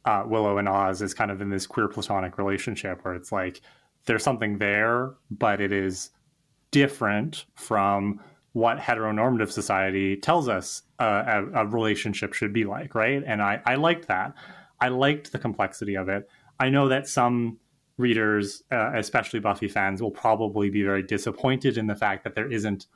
uh, 0.04 0.24
Willow 0.26 0.58
and 0.58 0.68
Oz 0.68 1.02
is 1.02 1.14
kind 1.14 1.30
of 1.30 1.40
in 1.40 1.50
this 1.50 1.66
queer 1.66 1.88
platonic 1.88 2.38
relationship 2.38 3.04
where 3.04 3.14
it's 3.14 3.32
like 3.32 3.60
there's 4.06 4.22
something 4.22 4.58
there, 4.58 5.14
but 5.30 5.60
it 5.60 5.72
is 5.72 6.10
different 6.70 7.44
from 7.54 8.20
what 8.52 8.78
heteronormative 8.78 9.50
society 9.50 10.16
tells 10.16 10.48
us 10.48 10.82
a, 10.98 11.44
a, 11.54 11.66
relationship 11.66 12.32
should 12.32 12.52
be 12.52 12.64
like, 12.64 12.94
right? 12.94 13.22
And 13.24 13.40
I, 13.40 13.60
I 13.64 13.76
liked 13.76 14.08
that. 14.08 14.34
I 14.80 14.88
liked 14.88 15.30
the 15.30 15.38
complexity 15.38 15.94
of 15.96 16.08
it. 16.08 16.28
I 16.58 16.68
know 16.68 16.88
that 16.88 17.06
some 17.06 17.58
readers, 17.96 18.62
uh, 18.72 18.92
especially 18.94 19.38
Buffy 19.38 19.68
fans, 19.68 20.02
will 20.02 20.10
probably 20.10 20.70
be 20.70 20.82
very 20.82 21.02
disappointed 21.02 21.78
in 21.78 21.86
the 21.86 21.94
fact 21.94 22.24
that 22.24 22.34
there 22.34 22.50
isn't 22.50 22.86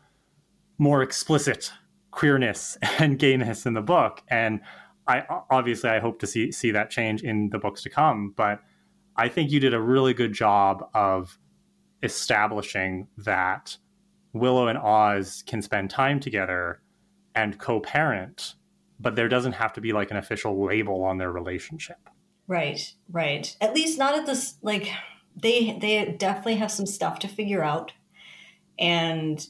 more 0.78 1.02
explicit 1.02 1.72
queerness 2.10 2.76
and 2.98 3.18
gayness 3.18 3.66
in 3.66 3.74
the 3.74 3.82
book. 3.82 4.22
And 4.28 4.60
I 5.06 5.22
obviously 5.50 5.90
I 5.90 6.00
hope 6.00 6.18
to 6.20 6.26
see 6.26 6.52
see 6.52 6.70
that 6.70 6.90
change 6.90 7.22
in 7.22 7.50
the 7.50 7.58
books 7.58 7.82
to 7.82 7.90
come. 7.90 8.32
But 8.36 8.60
I 9.16 9.28
think 9.28 9.50
you 9.50 9.60
did 9.60 9.74
a 9.74 9.80
really 9.80 10.14
good 10.14 10.32
job 10.32 10.88
of 10.94 11.38
establishing 12.02 13.08
that 13.18 13.76
Willow 14.32 14.68
and 14.68 14.78
Oz 14.78 15.42
can 15.46 15.62
spend 15.62 15.90
time 15.90 16.20
together 16.20 16.80
and 17.34 17.58
co-parent, 17.58 18.54
but 19.00 19.16
there 19.16 19.28
doesn't 19.28 19.52
have 19.52 19.72
to 19.74 19.80
be 19.80 19.92
like 19.92 20.10
an 20.10 20.16
official 20.16 20.64
label 20.64 21.02
on 21.02 21.18
their 21.18 21.32
relationship. 21.32 22.08
Right, 22.46 22.92
right. 23.10 23.56
At 23.60 23.74
least 23.74 23.98
not 23.98 24.14
at 24.14 24.26
this 24.26 24.56
like 24.62 24.90
they 25.36 25.78
they 25.80 26.14
definitely 26.18 26.56
have 26.56 26.70
some 26.70 26.86
stuff 26.86 27.18
to 27.20 27.28
figure 27.28 27.64
out. 27.64 27.92
And 28.78 29.46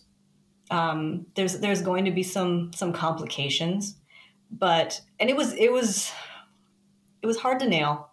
um 0.71 1.27
there's 1.35 1.59
there's 1.61 1.83
going 1.83 2.05
to 2.05 2.11
be 2.11 2.23
some 2.23 2.73
some 2.73 2.93
complications. 2.93 3.97
But 4.51 5.01
and 5.18 5.30
it 5.30 5.36
was 5.36 5.53
it 5.55 5.72
was 5.72 6.12
it 7.22 7.26
was 7.26 7.38
hard 7.38 7.61
to 7.61 7.68
nail. 7.68 8.11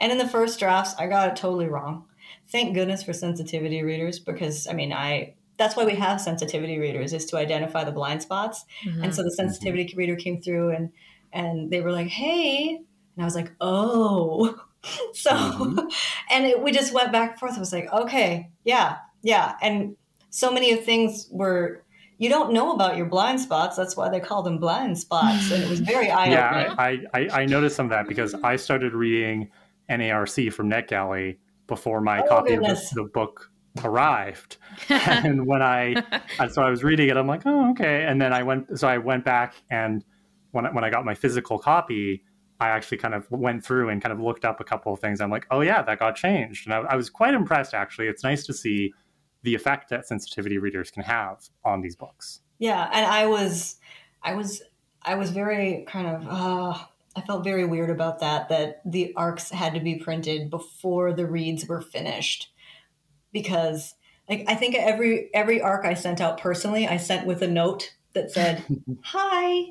And 0.00 0.12
in 0.12 0.18
the 0.18 0.28
first 0.28 0.58
drafts, 0.58 0.94
I 0.98 1.06
got 1.06 1.28
it 1.28 1.36
totally 1.36 1.68
wrong. 1.68 2.04
Thank 2.48 2.74
goodness 2.74 3.02
for 3.02 3.12
sensitivity 3.12 3.82
readers 3.82 4.18
because 4.18 4.66
I 4.66 4.72
mean, 4.72 4.92
I 4.92 5.34
that's 5.56 5.76
why 5.76 5.84
we 5.84 5.94
have 5.94 6.20
sensitivity 6.20 6.78
readers 6.78 7.12
is 7.12 7.24
to 7.26 7.38
identify 7.38 7.84
the 7.84 7.92
blind 7.92 8.22
spots. 8.22 8.64
Mm-hmm. 8.84 9.04
And 9.04 9.14
so 9.14 9.22
the 9.22 9.30
sensitivity 9.30 9.84
mm-hmm. 9.84 9.98
reader 9.98 10.16
came 10.16 10.40
through 10.40 10.70
and 10.70 10.92
and 11.32 11.70
they 11.70 11.80
were 11.80 11.92
like, 11.92 12.08
"Hey," 12.08 12.76
and 12.76 13.22
I 13.22 13.24
was 13.24 13.34
like, 13.34 13.52
"Oh." 13.60 14.58
so 15.12 15.30
mm-hmm. 15.32 15.88
and 16.30 16.46
it, 16.46 16.62
we 16.62 16.72
just 16.72 16.92
went 16.92 17.12
back 17.12 17.32
and 17.32 17.40
forth. 17.40 17.56
I 17.56 17.60
was 17.60 17.72
like, 17.72 17.92
"Okay, 17.92 18.50
yeah, 18.64 18.98
yeah." 19.22 19.56
And 19.62 19.96
so 20.30 20.52
many 20.52 20.72
of 20.72 20.84
things 20.84 21.28
were 21.30 21.82
you 22.18 22.28
don't 22.28 22.52
know 22.52 22.72
about 22.72 22.96
your 22.96 23.06
blind 23.06 23.40
spots. 23.40 23.76
That's 23.76 23.96
why 23.96 24.08
they 24.08 24.20
call 24.20 24.42
them 24.42 24.58
blind 24.58 24.98
spots. 24.98 25.50
And 25.50 25.62
it 25.62 25.68
was 25.68 25.80
very 25.80 26.10
eye. 26.10 26.26
Yeah, 26.30 26.74
I, 26.78 27.00
I, 27.14 27.28
I, 27.32 27.46
noticed 27.46 27.76
some 27.76 27.86
of 27.86 27.90
that 27.90 28.08
because 28.08 28.34
I 28.34 28.56
started 28.56 28.94
reading 28.94 29.50
an 29.88 30.02
ARC 30.02 30.30
from 30.50 30.70
NetGalley 30.70 31.38
before 31.66 32.00
my 32.00 32.20
oh, 32.20 32.28
copy 32.28 32.50
goodness. 32.50 32.90
of 32.90 32.96
the, 32.96 33.02
the, 33.02 33.08
book 33.08 33.50
arrived. 33.84 34.56
and 34.88 35.46
when 35.46 35.62
I, 35.62 36.02
so 36.50 36.62
I 36.62 36.70
was 36.70 36.82
reading 36.82 37.08
it, 37.08 37.16
I'm 37.16 37.26
like, 37.26 37.42
oh, 37.44 37.70
okay. 37.70 38.04
And 38.04 38.20
then 38.20 38.32
I 38.32 38.42
went, 38.42 38.78
so 38.78 38.88
I 38.88 38.98
went 38.98 39.24
back 39.24 39.54
and 39.70 40.04
when, 40.50 40.64
when 40.74 40.84
I 40.84 40.90
got 40.90 41.04
my 41.04 41.14
physical 41.14 41.58
copy, 41.58 42.24
I 42.58 42.68
actually 42.68 42.98
kind 42.98 43.14
of 43.14 43.30
went 43.30 43.64
through 43.64 43.90
and 43.90 44.00
kind 44.00 44.12
of 44.12 44.20
looked 44.20 44.44
up 44.44 44.60
a 44.60 44.64
couple 44.64 44.92
of 44.92 45.00
things. 45.00 45.20
I'm 45.20 45.30
like, 45.30 45.46
oh 45.50 45.60
yeah, 45.60 45.82
that 45.82 45.98
got 45.98 46.16
changed. 46.16 46.66
And 46.66 46.74
I, 46.74 46.78
I 46.92 46.96
was 46.96 47.10
quite 47.10 47.34
impressed 47.34 47.74
actually. 47.74 48.08
It's 48.08 48.24
nice 48.24 48.46
to 48.46 48.54
see 48.54 48.92
the 49.46 49.54
effect 49.54 49.88
that 49.90 50.06
sensitivity 50.06 50.58
readers 50.58 50.90
can 50.90 51.04
have 51.04 51.48
on 51.64 51.80
these 51.80 51.94
books. 51.94 52.40
Yeah. 52.58 52.90
And 52.92 53.06
I 53.06 53.26
was, 53.26 53.76
I 54.22 54.34
was, 54.34 54.60
I 55.02 55.14
was 55.14 55.30
very 55.30 55.84
kind 55.86 56.08
of, 56.08 56.26
uh, 56.28 56.78
I 57.14 57.20
felt 57.22 57.44
very 57.44 57.64
weird 57.64 57.88
about 57.88 58.18
that, 58.20 58.48
that 58.48 58.82
the 58.84 59.14
arcs 59.16 59.50
had 59.50 59.72
to 59.74 59.80
be 59.80 59.94
printed 59.94 60.50
before 60.50 61.12
the 61.12 61.26
reads 61.26 61.66
were 61.66 61.80
finished 61.80 62.50
because 63.32 63.94
like 64.28 64.44
I 64.48 64.54
think 64.54 64.74
every 64.74 65.30
every 65.34 65.60
arc 65.60 65.84
I 65.84 65.94
sent 65.94 66.20
out 66.20 66.38
personally, 66.38 66.88
I 66.88 66.96
sent 66.96 67.26
with 67.26 67.42
a 67.42 67.46
note 67.46 67.94
that 68.14 68.30
said, 68.30 68.64
"Hi, 69.02 69.66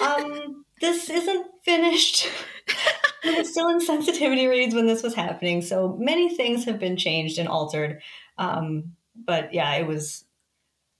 um, 0.00 0.64
this 0.80 1.10
isn't 1.10 1.46
finished." 1.64 2.28
I 3.24 3.38
was 3.38 3.50
still 3.50 3.68
in 3.68 3.80
sensitivity 3.80 4.46
reads 4.46 4.74
when 4.74 4.86
this 4.86 5.02
was 5.02 5.14
happening, 5.14 5.62
so 5.62 5.96
many 6.00 6.34
things 6.34 6.64
have 6.64 6.78
been 6.78 6.96
changed 6.96 7.38
and 7.38 7.48
altered. 7.48 8.00
Um, 8.38 8.96
but 9.26 9.54
yeah, 9.54 9.74
it 9.74 9.86
was, 9.86 10.24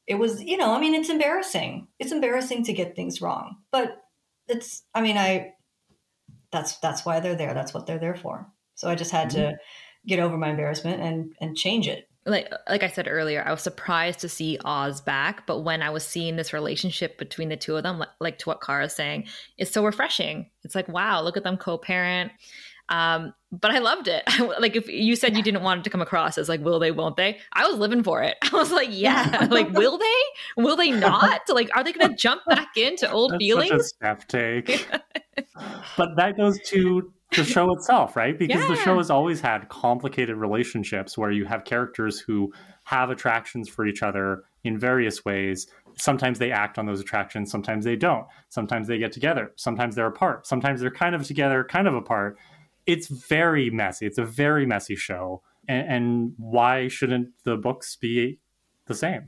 it 0.06 0.16
was, 0.16 0.42
you 0.42 0.56
know, 0.56 0.74
I 0.74 0.80
mean, 0.80 0.94
it's 0.94 1.10
embarrassing. 1.10 1.88
It's 1.98 2.12
embarrassing 2.12 2.64
to 2.64 2.72
get 2.72 2.96
things 2.96 3.20
wrong, 3.20 3.56
but 3.70 4.02
it's, 4.48 4.82
I 4.94 5.00
mean, 5.00 5.16
I, 5.16 5.54
that's 6.50 6.76
that's 6.78 7.04
why 7.06 7.20
they're 7.20 7.34
there. 7.34 7.54
That's 7.54 7.72
what 7.72 7.86
they're 7.86 7.98
there 7.98 8.16
for. 8.16 8.46
So 8.74 8.88
I 8.88 8.94
just 8.94 9.10
had 9.10 9.30
mm-hmm. 9.30 9.52
to 9.52 9.56
get 10.06 10.18
over 10.18 10.36
my 10.36 10.50
embarrassment 10.50 11.00
and 11.00 11.32
and 11.40 11.56
change 11.56 11.88
it 11.88 12.08
like 12.24 12.52
like 12.68 12.82
I 12.82 12.88
said 12.88 13.08
earlier, 13.08 13.42
I 13.44 13.50
was 13.50 13.62
surprised 13.62 14.20
to 14.20 14.28
see 14.28 14.58
Oz 14.64 15.00
back, 15.00 15.46
but 15.46 15.60
when 15.60 15.82
I 15.82 15.90
was 15.90 16.06
seeing 16.06 16.36
this 16.36 16.52
relationship 16.52 17.18
between 17.18 17.48
the 17.48 17.56
two 17.56 17.76
of 17.76 17.82
them, 17.82 17.98
like, 17.98 18.08
like 18.20 18.38
to 18.38 18.48
what 18.48 18.60
Kara's 18.60 18.94
saying, 18.94 19.26
it's 19.58 19.72
so 19.72 19.84
refreshing. 19.84 20.50
It's 20.62 20.74
like, 20.74 20.88
wow, 20.88 21.22
look 21.22 21.36
at 21.36 21.42
them 21.42 21.56
co-parent. 21.56 22.30
Um, 22.92 23.32
but 23.50 23.70
I 23.70 23.78
loved 23.78 24.06
it. 24.06 24.22
like 24.60 24.76
if 24.76 24.86
you 24.86 25.16
said 25.16 25.34
you 25.34 25.42
didn't 25.42 25.62
want 25.62 25.80
it 25.80 25.84
to 25.84 25.90
come 25.90 26.02
across 26.02 26.36
as 26.36 26.48
like, 26.48 26.60
will 26.60 26.78
they, 26.78 26.90
won't 26.90 27.16
they? 27.16 27.38
I 27.54 27.66
was 27.66 27.78
living 27.78 28.02
for 28.02 28.22
it. 28.22 28.36
I 28.52 28.54
was 28.54 28.70
like, 28.70 28.88
yeah, 28.90 29.46
like, 29.50 29.70
will 29.70 29.96
they? 29.98 30.62
Will 30.62 30.76
they 30.76 30.90
not? 30.90 31.40
Like, 31.48 31.74
are 31.74 31.82
they 31.82 31.92
going 31.92 32.10
to 32.10 32.16
jump 32.16 32.42
back 32.46 32.76
into 32.76 33.10
old 33.10 33.32
That's 33.32 33.40
feelings? 33.40 33.70
Such 33.70 33.80
a 33.80 33.84
step 33.84 34.28
take. 34.28 34.88
but 35.96 36.16
that 36.16 36.36
goes 36.36 36.58
to 36.66 37.12
the 37.34 37.44
show 37.44 37.72
itself, 37.72 38.14
right? 38.14 38.38
Because 38.38 38.60
yeah. 38.60 38.68
the 38.68 38.76
show 38.76 38.98
has 38.98 39.10
always 39.10 39.40
had 39.40 39.70
complicated 39.70 40.36
relationships 40.36 41.16
where 41.16 41.30
you 41.30 41.46
have 41.46 41.64
characters 41.64 42.20
who 42.20 42.52
have 42.84 43.08
attractions 43.08 43.70
for 43.70 43.86
each 43.86 44.02
other 44.02 44.44
in 44.64 44.78
various 44.78 45.24
ways. 45.24 45.66
Sometimes 45.96 46.38
they 46.38 46.52
act 46.52 46.78
on 46.78 46.84
those 46.86 47.00
attractions, 47.00 47.50
sometimes 47.50 47.84
they 47.84 47.96
don't. 47.96 48.26
Sometimes 48.50 48.86
they 48.86 48.98
get 48.98 49.12
together, 49.12 49.52
sometimes 49.56 49.94
they're 49.94 50.06
apart, 50.06 50.46
sometimes 50.46 50.80
they're 50.80 50.90
kind 50.90 51.14
of 51.14 51.26
together, 51.26 51.64
kind 51.64 51.88
of 51.88 51.94
apart. 51.94 52.36
It's 52.86 53.08
very 53.08 53.70
messy. 53.70 54.06
It's 54.06 54.18
a 54.18 54.24
very 54.24 54.66
messy 54.66 54.96
show. 54.96 55.42
And, 55.68 55.88
and 55.88 56.34
why 56.38 56.88
shouldn't 56.88 57.30
the 57.44 57.56
books 57.56 57.96
be 57.96 58.38
the 58.86 58.94
same? 58.94 59.26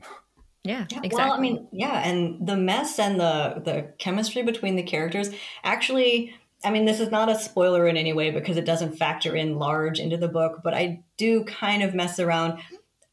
Yeah, 0.63 0.85
yeah, 0.89 0.99
exactly. 1.03 1.17
Well, 1.17 1.33
I 1.33 1.39
mean, 1.39 1.67
yeah, 1.71 2.07
and 2.07 2.45
the 2.45 2.57
mess 2.57 2.97
and 2.97 3.19
the 3.19 3.61
the 3.63 3.93
chemistry 3.99 4.41
between 4.41 4.75
the 4.75 4.83
characters 4.83 5.29
actually 5.63 6.33
I 6.65 6.71
mean, 6.71 6.85
this 6.85 6.99
is 6.99 7.11
not 7.11 7.29
a 7.29 7.37
spoiler 7.37 7.87
in 7.87 7.95
any 7.95 8.11
way 8.11 8.31
because 8.31 8.57
it 8.57 8.65
doesn't 8.65 8.97
factor 8.97 9.35
in 9.35 9.59
large 9.59 9.99
into 9.99 10.17
the 10.17 10.27
book, 10.27 10.61
but 10.63 10.73
I 10.73 11.03
do 11.15 11.43
kind 11.43 11.83
of 11.83 11.93
mess 11.93 12.19
around. 12.19 12.59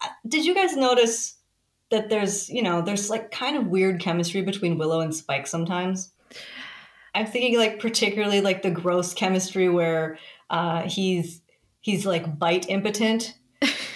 Uh, 0.00 0.08
did 0.26 0.46
you 0.46 0.54
guys 0.54 0.74
notice 0.74 1.34
that 1.90 2.08
there's, 2.08 2.48
you 2.48 2.62
know, 2.62 2.80
there's 2.80 3.10
like 3.10 3.30
kind 3.30 3.58
of 3.58 3.66
weird 3.66 4.00
chemistry 4.00 4.40
between 4.40 4.78
Willow 4.78 5.00
and 5.00 5.14
Spike 5.14 5.46
sometimes? 5.46 6.12
I'm 7.14 7.26
thinking 7.26 7.58
like 7.58 7.78
particularly 7.78 8.40
like 8.40 8.62
the 8.62 8.70
gross 8.70 9.14
chemistry 9.14 9.68
where 9.68 10.18
uh, 10.50 10.82
he's 10.82 11.40
he's 11.80 12.06
like 12.06 12.38
bite 12.38 12.68
impotent 12.68 13.34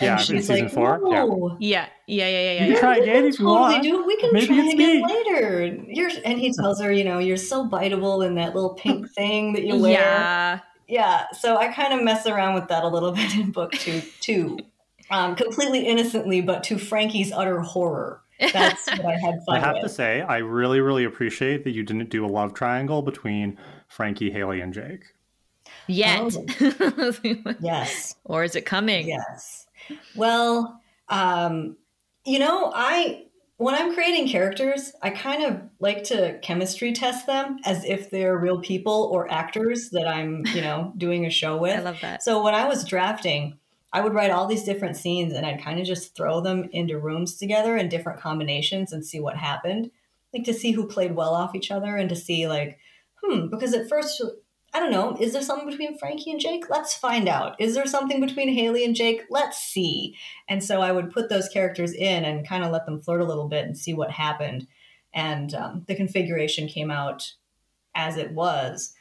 yeah, 0.00 0.16
she's 0.16 0.46
season 0.46 0.64
like, 0.64 0.72
four. 0.72 1.00
Yeah. 1.10 1.26
yeah, 1.58 1.88
yeah, 2.06 2.28
yeah, 2.28 2.52
yeah. 2.52 2.64
You 2.66 2.72
can 2.72 2.80
try 2.80 2.96
again 2.98 3.24
if 3.24 3.38
you 3.38 3.46
totally 3.46 3.60
want. 3.60 3.82
Do. 3.82 4.04
We 4.06 4.16
can 4.16 4.32
Maybe 4.32 4.46
try 4.46 4.56
again 4.58 4.76
me. 4.76 5.04
later. 5.04 5.64
You're, 5.88 6.10
and 6.24 6.38
he 6.38 6.52
tells 6.52 6.80
her, 6.80 6.92
you 6.92 7.04
know, 7.04 7.18
you're 7.18 7.36
so 7.36 7.68
biteable 7.68 8.26
in 8.26 8.34
that 8.36 8.54
little 8.54 8.74
pink 8.74 9.10
thing 9.14 9.54
that 9.54 9.64
you 9.64 9.78
wear. 9.78 9.92
Yeah, 9.92 10.60
yeah. 10.88 11.24
So 11.32 11.56
I 11.56 11.68
kind 11.68 11.92
of 11.94 12.04
mess 12.04 12.26
around 12.26 12.54
with 12.54 12.68
that 12.68 12.84
a 12.84 12.88
little 12.88 13.12
bit 13.12 13.34
in 13.34 13.50
book 13.50 13.72
two, 13.72 14.02
too, 14.20 14.58
um, 15.10 15.34
completely 15.34 15.86
innocently, 15.86 16.40
but 16.40 16.64
to 16.64 16.78
Frankie's 16.78 17.32
utter 17.32 17.60
horror. 17.60 18.22
That's 18.40 18.86
what 18.90 19.06
I 19.06 19.16
had 19.16 19.42
fun 19.44 19.56
I 19.56 19.60
have 19.60 19.74
with. 19.74 19.84
to 19.84 19.88
say, 19.88 20.22
I 20.22 20.38
really, 20.38 20.80
really 20.80 21.04
appreciate 21.04 21.64
that 21.64 21.70
you 21.70 21.82
didn't 21.82 22.10
do 22.10 22.24
a 22.24 22.28
love 22.28 22.54
triangle 22.54 23.02
between 23.02 23.58
Frankie, 23.88 24.30
Haley, 24.30 24.60
and 24.60 24.72
Jake. 24.72 25.04
Yet. 25.86 26.36
Oh. 26.60 27.14
yes. 27.60 28.16
Or 28.24 28.44
is 28.44 28.56
it 28.56 28.66
coming? 28.66 29.08
Yes. 29.08 29.66
Well, 30.14 30.80
um, 31.08 31.76
you 32.24 32.38
know, 32.38 32.72
I 32.74 33.26
when 33.58 33.74
I'm 33.74 33.94
creating 33.94 34.28
characters, 34.28 34.92
I 35.02 35.10
kind 35.10 35.44
of 35.44 35.62
like 35.80 36.04
to 36.04 36.38
chemistry 36.42 36.92
test 36.92 37.26
them 37.26 37.58
as 37.64 37.84
if 37.84 38.10
they're 38.10 38.36
real 38.36 38.60
people 38.60 39.08
or 39.10 39.30
actors 39.32 39.90
that 39.90 40.06
I'm, 40.06 40.44
you 40.46 40.60
know, 40.60 40.92
doing 40.96 41.24
a 41.24 41.30
show 41.30 41.56
with. 41.56 41.78
I 41.78 41.82
love 41.82 42.00
that. 42.02 42.22
So 42.22 42.42
when 42.42 42.54
I 42.54 42.68
was 42.68 42.84
drafting, 42.84 43.58
I 43.96 44.02
would 44.02 44.12
write 44.12 44.30
all 44.30 44.46
these 44.46 44.64
different 44.64 44.98
scenes 44.98 45.32
and 45.32 45.46
I'd 45.46 45.64
kind 45.64 45.80
of 45.80 45.86
just 45.86 46.14
throw 46.14 46.42
them 46.42 46.68
into 46.70 46.98
rooms 46.98 47.38
together 47.38 47.78
in 47.78 47.88
different 47.88 48.20
combinations 48.20 48.92
and 48.92 49.02
see 49.02 49.20
what 49.20 49.38
happened. 49.38 49.90
Like 50.34 50.44
to 50.44 50.52
see 50.52 50.72
who 50.72 50.86
played 50.86 51.16
well 51.16 51.32
off 51.32 51.54
each 51.54 51.70
other 51.70 51.96
and 51.96 52.10
to 52.10 52.14
see 52.14 52.46
like, 52.46 52.78
hmm, 53.22 53.46
because 53.48 53.72
at 53.72 53.88
first 53.88 54.22
I 54.74 54.80
don't 54.80 54.90
know. 54.90 55.16
Is 55.18 55.32
there 55.32 55.40
something 55.40 55.66
between 55.66 55.96
Frankie 55.96 56.30
and 56.30 56.38
Jake? 56.38 56.68
Let's 56.68 56.94
find 56.94 57.26
out. 57.26 57.58
Is 57.58 57.74
there 57.74 57.86
something 57.86 58.20
between 58.20 58.52
Haley 58.52 58.84
and 58.84 58.94
Jake? 58.94 59.22
Let's 59.30 59.56
see. 59.56 60.14
And 60.46 60.62
so 60.62 60.82
I 60.82 60.92
would 60.92 61.10
put 61.10 61.30
those 61.30 61.48
characters 61.48 61.94
in 61.94 62.26
and 62.26 62.46
kind 62.46 62.64
of 62.64 62.72
let 62.72 62.84
them 62.84 63.00
flirt 63.00 63.22
a 63.22 63.26
little 63.26 63.48
bit 63.48 63.64
and 63.64 63.78
see 63.78 63.94
what 63.94 64.10
happened. 64.10 64.66
And 65.14 65.54
um, 65.54 65.84
the 65.88 65.94
configuration 65.94 66.68
came 66.68 66.90
out 66.90 67.32
as 67.94 68.18
it 68.18 68.32
was. 68.32 68.92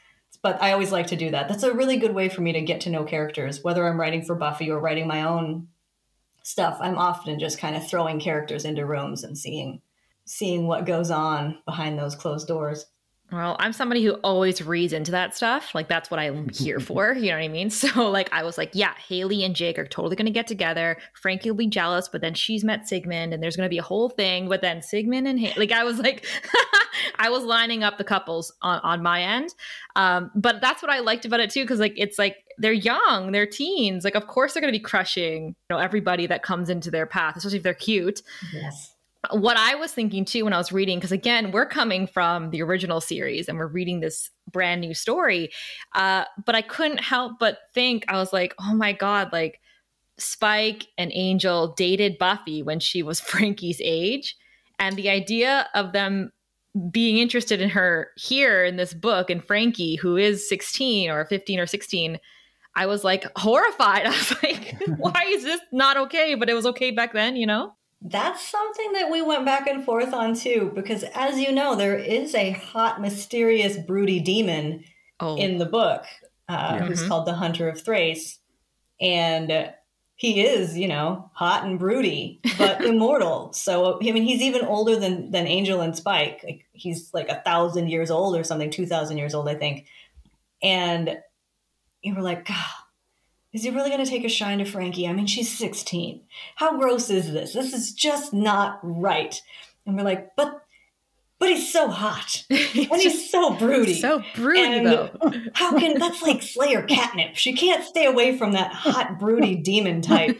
But 0.46 0.62
I 0.62 0.70
always 0.70 0.92
like 0.92 1.08
to 1.08 1.16
do 1.16 1.32
that. 1.32 1.48
That's 1.48 1.64
a 1.64 1.74
really 1.74 1.96
good 1.96 2.14
way 2.14 2.28
for 2.28 2.40
me 2.40 2.52
to 2.52 2.60
get 2.60 2.82
to 2.82 2.90
know 2.90 3.02
characters, 3.02 3.64
whether 3.64 3.84
I'm 3.84 3.98
writing 3.98 4.22
for 4.22 4.36
Buffy 4.36 4.70
or 4.70 4.78
writing 4.78 5.08
my 5.08 5.24
own 5.24 5.66
stuff. 6.44 6.78
I'm 6.80 6.96
often 6.96 7.40
just 7.40 7.58
kind 7.58 7.74
of 7.74 7.84
throwing 7.84 8.20
characters 8.20 8.64
into 8.64 8.86
rooms 8.86 9.24
and 9.24 9.36
seeing 9.36 9.82
seeing 10.24 10.68
what 10.68 10.86
goes 10.86 11.10
on 11.10 11.58
behind 11.64 11.98
those 11.98 12.14
closed 12.14 12.46
doors. 12.46 12.86
Well, 13.32 13.56
I'm 13.58 13.72
somebody 13.72 14.04
who 14.04 14.12
always 14.22 14.62
reads 14.62 14.92
into 14.92 15.10
that 15.10 15.36
stuff. 15.36 15.74
Like 15.74 15.88
that's 15.88 16.10
what 16.10 16.20
I'm 16.20 16.48
here 16.48 16.78
for. 16.80 17.12
You 17.14 17.30
know 17.30 17.36
what 17.36 17.44
I 17.44 17.48
mean? 17.48 17.70
So 17.76 18.10
like 18.10 18.32
I 18.32 18.42
was 18.42 18.56
like, 18.58 18.70
yeah, 18.72 18.94
Haley 19.08 19.44
and 19.44 19.54
Jake 19.54 19.78
are 19.78 19.86
totally 19.86 20.16
gonna 20.16 20.30
get 20.30 20.46
together. 20.46 20.96
Frankie 21.14 21.50
will 21.50 21.56
be 21.56 21.66
jealous, 21.66 22.08
but 22.08 22.20
then 22.20 22.34
she's 22.34 22.64
met 22.64 22.88
Sigmund 22.88 23.34
and 23.34 23.42
there's 23.42 23.54
gonna 23.54 23.68
be 23.68 23.78
a 23.78 23.82
whole 23.82 24.08
thing. 24.08 24.48
But 24.48 24.62
then 24.62 24.82
Sigmund 24.82 25.28
and 25.28 25.38
Haley, 25.38 25.54
like 25.68 25.72
I 25.72 25.84
was 25.84 25.98
like, 25.98 26.26
I 27.18 27.28
was 27.28 27.44
lining 27.44 27.84
up 27.84 27.98
the 27.98 28.04
couples 28.04 28.52
on, 28.62 28.80
on 28.80 29.02
my 29.02 29.22
end. 29.22 29.54
Um, 29.94 30.30
but 30.34 30.60
that's 30.60 30.82
what 30.82 30.90
I 30.90 31.00
liked 31.00 31.24
about 31.26 31.40
it 31.40 31.50
too, 31.50 31.64
because 31.64 31.80
like 31.80 31.94
it's 31.96 32.18
like 32.18 32.38
they're 32.58 32.72
young, 32.72 33.32
they're 33.32 33.46
teens. 33.46 34.04
Like 34.04 34.14
of 34.14 34.26
course 34.26 34.54
they're 34.54 34.62
gonna 34.62 34.72
be 34.72 34.80
crushing, 34.80 35.48
you 35.48 35.54
know, 35.70 35.78
everybody 35.78 36.26
that 36.26 36.42
comes 36.42 36.70
into 36.70 36.90
their 36.90 37.06
path, 37.06 37.36
especially 37.36 37.58
if 37.58 37.62
they're 37.62 37.74
cute. 37.74 38.22
Yes 38.52 38.95
what 39.30 39.56
I 39.56 39.74
was 39.74 39.92
thinking 39.92 40.24
too 40.24 40.44
when 40.44 40.52
I 40.52 40.58
was 40.58 40.72
reading, 40.72 40.98
because 40.98 41.12
again, 41.12 41.50
we're 41.50 41.66
coming 41.66 42.06
from 42.06 42.50
the 42.50 42.62
original 42.62 43.00
series 43.00 43.48
and 43.48 43.58
we're 43.58 43.66
reading 43.66 44.00
this 44.00 44.30
brand 44.50 44.80
new 44.80 44.94
story. 44.94 45.50
Uh, 45.94 46.24
but 46.44 46.54
I 46.54 46.62
couldn't 46.62 47.00
help 47.00 47.38
but 47.38 47.58
think, 47.74 48.04
I 48.08 48.16
was 48.16 48.32
like, 48.32 48.54
oh 48.60 48.74
my 48.74 48.92
God, 48.92 49.32
like 49.32 49.60
Spike 50.18 50.86
and 50.96 51.10
Angel 51.14 51.74
dated 51.76 52.18
Buffy 52.18 52.62
when 52.62 52.80
she 52.80 53.02
was 53.02 53.20
Frankie's 53.32 53.80
age. 53.82 54.36
And 54.78 54.96
the 54.96 55.08
idea 55.08 55.68
of 55.74 55.92
them 55.92 56.32
being 56.90 57.18
interested 57.18 57.60
in 57.60 57.70
her 57.70 58.08
here 58.16 58.64
in 58.64 58.76
this 58.76 58.92
book 58.92 59.30
and 59.30 59.44
Frankie, 59.44 59.96
who 59.96 60.16
is 60.16 60.48
16 60.48 61.10
or 61.10 61.24
15 61.24 61.60
or 61.60 61.66
16, 61.66 62.18
I 62.74 62.86
was 62.86 63.02
like 63.02 63.24
horrified. 63.36 64.06
I 64.06 64.10
was 64.10 64.42
like, 64.42 64.76
why 64.98 65.24
is 65.28 65.42
this 65.42 65.60
not 65.72 65.96
okay? 65.96 66.34
But 66.34 66.50
it 66.50 66.54
was 66.54 66.66
okay 66.66 66.90
back 66.90 67.12
then, 67.12 67.36
you 67.36 67.46
know? 67.46 67.72
That's 68.02 68.46
something 68.48 68.92
that 68.92 69.10
we 69.10 69.22
went 69.22 69.44
back 69.44 69.66
and 69.66 69.84
forth 69.84 70.12
on 70.12 70.34
too, 70.34 70.70
because 70.74 71.02
as 71.14 71.40
you 71.40 71.52
know, 71.52 71.74
there 71.74 71.96
is 71.96 72.34
a 72.34 72.50
hot, 72.52 73.00
mysterious, 73.00 73.78
broody 73.78 74.20
demon 74.20 74.84
oh. 75.18 75.36
in 75.36 75.58
the 75.58 75.66
book 75.66 76.04
uh, 76.48 76.76
yeah. 76.78 76.86
who's 76.86 77.00
mm-hmm. 77.00 77.08
called 77.08 77.26
the 77.26 77.34
Hunter 77.34 77.68
of 77.68 77.80
Thrace. 77.80 78.38
And 79.00 79.72
he 80.16 80.40
is, 80.40 80.76
you 80.76 80.88
know, 80.88 81.30
hot 81.34 81.64
and 81.64 81.78
broody, 81.78 82.40
but 82.56 82.82
immortal. 82.84 83.52
So, 83.52 83.98
I 84.00 84.12
mean, 84.12 84.22
he's 84.22 84.40
even 84.40 84.62
older 84.62 84.96
than, 84.96 85.30
than 85.30 85.46
Angel 85.46 85.82
and 85.82 85.94
Spike. 85.94 86.40
Like, 86.42 86.66
he's 86.72 87.12
like 87.12 87.28
a 87.28 87.42
thousand 87.42 87.88
years 87.88 88.10
old 88.10 88.36
or 88.36 88.42
something, 88.42 88.70
2,000 88.70 89.18
years 89.18 89.34
old, 89.34 89.48
I 89.48 89.54
think. 89.54 89.86
And 90.62 91.18
you 92.02 92.14
were 92.14 92.22
like, 92.22 92.46
God, 92.46 92.64
is 93.56 93.62
he 93.62 93.70
really 93.70 93.88
going 93.88 94.04
to 94.04 94.10
take 94.10 94.22
a 94.22 94.28
shine 94.28 94.58
to 94.58 94.66
Frankie? 94.66 95.08
I 95.08 95.14
mean, 95.14 95.26
she's 95.26 95.56
16. 95.56 96.20
How 96.56 96.78
gross 96.78 97.08
is 97.08 97.32
this? 97.32 97.54
This 97.54 97.72
is 97.72 97.94
just 97.94 98.34
not 98.34 98.78
right. 98.82 99.40
And 99.86 99.96
we're 99.96 100.02
like, 100.02 100.36
but 100.36 100.62
but 101.38 101.48
he's 101.50 101.70
so 101.70 101.88
hot 101.88 102.44
and 102.50 102.60
he's 102.60 103.30
so 103.30 103.54
broody. 103.54 103.94
So 103.94 104.22
broody 104.34 104.60
and 104.60 104.86
though. 104.86 105.10
how 105.54 105.78
can 105.78 105.98
that's 105.98 106.20
like 106.20 106.42
Slayer 106.42 106.82
catnip? 106.82 107.36
She 107.36 107.54
can't 107.54 107.82
stay 107.82 108.04
away 108.04 108.36
from 108.36 108.52
that 108.52 108.72
hot 108.72 109.18
broody 109.18 109.54
demon 109.62 110.02
type. 110.02 110.38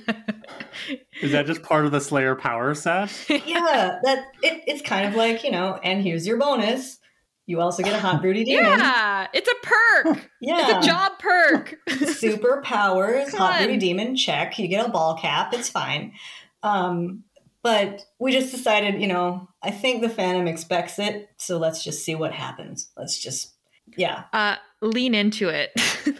Is 1.22 1.32
that 1.32 1.46
just 1.46 1.62
part 1.62 1.86
of 1.86 1.92
the 1.92 2.00
Slayer 2.00 2.34
power 2.34 2.74
set? 2.74 3.10
yeah, 3.28 3.98
that 4.02 4.26
it, 4.42 4.62
it's 4.66 4.82
kind 4.82 5.08
of 5.08 5.14
like 5.14 5.42
you 5.42 5.50
know. 5.50 5.80
And 5.82 6.02
here's 6.02 6.26
your 6.26 6.36
bonus: 6.36 6.98
you 7.46 7.60
also 7.60 7.82
get 7.82 7.94
a 7.94 7.98
hot 7.98 8.20
broody 8.20 8.44
demon. 8.44 8.64
Yeah, 8.64 9.28
it's 9.32 9.48
a 9.48 9.54
perk. 9.62 10.30
yeah, 10.40 10.76
it's 10.76 10.86
a 10.86 10.88
job 10.88 11.12
perk. 11.18 11.76
Superpowers, 11.88 13.32
hot 13.34 13.58
broody 13.58 13.78
demon, 13.78 14.16
check. 14.16 14.58
You 14.58 14.68
get 14.68 14.86
a 14.86 14.90
ball 14.90 15.16
cap. 15.16 15.54
It's 15.54 15.68
fine. 15.68 16.12
Um, 16.62 17.24
but 17.62 18.04
we 18.20 18.32
just 18.32 18.52
decided, 18.52 19.00
you 19.00 19.08
know, 19.08 19.48
I 19.62 19.72
think 19.72 20.00
the 20.00 20.08
fandom 20.08 20.48
expects 20.48 20.98
it, 21.00 21.28
so 21.36 21.58
let's 21.58 21.82
just 21.82 22.04
see 22.04 22.14
what 22.14 22.32
happens. 22.32 22.90
Let's 22.96 23.18
just, 23.18 23.55
yeah. 23.96 24.24
Uh, 24.32 24.56
lean 24.80 25.14
into 25.14 25.48
it. 25.48 25.72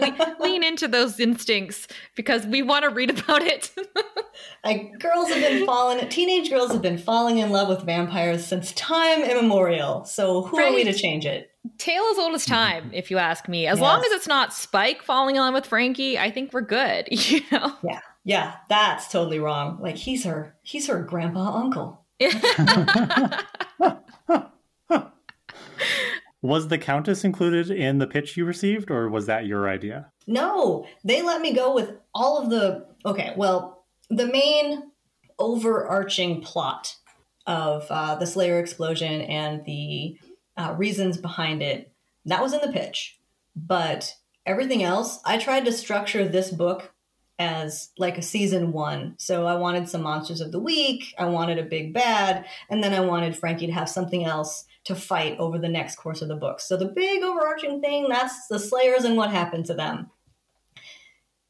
lean 0.40 0.62
into 0.64 0.88
those 0.88 1.20
instincts 1.20 1.86
because 2.14 2.46
we 2.46 2.62
want 2.62 2.84
to 2.84 2.90
read 2.90 3.10
about 3.10 3.42
it. 3.42 3.70
like 4.64 4.98
girls 4.98 5.28
have 5.28 5.40
been 5.40 5.66
falling 5.66 6.08
teenage 6.08 6.50
girls 6.50 6.72
have 6.72 6.82
been 6.82 6.98
falling 6.98 7.38
in 7.38 7.50
love 7.50 7.68
with 7.68 7.82
vampires 7.82 8.44
since 8.44 8.72
time 8.72 9.22
immemorial. 9.22 10.04
So 10.04 10.42
who 10.42 10.58
right. 10.58 10.72
are 10.72 10.74
we 10.74 10.84
to 10.84 10.92
change 10.92 11.26
it? 11.26 11.50
Tale 11.76 12.04
as 12.12 12.18
old 12.18 12.34
as 12.34 12.46
time, 12.46 12.90
if 12.94 13.10
you 13.10 13.18
ask 13.18 13.48
me. 13.48 13.66
As 13.66 13.78
yes. 13.78 13.82
long 13.82 14.00
as 14.00 14.12
it's 14.12 14.26
not 14.26 14.52
Spike 14.52 15.02
falling 15.02 15.36
in 15.36 15.42
love 15.42 15.54
with 15.54 15.66
Frankie, 15.66 16.18
I 16.18 16.30
think 16.30 16.52
we're 16.52 16.62
good. 16.62 17.08
You 17.10 17.40
know? 17.52 17.76
Yeah. 17.82 18.00
Yeah, 18.24 18.56
that's 18.68 19.08
totally 19.08 19.38
wrong. 19.38 19.78
Like 19.80 19.96
he's 19.96 20.24
her 20.24 20.54
he's 20.62 20.86
her 20.88 21.02
grandpa 21.02 21.54
uncle. 21.56 22.04
Was 26.40 26.68
the 26.68 26.78
Countess 26.78 27.24
included 27.24 27.70
in 27.70 27.98
the 27.98 28.06
pitch 28.06 28.36
you 28.36 28.44
received, 28.44 28.90
or 28.90 29.08
was 29.08 29.26
that 29.26 29.46
your 29.46 29.68
idea? 29.68 30.12
No, 30.26 30.86
they 31.04 31.22
let 31.22 31.40
me 31.40 31.52
go 31.52 31.74
with 31.74 31.92
all 32.14 32.38
of 32.38 32.50
the. 32.50 32.86
Okay, 33.04 33.32
well, 33.36 33.84
the 34.08 34.26
main 34.26 34.90
overarching 35.38 36.40
plot 36.40 36.94
of 37.46 37.86
uh, 37.90 38.14
the 38.16 38.26
Slayer 38.26 38.58
explosion 38.58 39.22
and 39.22 39.64
the 39.64 40.18
uh, 40.56 40.74
reasons 40.76 41.16
behind 41.16 41.62
it 41.62 41.92
that 42.26 42.42
was 42.42 42.52
in 42.52 42.60
the 42.60 42.72
pitch, 42.72 43.18
but 43.56 44.14
everything 44.44 44.82
else, 44.82 45.20
I 45.24 45.38
tried 45.38 45.64
to 45.64 45.72
structure 45.72 46.28
this 46.28 46.50
book 46.50 46.92
as 47.38 47.90
like 47.98 48.18
a 48.18 48.22
season 48.22 48.72
one. 48.72 49.14
So 49.18 49.46
I 49.46 49.54
wanted 49.54 49.88
some 49.88 50.02
monsters 50.02 50.40
of 50.40 50.52
the 50.52 50.58
week, 50.60 51.14
I 51.18 51.26
wanted 51.26 51.58
a 51.58 51.62
big 51.62 51.94
bad, 51.94 52.46
and 52.68 52.82
then 52.82 52.92
I 52.92 53.00
wanted 53.00 53.36
Frankie 53.36 53.66
to 53.66 53.72
have 53.72 53.88
something 53.88 54.24
else 54.24 54.64
to 54.84 54.94
fight 54.94 55.36
over 55.38 55.58
the 55.58 55.68
next 55.68 55.96
course 55.96 56.22
of 56.22 56.28
the 56.28 56.36
book. 56.36 56.60
So 56.60 56.76
the 56.76 56.86
big 56.86 57.22
overarching 57.22 57.80
thing, 57.80 58.06
that's 58.08 58.48
the 58.48 58.58
Slayers 58.58 59.04
and 59.04 59.16
what 59.16 59.30
happened 59.30 59.66
to 59.66 59.74
them. 59.74 60.10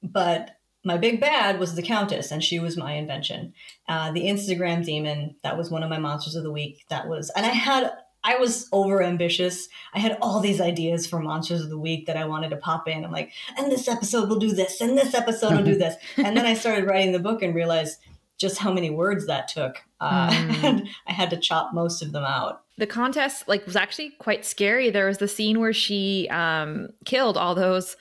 But 0.02 0.56
my 0.84 0.96
big 0.96 1.20
bad 1.20 1.58
was 1.58 1.74
the 1.74 1.82
Countess, 1.82 2.30
and 2.30 2.42
she 2.42 2.58
was 2.58 2.76
my 2.76 2.92
invention. 2.92 3.52
Uh, 3.88 4.12
the 4.12 4.24
Instagram 4.24 4.84
demon, 4.84 5.36
that 5.42 5.56
was 5.56 5.70
one 5.70 5.82
of 5.82 5.90
my 5.90 5.98
monsters 5.98 6.34
of 6.34 6.44
the 6.44 6.52
week. 6.52 6.84
That 6.88 7.08
was, 7.08 7.30
and 7.36 7.44
I 7.44 7.50
had, 7.50 7.92
I 8.28 8.36
was 8.36 8.68
over 8.72 9.02
ambitious. 9.02 9.68
I 9.94 10.00
had 10.00 10.18
all 10.20 10.40
these 10.40 10.60
ideas 10.60 11.06
for 11.06 11.18
monsters 11.18 11.62
of 11.62 11.70
the 11.70 11.78
week 11.78 12.06
that 12.06 12.16
I 12.16 12.26
wanted 12.26 12.50
to 12.50 12.56
pop 12.56 12.86
in. 12.86 13.04
I'm 13.04 13.12
like, 13.12 13.32
and 13.56 13.72
this 13.72 13.88
episode 13.88 14.28
will 14.28 14.38
do 14.38 14.52
this, 14.52 14.80
and 14.80 14.98
this 14.98 15.14
episode 15.14 15.56
will 15.56 15.64
do 15.64 15.74
this. 15.78 15.96
and 16.16 16.36
then 16.36 16.46
I 16.46 16.54
started 16.54 16.86
writing 16.86 17.12
the 17.12 17.18
book 17.18 17.42
and 17.42 17.54
realized 17.54 17.98
just 18.36 18.58
how 18.58 18.72
many 18.72 18.90
words 18.90 19.26
that 19.26 19.48
took. 19.48 19.82
Uh, 20.00 20.30
mm. 20.30 20.64
and 20.64 20.88
I 21.06 21.12
had 21.12 21.30
to 21.30 21.36
chop 21.36 21.72
most 21.72 22.02
of 22.02 22.12
them 22.12 22.24
out 22.24 22.62
the 22.78 22.86
Countess 22.86 23.44
like 23.46 23.66
was 23.66 23.76
actually 23.76 24.10
quite 24.10 24.44
scary. 24.44 24.88
There 24.90 25.06
was 25.06 25.18
the 25.18 25.28
scene 25.28 25.60
where 25.60 25.72
she 25.72 26.28
um, 26.30 26.90
killed 27.04 27.36
all 27.36 27.54
those 27.54 27.96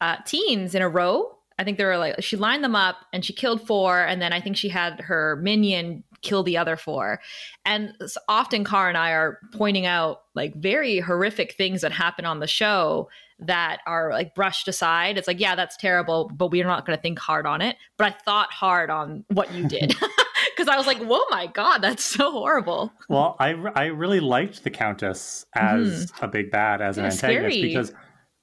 uh, 0.00 0.16
teens 0.26 0.74
in 0.74 0.82
a 0.82 0.88
row. 0.88 1.36
I 1.58 1.64
think 1.64 1.76
there 1.76 1.88
were 1.88 1.98
like 1.98 2.22
she 2.22 2.36
lined 2.36 2.64
them 2.64 2.74
up 2.74 2.96
and 3.12 3.24
she 3.24 3.34
killed 3.34 3.66
four, 3.66 4.00
and 4.00 4.20
then 4.20 4.32
I 4.32 4.40
think 4.40 4.56
she 4.56 4.70
had 4.70 5.00
her 5.02 5.36
minion 5.36 6.02
kill 6.22 6.42
the 6.42 6.56
other 6.56 6.76
four. 6.76 7.20
And 7.64 7.94
often, 8.28 8.64
Car 8.64 8.88
and 8.88 8.98
I 8.98 9.10
are 9.10 9.38
pointing 9.52 9.86
out 9.86 10.22
like 10.34 10.54
very 10.54 11.00
horrific 11.00 11.54
things 11.54 11.80
that 11.82 11.92
happen 11.92 12.24
on 12.24 12.40
the 12.40 12.46
show 12.46 13.08
that 13.38 13.80
are 13.86 14.10
like 14.12 14.34
brushed 14.34 14.68
aside. 14.68 15.18
It's 15.18 15.26
like, 15.26 15.40
yeah, 15.40 15.54
that's 15.54 15.76
terrible, 15.76 16.30
but 16.34 16.50
we're 16.50 16.66
not 16.66 16.86
going 16.86 16.96
to 16.96 17.02
think 17.02 17.18
hard 17.18 17.46
on 17.46 17.60
it. 17.60 17.76
But 17.98 18.12
I 18.12 18.16
thought 18.24 18.52
hard 18.52 18.88
on 18.88 19.24
what 19.28 19.52
you 19.52 19.66
did. 19.66 19.94
because 20.56 20.68
I 20.68 20.76
was 20.76 20.86
like, 20.86 20.98
"Whoa, 20.98 21.22
my 21.30 21.46
god, 21.46 21.78
that's 21.78 22.04
so 22.04 22.30
horrible." 22.30 22.92
Well, 23.08 23.36
I 23.38 23.50
I 23.74 23.86
really 23.86 24.20
liked 24.20 24.64
the 24.64 24.70
Countess 24.70 25.46
as 25.54 26.06
mm-hmm. 26.06 26.24
a 26.24 26.28
big 26.28 26.50
bad 26.50 26.80
as 26.80 26.98
an 26.98 27.06
antagonist 27.06 27.56
scary. 27.56 27.62
because, 27.62 27.92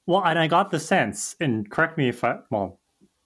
well, 0.06 0.24
and 0.26 0.40
I 0.40 0.48
got 0.48 0.72
the 0.72 0.80
sense, 0.80 1.36
and 1.40 1.70
correct 1.70 1.98
me 1.98 2.10
if 2.10 2.24
I 2.24 2.40
well, 2.50 2.80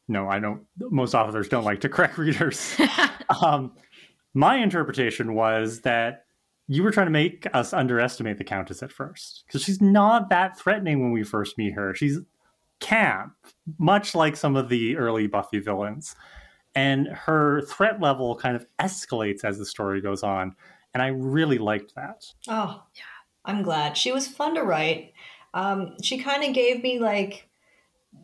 no, 0.07 0.27
I 0.27 0.39
don't. 0.39 0.63
Most 0.79 1.13
authors 1.13 1.47
don't 1.47 1.63
like 1.63 1.81
to 1.81 1.89
correct 1.89 2.17
readers. 2.17 2.75
um, 3.41 3.73
my 4.33 4.57
interpretation 4.57 5.33
was 5.33 5.81
that 5.81 6.25
you 6.67 6.83
were 6.83 6.91
trying 6.91 7.07
to 7.07 7.11
make 7.11 7.45
us 7.53 7.73
underestimate 7.73 8.37
the 8.37 8.43
Countess 8.43 8.81
at 8.81 8.91
first 8.91 9.43
because 9.45 9.61
she's 9.61 9.81
not 9.81 10.29
that 10.29 10.57
threatening 10.57 11.01
when 11.01 11.11
we 11.11 11.23
first 11.23 11.57
meet 11.57 11.73
her. 11.73 11.93
She's 11.93 12.19
camp, 12.79 13.33
much 13.77 14.15
like 14.15 14.35
some 14.35 14.55
of 14.55 14.69
the 14.69 14.97
early 14.97 15.27
Buffy 15.27 15.59
villains. 15.59 16.15
And 16.75 17.07
her 17.07 17.61
threat 17.61 18.01
level 18.01 18.35
kind 18.35 18.55
of 18.55 18.65
escalates 18.79 19.43
as 19.43 19.57
the 19.57 19.65
story 19.65 20.01
goes 20.01 20.23
on 20.23 20.55
and 20.93 21.01
i 21.01 21.07
really 21.07 21.57
liked 21.57 21.95
that. 21.95 22.25
Oh 22.47 22.83
yeah 22.95 23.03
i'm 23.45 23.61
glad. 23.61 23.97
She 23.97 24.11
was 24.11 24.27
fun 24.27 24.55
to 24.55 24.63
write. 24.63 25.13
Um, 25.53 25.95
she 26.01 26.17
kind 26.17 26.43
of 26.43 26.53
gave 26.53 26.81
me 26.81 26.99
like 26.99 27.49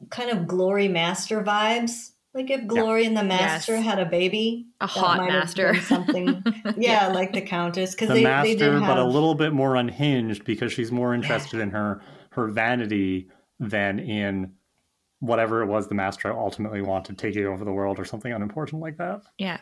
kind 0.09 0.29
of 0.29 0.47
glory 0.47 0.87
master 0.87 1.43
vibes 1.43 2.11
like 2.39 2.49
if 2.49 2.67
glory 2.67 3.01
yeah. 3.01 3.07
and 3.09 3.17
the 3.17 3.23
master 3.23 3.75
yes. 3.75 3.83
had 3.83 3.99
a 3.99 4.05
baby 4.05 4.67
a 4.79 4.87
hot 4.87 5.17
master 5.27 5.75
something 5.81 6.41
yeah, 6.45 6.73
yeah, 6.77 7.07
like 7.07 7.33
the 7.33 7.41
countess 7.41 7.91
because 7.91 8.07
the 8.07 8.15
they, 8.15 8.23
master 8.23 8.55
they 8.55 8.65
have... 8.65 8.81
but 8.81 8.97
a 8.97 9.03
little 9.03 9.35
bit 9.35 9.53
more 9.53 9.75
unhinged 9.75 10.45
because 10.45 10.71
she's 10.71 10.91
more 10.91 11.13
interested 11.13 11.59
in 11.59 11.69
her 11.71 12.01
her 12.31 12.47
vanity 12.47 13.29
than 13.59 13.99
in 13.99 14.53
whatever 15.19 15.61
it 15.61 15.67
was 15.67 15.87
the 15.87 15.95
master 15.95 16.31
ultimately 16.31 16.81
wanted 16.81 17.17
taking 17.17 17.45
over 17.45 17.65
the 17.65 17.71
world 17.71 17.99
or 17.99 18.05
something 18.05 18.31
unimportant 18.31 18.81
like 18.81 18.97
that. 18.97 19.21
Yeah. 19.37 19.59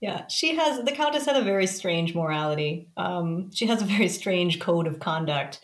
Yeah, 0.00 0.26
she 0.26 0.56
has 0.56 0.84
the 0.84 0.90
countess 0.90 1.26
had 1.26 1.36
a 1.36 1.44
very 1.44 1.68
strange 1.68 2.12
morality. 2.12 2.88
Um, 2.96 3.52
she 3.52 3.66
has 3.66 3.80
a 3.82 3.84
very 3.84 4.08
strange 4.08 4.58
code 4.58 4.88
of 4.88 4.98
conduct. 4.98 5.60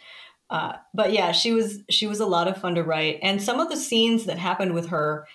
Uh, 0.49 0.75
but 0.95 1.13
yeah, 1.13 1.33
she 1.33 1.53
was 1.53 1.81
she 1.91 2.07
was 2.07 2.21
a 2.21 2.27
lot 2.27 2.47
of 2.47 2.57
fun 2.57 2.77
to 2.77 2.83
write, 2.85 3.19
and 3.21 3.43
some 3.43 3.59
of 3.59 3.69
the 3.69 3.77
scenes 3.77 4.27
that 4.27 4.39
happened 4.39 4.75
with 4.75 4.89
her, 4.91 5.27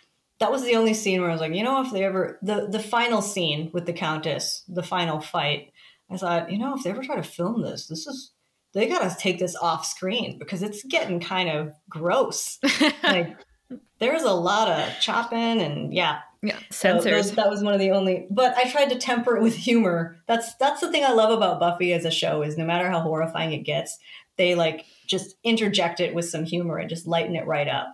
that 0.44 0.52
was 0.52 0.64
the 0.66 0.76
only 0.76 0.94
scene 0.94 1.22
where 1.22 1.30
I 1.30 1.34
was 1.34 1.40
like, 1.42 1.56
you 1.56 1.64
know, 1.64 1.82
if 1.82 1.92
they 1.92 2.04
ever 2.04 2.38
the 2.42 2.68
the 2.70 2.80
final 2.80 3.22
scene 3.22 3.70
with 3.74 3.86
the 3.86 3.94
countess, 3.94 4.64
the 4.68 4.84
final 4.84 5.22
fight, 5.22 5.72
I 6.12 6.18
thought, 6.18 6.52
you 6.52 6.58
know, 6.58 6.76
if 6.76 6.84
they 6.84 6.90
ever 6.90 7.02
try 7.02 7.16
to 7.16 7.24
film 7.24 7.62
this, 7.62 7.88
this 7.88 8.06
is 8.06 8.32
they 8.74 8.88
gotta 8.88 9.16
take 9.18 9.40
this 9.40 9.56
off 9.56 9.86
screen 9.86 10.38
because 10.38 10.62
it's 10.62 10.84
getting 10.84 11.20
kind 11.22 11.50
of 11.50 11.72
gross. 11.90 12.60
like 13.04 13.38
there's 14.00 14.24
a 14.24 14.34
lot 14.34 14.68
of 14.70 15.00
chopping 15.00 15.62
and 15.62 15.94
yeah, 15.94 16.20
Yeah. 16.42 16.58
so 16.72 16.90
Censors. 17.00 17.28
those- 17.28 17.32
that 17.36 17.50
was 17.50 17.64
one 17.64 17.74
of 17.74 17.80
the 17.80 17.92
only. 17.92 18.28
But 18.30 18.58
I 18.58 18.70
tried 18.70 18.90
to 18.90 18.98
temper 18.98 19.38
it 19.38 19.44
with 19.44 19.56
humor. 19.56 20.18
That's 20.28 20.56
that's 20.56 20.82
the 20.82 20.92
thing 20.92 21.06
I 21.06 21.14
love 21.14 21.32
about 21.32 21.60
Buffy 21.62 21.94
as 21.94 22.04
a 22.06 22.12
show 22.12 22.42
is 22.42 22.58
no 22.58 22.66
matter 22.66 22.90
how 22.90 23.00
horrifying 23.00 23.54
it 23.54 23.64
gets, 23.64 23.98
they 24.38 24.56
like 24.56 24.86
just 25.08 25.36
interject 25.44 26.00
it 26.02 26.14
with 26.14 26.26
some 26.30 26.44
humor 26.44 26.78
and 26.78 26.90
just 26.90 27.08
lighten 27.08 27.36
it 27.38 27.46
right 27.48 27.68
up. 27.70 27.88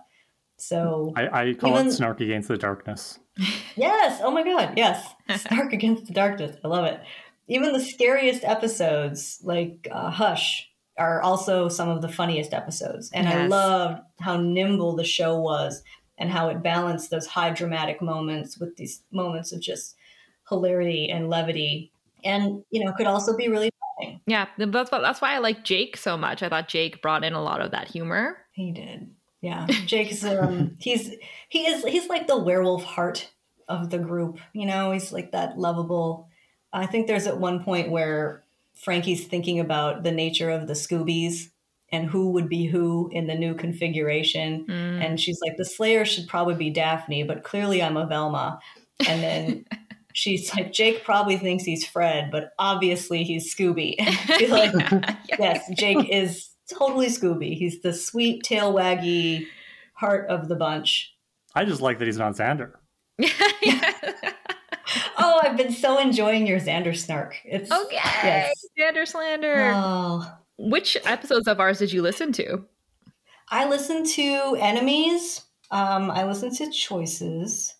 So 0.60 1.12
I, 1.16 1.28
I 1.50 1.54
call 1.54 1.70
Even- 1.74 1.88
it 1.88 1.92
snark 1.92 2.20
against 2.20 2.48
the 2.48 2.56
darkness. 2.58 3.18
yes, 3.76 4.20
oh 4.22 4.30
my 4.30 4.42
god, 4.44 4.74
yes, 4.76 5.14
Stark 5.36 5.72
against 5.72 6.06
the 6.06 6.12
darkness. 6.12 6.56
I 6.64 6.68
love 6.68 6.84
it. 6.84 7.00
Even 7.48 7.72
the 7.72 7.80
scariest 7.80 8.44
episodes, 8.44 9.40
like 9.42 9.88
uh, 9.90 10.10
Hush, 10.10 10.68
are 10.98 11.22
also 11.22 11.68
some 11.68 11.88
of 11.88 12.02
the 12.02 12.08
funniest 12.08 12.52
episodes. 12.52 13.10
And 13.12 13.26
I 13.28 13.32
Yes. 13.42 13.50
loved 13.50 14.02
how 14.20 14.36
nimble 14.36 14.94
the 14.96 15.04
show 15.04 15.40
was 15.40 15.82
and 16.18 16.30
how 16.30 16.48
it 16.50 16.62
balanced 16.62 17.10
those 17.10 17.26
high 17.26 17.50
dramatic 17.50 18.02
moments 18.02 18.58
with 18.58 18.76
these 18.76 19.02
moments 19.10 19.52
of 19.52 19.60
just 19.62 19.96
hilarity 20.48 21.08
and 21.10 21.28
levity. 21.30 21.90
And, 22.22 22.62
you 22.70 22.84
know, 22.84 22.92
could 22.92 23.06
also 23.06 23.34
be 23.36 23.48
really 23.48 23.70
touching. 23.98 24.20
yeah. 24.26 24.46
That's, 24.58 24.92
why- 24.92 25.00
that's 25.00 25.22
why 25.22 25.34
I 25.34 25.38
like 25.38 25.64
Jake 25.64 25.96
so 25.96 26.16
much. 26.18 26.42
I 26.42 26.48
thought 26.50 26.68
Jake 26.68 27.00
brought 27.00 27.24
in 27.24 27.32
a 27.32 27.42
lot 27.42 27.62
of 27.62 27.70
that 27.70 27.88
humor. 27.88 28.36
He 28.52 28.70
did. 28.72 29.10
Yeah. 29.40 29.66
Jake's 29.86 30.24
um 30.24 30.76
he's 30.78 31.14
he 31.48 31.66
is 31.66 31.84
he's 31.84 32.08
like 32.08 32.26
the 32.26 32.38
werewolf 32.38 32.84
heart 32.84 33.30
of 33.68 33.90
the 33.90 33.98
group. 33.98 34.38
You 34.52 34.66
know, 34.66 34.92
he's 34.92 35.12
like 35.12 35.32
that 35.32 35.58
lovable. 35.58 36.28
I 36.72 36.86
think 36.86 37.06
there's 37.06 37.26
at 37.26 37.38
one 37.38 37.64
point 37.64 37.90
where 37.90 38.44
Frankie's 38.74 39.26
thinking 39.26 39.60
about 39.60 40.02
the 40.02 40.12
nature 40.12 40.50
of 40.50 40.66
the 40.66 40.74
Scoobies 40.74 41.50
and 41.92 42.08
who 42.08 42.30
would 42.30 42.48
be 42.48 42.66
who 42.66 43.10
in 43.12 43.26
the 43.26 43.34
new 43.34 43.54
configuration. 43.54 44.66
Mm. 44.66 45.04
And 45.04 45.20
she's 45.20 45.40
like, 45.40 45.56
the 45.56 45.64
Slayer 45.64 46.04
should 46.04 46.28
probably 46.28 46.54
be 46.54 46.70
Daphne, 46.70 47.24
but 47.24 47.42
clearly 47.42 47.82
I'm 47.82 47.96
a 47.96 48.06
Velma. 48.06 48.60
And 49.06 49.22
then 49.22 49.64
she's 50.12 50.54
like, 50.54 50.72
Jake 50.72 51.04
probably 51.04 51.36
thinks 51.36 51.64
he's 51.64 51.84
Fred, 51.84 52.30
but 52.30 52.52
obviously 52.58 53.24
he's 53.24 53.54
Scooby. 53.54 53.96
She's 54.38 54.50
like, 54.50 54.72
yes, 55.38 55.68
Jake 55.74 56.08
is 56.08 56.48
totally 56.70 57.06
Scooby. 57.06 57.56
He's 57.56 57.80
the 57.82 57.92
sweet 57.92 58.42
tail 58.42 58.72
waggy 58.72 59.46
heart 59.94 60.28
of 60.28 60.48
the 60.48 60.56
bunch. 60.56 61.14
I 61.54 61.64
just 61.64 61.80
like 61.80 61.98
that 61.98 62.06
he's 62.06 62.18
not 62.18 62.34
Xander. 62.34 62.72
Oh, 65.18 65.40
I've 65.42 65.56
been 65.56 65.72
so 65.72 65.98
enjoying 65.98 66.46
your 66.46 66.58
Xander 66.58 66.96
snark. 66.96 67.36
It's 67.44 67.70
okay. 67.70 67.94
Yes. 67.94 68.64
Xander 68.78 69.06
slander. 69.06 69.72
Oh, 69.74 70.26
Which 70.56 70.96
episodes 71.04 71.46
of 71.46 71.60
ours 71.60 71.78
did 71.78 71.92
you 71.92 72.02
listen 72.02 72.32
to? 72.32 72.64
I 73.50 73.68
listened 73.68 74.06
to 74.06 74.56
Enemies. 74.58 75.42
Um, 75.70 76.10
I 76.10 76.24
listened 76.24 76.56
to 76.56 76.70
Choices. 76.70 77.74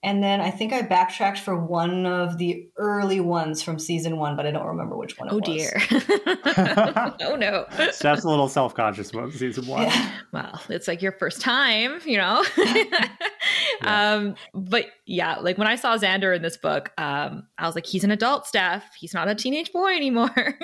And 0.00 0.22
then 0.22 0.40
I 0.40 0.52
think 0.52 0.72
I 0.72 0.82
backtracked 0.82 1.40
for 1.40 1.56
one 1.58 2.06
of 2.06 2.38
the 2.38 2.68
early 2.76 3.18
ones 3.18 3.62
from 3.62 3.80
season 3.80 4.16
one, 4.16 4.36
but 4.36 4.46
I 4.46 4.52
don't 4.52 4.66
remember 4.66 4.96
which 4.96 5.18
one 5.18 5.28
it 5.28 5.32
Oh 5.32 5.38
was. 5.38 5.44
dear. 5.44 5.76
oh 7.22 7.34
no. 7.36 7.66
Steph's 7.90 8.22
a 8.22 8.28
little 8.28 8.48
self 8.48 8.74
conscious 8.74 9.10
about 9.10 9.32
season 9.32 9.66
one. 9.66 9.82
Yeah. 9.82 10.10
Well, 10.32 10.60
it's 10.68 10.86
like 10.86 11.02
your 11.02 11.10
first 11.12 11.40
time, 11.40 12.00
you 12.04 12.16
know. 12.16 12.44
um, 13.82 14.36
but 14.54 14.86
yeah, 15.06 15.36
like 15.36 15.58
when 15.58 15.66
I 15.66 15.74
saw 15.74 15.96
Xander 15.96 16.34
in 16.34 16.42
this 16.42 16.56
book, 16.56 16.92
um, 16.98 17.48
I 17.58 17.66
was 17.66 17.74
like, 17.74 17.86
he's 17.86 18.04
an 18.04 18.10
adult, 18.12 18.46
Steph. 18.46 18.84
He's 18.98 19.14
not 19.14 19.28
a 19.28 19.34
teenage 19.34 19.72
boy 19.72 19.96
anymore. 19.96 20.58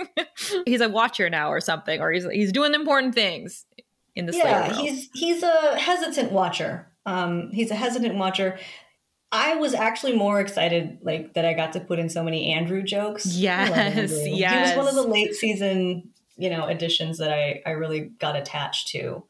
he's 0.67 0.81
a 0.81 0.89
watcher 0.89 1.29
now, 1.29 1.51
or 1.51 1.61
something, 1.61 2.01
or 2.01 2.13
he's 2.13 2.25
he's 2.31 2.53
doing 2.53 2.73
important 2.75 3.15
things 3.15 3.65
in 4.15 4.27
the 4.27 4.33
Slayer 4.33 4.45
yeah, 4.45 4.69
world. 4.69 4.81
he's 4.81 5.09
he's 5.15 5.43
a 5.43 5.77
hesitant 5.79 6.31
watcher. 6.31 6.89
Um, 7.07 7.51
he's 7.53 7.71
a 7.71 7.75
hesitant 7.75 8.15
watcher. 8.17 8.59
I 9.35 9.57
was 9.57 9.75
actually 9.75 10.17
more 10.17 10.41
excited, 10.41 10.99
like 11.03 11.35
that 11.35 11.45
I 11.45 11.55
got 11.55 11.73
to 11.73 11.81
put 11.81 11.99
in 11.99 12.09
so 12.09 12.23
many 12.23 12.53
Andrew 12.53 12.85
jokes. 12.85 13.27
I 13.27 13.69
love 13.69 13.95
Yes, 14.39 14.73
He 14.73 14.77
was 14.77 14.77
one 14.77 14.87
of 14.87 14.95
the 14.95 15.11
late 15.11 15.35
season, 15.35 16.11
you 16.37 16.51
know, 16.51 16.67
additions 16.67 17.19
that 17.19 17.33
I 17.33 17.61
I 17.67 17.71
really 17.71 18.13
got 18.21 18.37
attached 18.37 18.89
to. 18.89 19.25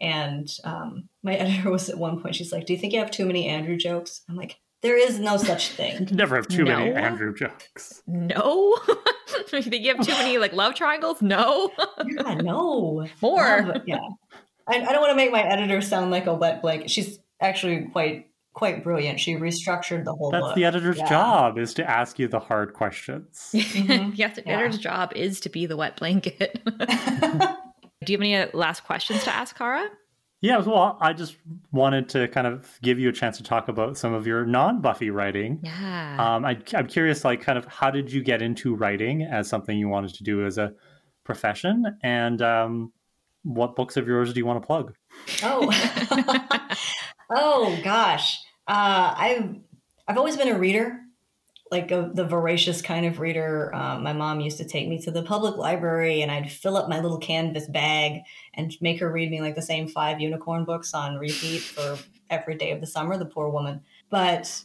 And 0.00 0.48
um, 0.62 1.08
my 1.24 1.34
editor 1.42 1.70
was 1.70 1.88
at 1.88 1.98
one 1.98 2.22
point. 2.22 2.36
She's 2.36 2.52
like, 2.52 2.66
"Do 2.66 2.72
you 2.72 2.78
think 2.78 2.92
you 2.92 3.00
have 3.00 3.10
too 3.10 3.26
many 3.26 3.48
Andrew 3.48 3.76
jokes?" 3.76 4.22
I'm 4.28 4.36
like, 4.36 4.60
"There 4.82 4.96
is 4.96 5.18
no 5.18 5.36
such 5.36 5.70
thing." 5.70 6.06
can 6.06 6.16
never 6.16 6.36
have 6.36 6.46
too 6.46 6.64
many 6.64 6.92
Andrew 6.92 7.34
jokes. 7.34 8.00
no. 8.06 8.78
you 9.52 9.62
think 9.62 9.84
you 9.84 9.94
have 9.94 10.06
too 10.06 10.12
many 10.12 10.38
like 10.38 10.52
love 10.52 10.76
triangles? 10.76 11.20
No. 11.20 11.72
yeah, 12.06 12.34
no. 12.34 13.08
More. 13.20 13.62
Love- 13.62 13.82
yeah. 13.86 13.98
I, 14.68 14.82
I 14.82 14.92
don't 14.92 15.00
want 15.00 15.10
to 15.10 15.16
make 15.16 15.32
my 15.32 15.42
editor 15.42 15.80
sound 15.80 16.12
like 16.12 16.26
a 16.26 16.34
wet 16.34 16.62
blanket. 16.62 16.90
She's 16.90 17.18
actually 17.40 17.86
quite 17.86 18.28
quite 18.58 18.82
brilliant. 18.82 19.20
She 19.20 19.36
restructured 19.36 20.04
the 20.04 20.12
whole 20.12 20.30
That's 20.32 20.42
book. 20.46 20.54
the 20.56 20.64
editor's 20.64 20.98
Yeah. 20.98 21.08
job 21.08 21.58
is 21.58 21.72
to 21.74 21.88
ask 21.88 22.18
you 22.18 22.26
the 22.28 22.40
hard 22.40 22.74
questions. 22.74 23.50
Mhm. 23.54 24.12
yes, 24.16 24.34
the 24.36 24.42
Yeah. 24.44 24.54
editor's 24.54 24.78
job 24.78 25.12
is 25.14 25.38
to 25.40 25.48
be 25.48 25.64
the 25.66 25.76
wet 25.76 25.96
blanket. 25.96 26.60
Do 26.66 28.12
you 28.12 28.16
have 28.16 28.20
any 28.20 28.36
uh, 28.36 28.48
last 28.54 28.84
questions 28.84 29.22
to 29.24 29.34
ask, 29.34 29.56
Kara? 29.56 29.86
Yeah, 30.40 30.58
well, 30.58 30.98
I 31.00 31.12
just 31.14 31.36
wanted 31.72 32.08
to 32.10 32.28
kind 32.28 32.46
of 32.46 32.78
give 32.82 32.98
you 33.00 33.08
a 33.08 33.12
chance 33.12 33.36
to 33.38 33.42
talk 33.42 33.68
about 33.68 33.96
some 33.96 34.12
of 34.14 34.26
your 34.26 34.46
non-Buffy 34.46 35.10
writing. 35.10 35.58
Yeah. 35.64 36.16
Um, 36.36 36.44
I, 36.44 36.58
I'm 36.74 36.86
curious, 36.86 37.24
like, 37.24 37.40
kind 37.40 37.58
of, 37.58 37.64
how 37.64 37.90
did 37.90 38.12
you 38.12 38.22
get 38.22 38.40
into 38.40 38.74
writing 38.76 39.22
as 39.22 39.48
something 39.48 39.76
you 39.76 39.88
wanted 39.88 40.14
to 40.14 40.22
do 40.24 40.46
as 40.46 40.56
a 40.58 40.72
profession, 41.24 41.84
and 42.04 42.40
um, 42.40 42.92
what 43.42 43.74
books 43.74 43.96
of 43.96 44.06
yours 44.06 44.32
do 44.32 44.38
you 44.38 44.46
want 44.46 44.62
to 44.62 44.66
plug? 44.66 44.94
oh, 45.42 46.68
oh 47.30 47.78
gosh. 47.82 48.38
Uh, 48.68 49.14
I've 49.16 49.56
I've 50.06 50.18
always 50.18 50.36
been 50.36 50.48
a 50.48 50.58
reader, 50.58 51.00
like 51.70 51.90
a, 51.90 52.10
the 52.12 52.24
voracious 52.24 52.82
kind 52.82 53.06
of 53.06 53.18
reader. 53.18 53.74
Um, 53.74 54.02
my 54.02 54.12
mom 54.12 54.40
used 54.40 54.58
to 54.58 54.64
take 54.64 54.88
me 54.88 55.00
to 55.02 55.10
the 55.10 55.22
public 55.22 55.56
library, 55.56 56.20
and 56.20 56.30
I'd 56.30 56.52
fill 56.52 56.76
up 56.76 56.88
my 56.88 57.00
little 57.00 57.18
canvas 57.18 57.66
bag 57.66 58.20
and 58.54 58.74
make 58.82 59.00
her 59.00 59.10
read 59.10 59.30
me 59.30 59.40
like 59.40 59.54
the 59.54 59.62
same 59.62 59.88
five 59.88 60.20
unicorn 60.20 60.64
books 60.64 60.92
on 60.92 61.16
repeat 61.16 61.60
for 61.60 61.98
every 62.28 62.56
day 62.56 62.70
of 62.72 62.80
the 62.82 62.86
summer. 62.86 63.16
The 63.16 63.24
poor 63.24 63.48
woman. 63.48 63.80
But 64.10 64.62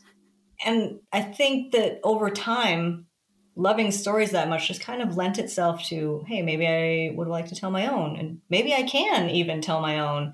and 0.66 1.00
I 1.14 1.22
think 1.22 1.72
that 1.72 2.02
over 2.04 2.30
time, 2.30 3.08
loving 3.56 3.92
stories 3.92 4.32
that 4.32 4.50
much 4.50 4.68
just 4.68 4.82
kind 4.82 5.02
of 5.02 5.16
lent 5.16 5.40
itself 5.40 5.84
to, 5.86 6.26
hey, 6.28 6.42
maybe 6.42 6.68
I 6.68 7.16
would 7.16 7.28
like 7.30 7.48
to 7.48 7.56
tell 7.56 7.72
my 7.72 7.88
own, 7.88 8.18
and 8.18 8.42
maybe 8.50 8.74
I 8.74 8.84
can 8.84 9.30
even 9.30 9.62
tell 9.62 9.80
my 9.80 10.00
own. 10.00 10.34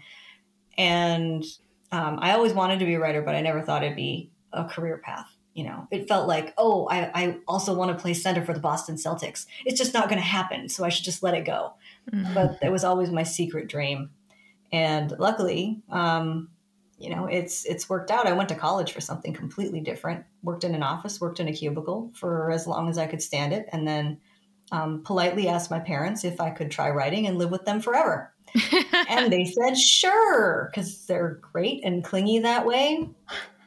And 0.76 1.44
um, 1.92 2.20
I 2.22 2.34
always 2.34 2.54
wanted 2.54 2.80
to 2.80 2.86
be 2.86 2.96
a 2.96 3.00
writer, 3.00 3.22
but 3.22 3.36
I 3.36 3.42
never 3.42 3.62
thought 3.62 3.84
it'd 3.84 3.96
be 3.96 4.32
a 4.54 4.66
career 4.66 4.98
path. 4.98 5.36
You 5.54 5.64
know, 5.66 5.88
it 5.92 6.08
felt 6.08 6.28
like, 6.28 6.54
oh, 6.58 6.88
I, 6.90 7.12
I 7.14 7.38
also 7.48 7.74
want 7.74 7.96
to 7.96 8.02
play 8.02 8.14
center 8.14 8.46
for 8.46 8.54
the 8.54 8.60
Boston 8.60 8.96
Celtics. 8.96 9.46
It's 9.66 9.80
just 9.80 9.94
not 9.94 10.08
going 10.08 10.22
to 10.22 10.28
happen, 10.28 10.70
so 10.70 10.86
I 10.86 10.90
should 10.90 11.04
just 11.04 11.24
let 11.24 11.34
it 11.34 11.44
go. 11.44 11.74
Mhm. 12.12 12.34
But 12.34 12.60
it 12.62 12.72
was 12.72 12.84
always 12.84 13.10
my 13.10 13.24
secret 13.24 13.68
dream, 13.68 14.12
and 14.72 15.14
luckily, 15.20 15.82
um, 15.90 16.50
you 16.98 17.10
know, 17.10 17.26
it's 17.26 17.66
it's 17.66 17.90
worked 17.90 18.12
out. 18.12 18.28
I 18.28 18.34
went 18.34 18.50
to 18.50 18.56
college 18.56 18.94
for 18.94 19.02
something 19.02 19.34
completely 19.34 19.82
different. 19.82 20.24
Worked 20.44 20.64
in 20.64 20.76
an 20.76 20.84
office, 20.84 21.20
worked 21.20 21.40
in 21.40 21.48
a 21.48 21.54
cubicle 21.54 22.12
for 22.14 22.52
as 22.52 22.68
long 22.68 22.90
as 22.90 22.98
I 22.98 23.08
could 23.08 23.22
stand 23.22 23.52
it, 23.52 23.68
and 23.72 23.88
then 23.88 24.20
um, 24.72 25.02
politely 25.04 25.48
asked 25.48 25.72
my 25.72 25.80
parents 25.80 26.24
if 26.24 26.40
I 26.40 26.52
could 26.52 26.72
try 26.72 26.90
writing 26.90 27.26
and 27.28 27.38
live 27.38 27.52
with 27.52 27.66
them 27.66 27.82
forever 27.82 28.34
and 29.10 29.32
they 29.32 29.45
said 29.66 29.78
sure 29.78 30.70
because 30.72 31.06
they're 31.06 31.39
great 31.52 31.84
and 31.84 32.04
clingy 32.04 32.39
that 32.39 32.66
way. 32.66 33.10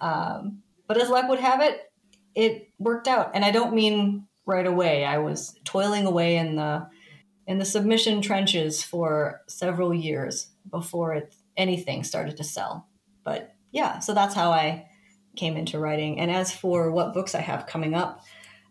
Um, 0.00 0.62
but 0.86 1.00
as 1.00 1.08
luck 1.08 1.28
would 1.28 1.40
have 1.40 1.60
it 1.60 1.92
it 2.34 2.68
worked 2.78 3.08
out. 3.08 3.32
And 3.34 3.44
i 3.44 3.50
don't 3.50 3.74
mean 3.74 4.26
right 4.46 4.66
away. 4.66 5.04
I 5.04 5.18
was 5.18 5.54
toiling 5.64 6.06
away 6.06 6.36
in 6.36 6.56
the 6.56 6.86
in 7.46 7.58
the 7.58 7.64
submission 7.64 8.22
trenches 8.22 8.82
for 8.82 9.42
several 9.48 9.92
years 9.92 10.48
before 10.70 11.14
it 11.14 11.34
anything 11.56 12.04
started 12.04 12.36
to 12.38 12.44
sell. 12.44 12.88
But 13.24 13.54
yeah 13.70 14.00
so 14.00 14.14
that's 14.14 14.34
how 14.34 14.50
i 14.50 14.86
came 15.34 15.56
into 15.56 15.78
writing. 15.78 16.20
And 16.20 16.30
as 16.30 16.54
for 16.54 16.90
what 16.90 17.14
books 17.14 17.34
i 17.34 17.40
have 17.40 17.66
coming 17.66 17.94
up 17.94 18.22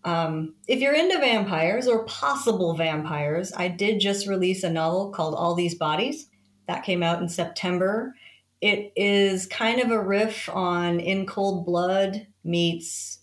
um, 0.03 0.55
if 0.67 0.79
you're 0.79 0.95
into 0.95 1.19
vampires 1.19 1.87
or 1.87 2.05
possible 2.05 2.73
vampires, 2.73 3.53
I 3.55 3.67
did 3.67 3.99
just 3.99 4.27
release 4.27 4.63
a 4.63 4.69
novel 4.69 5.11
called 5.11 5.35
All 5.35 5.53
These 5.53 5.75
Bodies. 5.75 6.27
That 6.67 6.83
came 6.83 7.03
out 7.03 7.21
in 7.21 7.29
September. 7.29 8.15
it 8.61 8.93
is 8.95 9.47
kind 9.47 9.81
of 9.81 9.91
a 9.91 10.01
riff 10.01 10.47
on 10.49 10.99
In 10.99 11.25
Cold 11.25 11.65
Blood 11.65 12.27
meets 12.43 13.19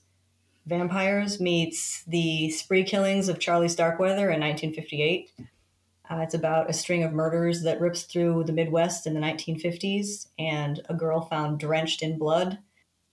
Vampires 0.67 1.41
meets 1.41 2.05
the 2.05 2.51
spree 2.51 2.85
killings 2.85 3.31
of 3.31 3.39
Charlie 3.39 3.71
Starkweather 3.71 4.31
in 4.31 4.41
1958. 4.41 5.31
Uh, 6.11 6.17
it's 6.19 6.35
about 6.35 6.69
a 6.69 6.75
string 6.75 7.03
of 7.03 7.13
murders 7.15 7.63
that 7.63 7.81
rips 7.81 8.03
through 8.03 8.45
the 8.45 8.53
Midwest 8.53 9.07
in 9.07 9.15
the 9.15 9.21
1950s, 9.21 10.29
and 10.39 10.83
a 10.91 10.95
girl 10.95 11.23
found 11.23 11.59
drenched 11.59 12.03
in 12.03 12.19
blood 12.19 12.59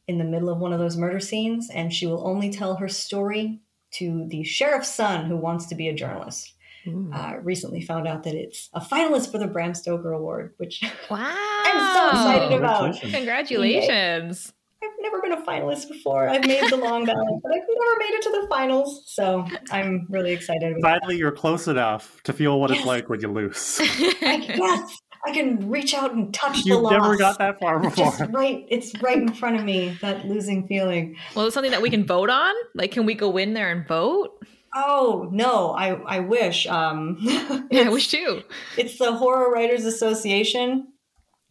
in 0.07 0.17
the 0.17 0.23
middle 0.23 0.49
of 0.49 0.59
one 0.59 0.73
of 0.73 0.79
those 0.79 0.97
murder 0.97 1.19
scenes, 1.19 1.69
and 1.73 1.93
she 1.93 2.05
will 2.05 2.25
only 2.27 2.51
tell 2.51 2.75
her 2.75 2.87
story 2.87 3.59
to 3.91 4.25
the 4.29 4.43
sheriff's 4.43 4.93
son 4.93 5.25
who 5.25 5.37
wants 5.37 5.65
to 5.67 5.75
be 5.75 5.87
a 5.89 5.93
journalist. 5.93 6.51
Uh, 7.15 7.37
recently 7.41 7.81
found 7.81 8.07
out 8.07 8.21
that 8.25 8.35
it's 8.35 8.69
a 8.73 8.79
finalist 8.79 9.31
for 9.31 9.39
the 9.39 9.47
Bram 9.47 9.73
Stoker 9.73 10.11
Award, 10.13 10.53
which 10.57 10.83
Wow. 11.09 11.17
I'm 11.65 11.95
so 11.95 12.09
excited 12.09 12.51
Oh, 12.53 12.57
about. 12.57 12.99
congratulations. 13.01 13.11
Congratulations. 13.15 14.53
I've 14.83 14.89
never 15.01 15.19
been 15.19 15.31
a 15.31 15.41
finalist 15.43 15.87
before. 15.89 16.29
I've 16.29 16.45
made 16.45 16.69
the 16.69 16.77
long 16.77 17.05
ballot, 17.05 17.27
but 17.41 17.51
I've 17.51 17.61
never 17.67 17.97
made 17.99 18.13
it 18.13 18.21
to 18.21 18.29
the 18.29 18.47
finals. 18.49 19.03
So 19.07 19.47
I'm 19.71 20.05
really 20.11 20.31
excited 20.31 20.77
about 20.77 20.99
Finally, 20.99 21.17
you're 21.17 21.31
close 21.31 21.67
enough 21.67 22.21
to 22.25 22.33
feel 22.33 22.59
what 22.59 22.69
it's 22.69 22.85
like 22.85 23.09
when 23.09 23.19
you 23.19 23.29
lose. 23.29 23.79
I, 23.81 24.45
yes, 24.55 24.97
I 25.25 25.31
can 25.31 25.69
reach 25.69 25.93
out 25.93 26.13
and 26.13 26.33
touch 26.33 26.63
the 26.63 26.69
You've 26.69 26.81
loss. 26.81 26.91
never 26.91 27.17
got 27.17 27.37
that 27.39 27.59
far 27.59 27.79
before. 27.79 28.05
Just 28.17 28.21
right, 28.31 28.65
it's 28.69 28.93
right 29.01 29.17
in 29.17 29.33
front 29.33 29.55
of 29.57 29.63
me. 29.63 29.97
That 30.01 30.25
losing 30.25 30.67
feeling. 30.67 31.15
well, 31.35 31.45
it's 31.47 31.53
something 31.53 31.71
that 31.71 31.81
we 31.81 31.89
can 31.89 32.05
vote 32.05 32.29
on. 32.29 32.53
Like, 32.75 32.91
can 32.91 33.05
we 33.05 33.13
go 33.15 33.37
in 33.37 33.53
there 33.53 33.71
and 33.71 33.87
vote? 33.87 34.31
Oh 34.75 35.29
no, 35.31 35.71
I 35.71 35.93
I 35.93 36.19
wish. 36.19 36.67
Um, 36.67 37.17
Yeah, 37.21 37.47
I 37.49 37.65
it's- 37.71 37.93
wish 37.93 38.09
too. 38.09 38.43
It's 38.77 38.97
the 38.99 39.13
Horror 39.13 39.51
Writers 39.51 39.85
Association. 39.85 40.87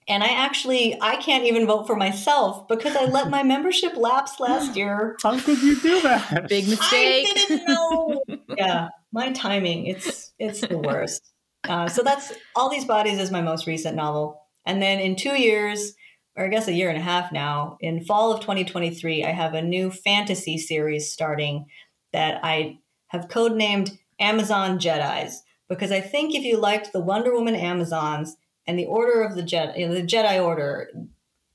And 0.07 0.22
I 0.22 0.29
actually 0.29 0.99
I 1.01 1.16
can't 1.16 1.45
even 1.45 1.66
vote 1.66 1.87
for 1.87 1.97
myself 1.97 2.68
because 2.68 2.95
I 2.95 3.07
let 3.07 3.31
my 3.31 3.43
membership 3.55 3.97
lapse 3.97 4.39
last 4.39 4.77
year. 4.77 5.16
How 5.22 5.41
could 5.41 5.62
you 5.62 5.81
do 5.81 6.03
that? 6.03 6.47
Big 6.51 6.68
mistake. 6.68 7.27
I 7.31 7.33
didn't 7.35 7.66
know. 7.66 8.22
yeah, 8.59 8.89
my 9.12 9.33
timing 9.33 9.87
it's 9.87 10.33
it's 10.39 10.61
the 10.61 10.77
worst. 10.77 11.22
Uh, 11.69 11.89
so 11.89 12.03
that's 12.03 12.33
all 12.55 12.69
these 12.71 12.85
bodies 12.85 13.19
is 13.19 13.31
my 13.31 13.41
most 13.41 13.67
recent 13.67 13.97
novel, 13.97 14.41
and 14.67 14.83
then 14.83 15.01
in 15.01 15.17
two 15.17 15.39
years, 15.41 15.95
or 16.37 16.45
I 16.45 16.49
guess 16.49 16.69
a 16.69 16.73
year 16.73 16.89
and 16.89 16.99
a 16.99 17.03
half 17.03 17.33
now, 17.33 17.79
in 17.81 18.05
fall 18.05 18.33
of 18.33 18.41
2023, 18.41 19.25
I 19.25 19.31
have 19.31 19.55
a 19.55 19.62
new 19.62 19.91
fantasy 19.91 20.59
series 20.59 21.11
starting 21.11 21.67
that 22.12 22.41
I 22.43 22.79
have 23.09 23.29
codenamed 23.29 23.99
Amazon 24.21 24.79
Jedi's 24.79 25.43
because 25.69 25.91
I 25.93 26.01
think 26.01 26.35
if 26.35 26.43
you 26.45 26.57
liked 26.59 26.93
the 26.93 27.01
Wonder 27.01 27.33
Woman 27.33 27.55
Amazons 27.55 28.37
and 28.67 28.79
the 28.79 28.87
Order 28.87 29.23
of 29.23 29.35
the 29.35 29.43
Jedi, 29.43 29.79
you 29.79 29.89
know, 29.89 29.95
the 29.95 30.03
Jedi 30.03 30.43
Order, 30.43 30.91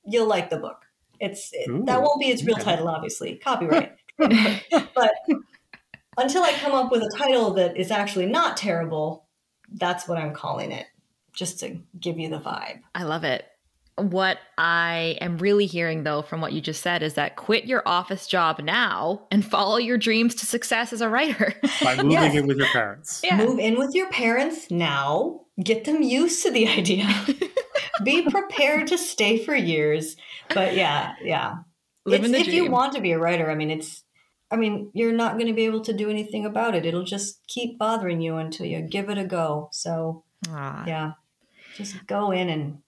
you'll 0.05 0.27
like 0.27 0.49
the 0.49 0.57
book. 0.57 0.85
It's 1.19 1.49
it- 1.53 1.69
Ooh, 1.69 1.83
that 1.85 2.01
won't 2.01 2.19
be 2.19 2.27
its 2.27 2.43
real 2.43 2.55
title, 2.57 2.87
obviously, 2.87 3.35
copyright. 3.35 3.93
but 4.17 5.11
until 6.17 6.43
I 6.43 6.51
come 6.53 6.73
up 6.73 6.91
with 6.91 7.01
a 7.03 7.11
title 7.17 7.53
that 7.53 7.77
is 7.77 7.91
actually 7.91 8.25
not 8.25 8.57
terrible, 8.57 9.25
that's 9.73 10.07
what 10.07 10.17
I'm 10.17 10.33
calling 10.33 10.71
it, 10.71 10.85
just 11.33 11.59
to 11.61 11.77
give 11.99 12.17
you 12.19 12.29
the 12.29 12.39
vibe. 12.39 12.81
I 12.95 13.03
love 13.03 13.23
it. 13.23 13.45
What 13.97 14.37
I 14.57 15.17
am 15.19 15.39
really 15.39 15.65
hearing, 15.65 16.03
though, 16.03 16.21
from 16.21 16.39
what 16.39 16.53
you 16.53 16.61
just 16.61 16.81
said, 16.81 17.03
is 17.03 17.15
that 17.15 17.35
quit 17.35 17.65
your 17.65 17.83
office 17.85 18.27
job 18.27 18.59
now 18.61 19.27
and 19.29 19.43
follow 19.45 19.75
your 19.75 19.97
dreams 19.97 20.35
to 20.35 20.45
success 20.45 20.93
as 20.93 21.01
a 21.01 21.09
writer. 21.09 21.53
By 21.83 21.95
moving 21.97 22.11
Yes. 22.11 22.33
in 22.35 22.47
with 22.47 22.57
your 22.57 22.67
parents. 22.67 23.19
Yeah. 23.23 23.35
Move 23.37 23.59
in 23.59 23.77
with 23.77 23.93
your 23.93 24.09
parents 24.09 24.71
now, 24.71 25.41
get 25.61 25.83
them 25.83 26.01
used 26.01 26.41
to 26.43 26.51
the 26.51 26.67
idea. 26.69 27.09
Be 28.05 28.21
prepared 28.29 28.87
to 28.87 28.97
stay 28.97 29.37
for 29.43 29.53
years. 29.53 30.15
But 30.53 30.75
yeah, 30.75 31.15
yeah. 31.21 31.55
Living 32.05 32.29
It's- 32.33 32.45
the 32.45 32.49
if 32.49 32.55
you 32.55 32.71
want 32.71 32.93
to 32.93 33.01
be 33.01 33.11
a 33.11 33.19
writer, 33.19 33.51
I 33.51 33.55
mean, 33.55 33.69
it's, 33.69 34.03
I 34.51 34.55
mean, 34.55 34.89
you're 34.93 35.13
not 35.13 35.33
going 35.33 35.47
to 35.47 35.53
be 35.53 35.65
able 35.65 35.81
to 35.81 35.93
do 35.93 36.09
anything 36.09 36.45
about 36.45 36.75
it. 36.75 36.85
It'll 36.85 37.03
just 37.03 37.45
keep 37.47 37.77
bothering 37.77 38.21
you 38.21 38.37
until 38.37 38.65
you 38.65 38.81
give 38.81 39.09
it 39.09 39.17
a 39.17 39.25
go. 39.25 39.69
So 39.71 40.23
Aw. 40.49 40.85
yeah, 40.87 41.11
just 41.75 42.07
go 42.07 42.31
in 42.31 42.49
and 42.49 42.79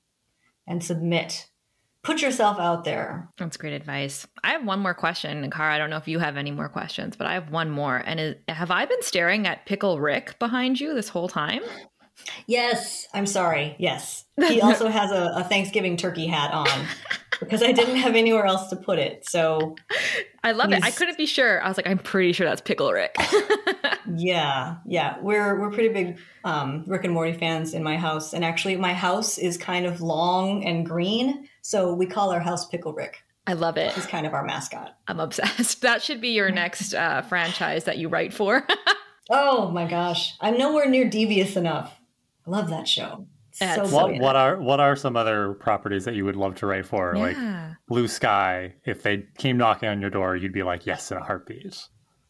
and 0.67 0.83
submit. 0.83 1.47
Put 2.03 2.23
yourself 2.23 2.59
out 2.59 2.83
there. 2.83 3.29
That's 3.37 3.57
great 3.57 3.73
advice. 3.73 4.25
I 4.43 4.53
have 4.53 4.65
one 4.65 4.79
more 4.79 4.95
question, 4.95 5.43
and 5.43 5.53
Kara, 5.53 5.75
I 5.75 5.77
don't 5.77 5.91
know 5.91 5.97
if 5.97 6.07
you 6.07 6.17
have 6.17 6.35
any 6.35 6.49
more 6.49 6.67
questions, 6.67 7.15
but 7.15 7.27
I 7.27 7.33
have 7.35 7.51
one 7.51 7.69
more. 7.69 7.97
And 7.97 8.19
is, 8.19 8.35
have 8.47 8.71
I 8.71 8.85
been 8.85 9.03
staring 9.03 9.45
at 9.45 9.67
Pickle 9.67 9.99
Rick 9.99 10.39
behind 10.39 10.79
you 10.79 10.95
this 10.95 11.09
whole 11.09 11.29
time? 11.29 11.61
Yes, 12.47 13.07
I'm 13.13 13.27
sorry. 13.27 13.75
Yes, 13.77 14.25
he 14.47 14.61
also 14.61 14.87
has 14.87 15.11
a, 15.11 15.31
a 15.35 15.43
Thanksgiving 15.43 15.95
turkey 15.95 16.25
hat 16.25 16.51
on 16.51 16.67
because 17.41 17.61
I 17.61 17.71
didn't 17.71 17.97
have 17.97 18.15
anywhere 18.15 18.45
else 18.45 18.69
to 18.69 18.75
put 18.75 18.99
it. 18.99 19.27
So 19.27 19.75
I 20.43 20.53
love 20.53 20.71
it. 20.71 20.83
I 20.83 20.91
couldn't 20.91 21.17
be 21.17 21.25
sure. 21.25 21.61
I 21.61 21.67
was 21.67 21.77
like, 21.77 21.87
I'm 21.87 21.97
pretty 21.97 22.31
sure 22.31 22.47
that's 22.47 22.61
Pickle 22.61 22.91
Rick. 22.91 23.15
yeah, 24.15 24.77
yeah, 24.85 25.17
we're 25.21 25.59
we're 25.59 25.71
pretty 25.71 25.89
big 25.89 26.19
um, 26.43 26.83
Rick 26.87 27.03
and 27.03 27.13
Morty 27.13 27.33
fans 27.33 27.73
in 27.73 27.83
my 27.83 27.97
house, 27.97 28.33
and 28.33 28.45
actually, 28.45 28.75
my 28.77 28.93
house 28.93 29.37
is 29.37 29.57
kind 29.57 29.85
of 29.85 30.01
long 30.01 30.63
and 30.65 30.85
green, 30.85 31.47
so 31.61 31.93
we 31.93 32.05
call 32.05 32.31
our 32.31 32.39
house 32.39 32.67
Pickle 32.67 32.93
Rick. 32.93 33.23
I 33.47 33.53
love 33.53 33.77
it. 33.77 33.91
He's 33.93 34.05
kind 34.05 34.27
of 34.27 34.33
our 34.33 34.45
mascot. 34.45 34.95
I'm 35.07 35.19
obsessed. 35.19 35.81
That 35.91 36.03
should 36.03 36.21
be 36.21 36.29
your 36.29 36.51
next 36.51 36.93
uh, 36.93 37.23
franchise 37.23 37.85
that 37.85 37.97
you 37.97 38.07
write 38.07 38.33
for. 38.33 38.65
Oh 39.29 39.69
my 39.71 39.87
gosh, 39.87 40.35
I'm 40.39 40.57
nowhere 40.57 40.87
near 40.89 41.09
devious 41.09 41.55
enough. 41.55 41.97
I 42.45 42.49
love 42.49 42.69
that 42.69 42.87
show. 42.87 43.27
So 43.51 43.87
What, 43.87 44.19
what 44.19 44.35
are 44.35 44.57
what 44.57 44.79
are 44.79 44.95
some 44.95 45.15
other 45.15 45.53
properties 45.53 46.05
that 46.05 46.15
you 46.15 46.25
would 46.25 46.35
love 46.35 46.55
to 46.55 46.65
write 46.65 46.85
for? 46.85 47.15
Like. 47.15 47.35
Blue 47.91 48.07
Sky. 48.07 48.73
If 48.85 49.03
they 49.03 49.25
came 49.37 49.57
knocking 49.57 49.89
on 49.89 49.99
your 49.99 50.09
door, 50.09 50.37
you'd 50.37 50.53
be 50.53 50.63
like, 50.63 50.85
yes, 50.85 51.11
in 51.11 51.17
a 51.17 51.23
heartbeat. 51.23 51.77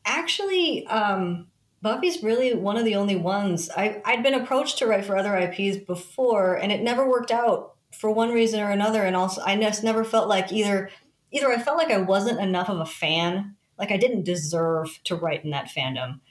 Actually, 0.06 0.88
um, 0.88 1.48
Buffy's 1.84 2.24
really 2.24 2.56
one 2.56 2.78
of 2.78 2.84
the 2.84 2.96
only 2.96 3.16
ones. 3.16 3.70
I, 3.78 4.02
I'd 4.04 4.24
been 4.24 4.34
approached 4.34 4.80
to 4.80 4.88
write 4.88 5.06
for 5.06 5.16
other 5.16 5.38
IPs 5.38 5.78
before, 5.86 6.56
and 6.56 6.72
it 6.72 6.82
never 6.82 7.08
worked 7.08 7.30
out 7.30 7.76
for 7.92 8.10
one 8.10 8.32
reason 8.32 8.60
or 8.60 8.72
another. 8.72 9.04
And 9.04 9.16
also, 9.16 9.44
I 9.46 9.56
just 9.56 9.84
never 9.84 10.04
felt 10.04 10.28
like 10.28 10.52
either 10.52 10.90
either 11.32 11.52
I 11.52 11.60
felt 11.60 11.78
like 11.78 11.92
I 11.92 11.98
wasn't 11.98 12.40
enough 12.40 12.68
of 12.68 12.80
a 12.80 12.86
fan, 12.86 13.56
like 13.78 13.92
I 13.92 13.98
didn't 13.98 14.24
deserve 14.24 15.00
to 15.04 15.16
write 15.16 15.46
in 15.46 15.52
that 15.52 15.70
fandom, 15.70 16.22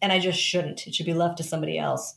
and 0.00 0.12
I 0.12 0.18
just 0.18 0.40
shouldn't. 0.40 0.88
It 0.88 0.94
should 0.96 1.06
be 1.06 1.14
left 1.14 1.36
to 1.38 1.44
somebody 1.44 1.78
else. 1.78 2.16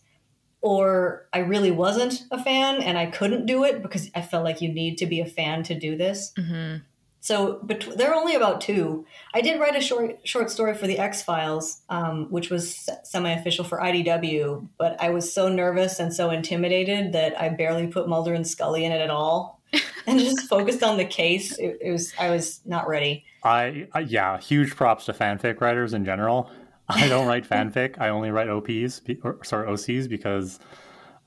Or 0.66 1.28
I 1.32 1.40
really 1.40 1.70
wasn't 1.70 2.24
a 2.32 2.44
fan 2.44 2.82
and 2.82 2.98
I 2.98 3.06
couldn't 3.06 3.46
do 3.46 3.64
it 3.64 3.84
because 3.84 4.10
I 4.16 4.22
felt 4.24 4.44
like 4.44 4.62
you 4.62 4.70
need 4.74 4.98
to 4.98 5.06
be 5.06 5.20
a 5.22 5.26
fan 5.28 5.62
to 5.64 5.76
do 5.80 5.96
this. 5.96 6.34
hmm 6.36 6.78
So 7.22 7.60
but 7.62 7.88
there 7.98 8.10
are 8.12 8.16
only 8.16 8.36
about 8.36 8.62
two. 8.62 9.06
I 9.36 9.42
did 9.42 9.60
write 9.60 9.76
a 9.76 9.82
short 9.82 10.28
short 10.28 10.50
story 10.50 10.74
for 10.74 10.88
the 10.88 10.98
X 10.98 11.22
Files, 11.22 11.82
um, 11.90 12.32
which 12.32 12.50
was 12.50 12.90
semi 13.04 13.32
official 13.32 13.64
for 13.64 13.78
IDW, 13.80 14.68
but 14.80 15.00
I 15.00 15.10
was 15.10 15.32
so 15.32 15.50
nervous 15.50 16.00
and 16.00 16.12
so 16.12 16.32
intimidated 16.32 17.14
that 17.14 17.40
I 17.40 17.50
barely 17.50 17.86
put 17.86 18.08
Mulder 18.08 18.34
and 18.34 18.48
Scully 18.48 18.86
in 18.86 18.92
it 18.92 19.02
at 19.02 19.12
all, 19.12 19.62
and 20.08 20.20
just 20.20 20.48
focused 20.50 20.82
on 20.82 20.98
the 20.98 21.06
case. 21.06 21.58
It, 21.60 21.78
it 21.80 21.92
was 21.92 22.12
I 22.20 22.32
was 22.32 22.62
not 22.66 22.88
ready. 22.88 23.24
I, 23.44 23.88
I 23.94 24.00
yeah, 24.00 24.40
huge 24.40 24.76
props 24.76 25.06
to 25.06 25.14
fanfic 25.14 25.62
writers 25.62 25.94
in 25.94 26.06
general. 26.06 26.50
I 26.90 27.08
don't 27.08 27.28
write 27.28 27.48
fanfic. 27.48 28.00
I 28.00 28.10
only 28.10 28.32
write 28.32 28.50
OPs, 28.50 29.02
or, 29.24 29.44
sorry, 29.44 29.68
OCs, 29.68 30.08
because 30.08 30.60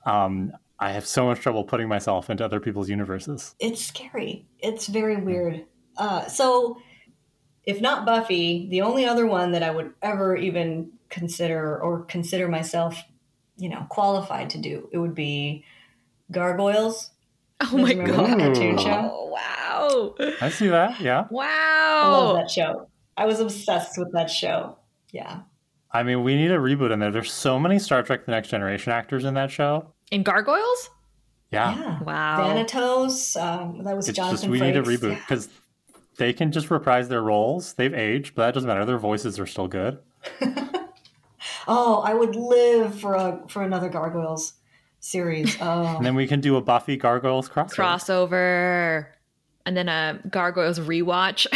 um, 0.05 0.53
I 0.79 0.91
have 0.91 1.05
so 1.05 1.25
much 1.25 1.41
trouble 1.41 1.65
putting 1.65 1.89
myself 1.89 2.29
into 2.29 2.45
other 2.45 2.59
people's 2.59 2.89
universes. 2.89 3.55
It's 3.59 3.83
scary. 3.83 4.47
It's 4.59 4.87
very 4.87 5.17
weird. 5.17 5.65
Uh, 5.97 6.27
so, 6.27 6.77
if 7.65 7.81
not 7.81 8.05
Buffy, 8.05 8.69
the 8.69 8.81
only 8.81 9.05
other 9.05 9.27
one 9.27 9.51
that 9.51 9.63
I 9.63 9.71
would 9.71 9.93
ever 10.01 10.37
even 10.37 10.91
consider 11.09 11.77
or 11.81 12.03
consider 12.05 12.47
myself, 12.47 13.03
you 13.57 13.67
know, 13.67 13.85
qualified 13.89 14.51
to 14.51 14.57
do, 14.59 14.87
it 14.93 14.97
would 14.97 15.15
be 15.15 15.65
Gargoyles. 16.31 17.11
Oh 17.61 17.77
my 17.77 17.93
god! 17.93 18.39
cartoon 18.39 18.77
show? 18.77 19.11
Oh, 19.11 19.25
wow! 19.25 20.15
I 20.39 20.49
see 20.49 20.69
that. 20.69 21.01
Yeah. 21.01 21.27
Wow. 21.29 21.45
I 21.45 22.07
love 22.07 22.37
that 22.37 22.49
show. 22.49 22.87
I 23.17 23.25
was 23.25 23.41
obsessed 23.41 23.97
with 23.97 24.13
that 24.13 24.29
show. 24.29 24.77
Yeah. 25.11 25.41
I 25.91 26.03
mean, 26.03 26.23
we 26.23 26.35
need 26.35 26.51
a 26.51 26.57
reboot 26.57 26.91
in 26.91 26.99
there. 26.99 27.11
There's 27.11 27.31
so 27.31 27.59
many 27.59 27.79
Star 27.79 28.03
Trek: 28.03 28.25
The 28.25 28.31
Next 28.31 28.49
Generation 28.49 28.91
actors 28.93 29.25
in 29.25 29.33
that 29.35 29.49
show. 29.51 29.93
In 30.11 30.23
gargoyles? 30.23 30.89
Yeah. 31.51 31.75
Yeah. 31.75 31.99
Wow! 32.03 32.39
Xanatos. 32.53 33.41
Um, 33.41 33.83
that 33.83 33.95
was 33.95 34.07
It's 34.07 34.15
Jonathan 34.15 34.35
just 34.37 34.47
we 34.49 34.59
need 34.59 34.75
a 34.77 34.81
Frakes. 34.83 34.97
reboot 34.99 35.11
Yeah. 35.13 35.19
because 35.19 35.49
they 36.17 36.31
can 36.33 36.51
just 36.51 36.69
reprise 36.69 37.09
their 37.09 37.21
roles. 37.23 37.73
They've 37.73 37.93
aged, 37.93 38.35
but 38.35 38.45
that 38.47 38.53
doesn't 38.53 38.67
matter. 38.67 38.85
Their 38.85 38.97
voices 38.99 39.39
are 39.39 39.47
still 39.47 39.67
good. 39.67 39.99
Oh, 41.67 42.01
I 42.01 42.13
would 42.15 42.35
live 42.35 42.99
for 42.99 43.13
a 43.13 43.41
for 43.47 43.61
another 43.63 43.89
Gargoyles 43.89 44.53
series. 44.99 45.55
Oh, 45.61 45.95
And 45.97 46.05
then 46.05 46.15
we 46.15 46.25
can 46.27 46.41
do 46.41 46.57
a 46.57 46.61
Buffy 46.61 46.97
Gargoyles 46.97 47.47
crossover. 47.47 47.75
crossover, 47.75 49.05
and 49.69 49.77
then 49.77 49.87
a 49.87 50.19
gargoyles 50.31 50.79
rewatch 50.79 51.45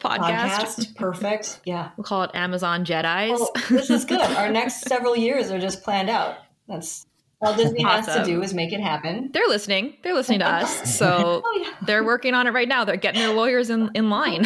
podcast. 0.00 0.96
Perfect. 0.96 1.60
Yeah. 1.64 1.90
We'll 1.96 2.02
call 2.04 2.24
it 2.24 2.32
Amazon 2.34 2.84
Jedi's. 2.84 3.38
Well, 3.38 3.52
this 3.70 3.90
is 3.90 4.04
good. 4.04 4.20
Our 4.20 4.50
next 4.50 4.80
several 4.88 5.14
years 5.16 5.52
are 5.52 5.60
just 5.60 5.84
planned 5.84 6.10
out. 6.10 6.38
That's 6.66 7.06
All 7.40 7.54
Disney 7.54 7.84
has 7.84 8.06
to 8.06 8.24
do 8.24 8.42
is 8.42 8.52
make 8.54 8.72
it 8.72 8.80
happen. 8.80 9.30
They're 9.32 9.46
listening. 9.46 9.94
They're 10.02 10.14
listening 10.14 10.40
to 10.40 10.48
us. 10.48 10.96
So 10.98 11.42
Oh 11.44 11.62
yeah. 11.62 11.70
they're 11.86 12.02
working 12.04 12.34
on 12.34 12.48
it 12.48 12.50
right 12.50 12.66
now. 12.68 12.84
They're 12.84 12.96
getting 12.96 13.20
their 13.20 13.32
lawyers 13.34 13.70
in, 13.70 13.90
in 13.94 14.10
line. 14.10 14.44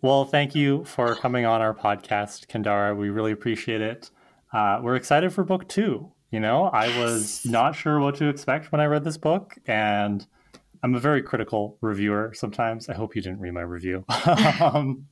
Well, 0.00 0.24
thank 0.24 0.54
you 0.54 0.84
for 0.86 1.14
coming 1.16 1.44
on 1.44 1.60
our 1.60 1.74
podcast, 1.74 2.46
Kendare. 2.46 2.96
We 2.96 3.10
really 3.10 3.32
appreciate 3.32 3.82
it. 3.82 4.10
Uh, 4.50 4.80
we're 4.82 4.96
excited 4.96 5.34
for 5.34 5.44
book 5.44 5.68
two. 5.68 6.10
You 6.30 6.40
know, 6.40 6.64
I 6.64 6.86
was 7.04 7.44
not 7.44 7.74
sure 7.74 8.00
what 8.00 8.14
to 8.16 8.28
expect 8.28 8.72
when 8.72 8.80
I 8.80 8.86
read 8.86 9.04
this 9.04 9.18
book, 9.18 9.58
and 9.66 10.26
I'm 10.82 10.94
a 10.94 11.00
very 11.00 11.22
critical 11.22 11.76
reviewer 11.80 12.32
sometimes. 12.34 12.88
I 12.88 12.94
hope 12.94 13.14
you 13.14 13.22
didn't 13.22 13.40
read 13.40 13.52
my 13.52 13.60
review. 13.60 14.04
um, 14.60 15.06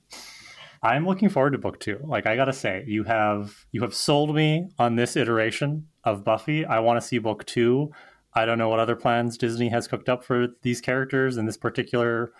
I'm 0.82 1.06
looking 1.06 1.28
forward 1.28 1.50
to 1.50 1.58
book 1.58 1.80
two. 1.80 2.00
Like 2.04 2.26
I 2.26 2.36
gotta 2.36 2.52
say, 2.52 2.84
you 2.86 3.04
have 3.04 3.66
you 3.72 3.82
have 3.82 3.94
sold 3.94 4.34
me 4.34 4.68
on 4.78 4.96
this 4.96 5.16
iteration 5.16 5.88
of 6.04 6.24
Buffy. 6.24 6.64
I 6.64 6.78
want 6.80 7.00
to 7.00 7.06
see 7.06 7.18
book 7.18 7.44
two. 7.44 7.90
I 8.34 8.44
don't 8.44 8.58
know 8.58 8.68
what 8.68 8.78
other 8.78 8.96
plans 8.96 9.36
Disney 9.36 9.68
has 9.70 9.88
cooked 9.88 10.08
up 10.08 10.24
for 10.24 10.48
these 10.62 10.80
characters 10.80 11.36
in 11.36 11.46
this 11.46 11.56
particular 11.56 12.32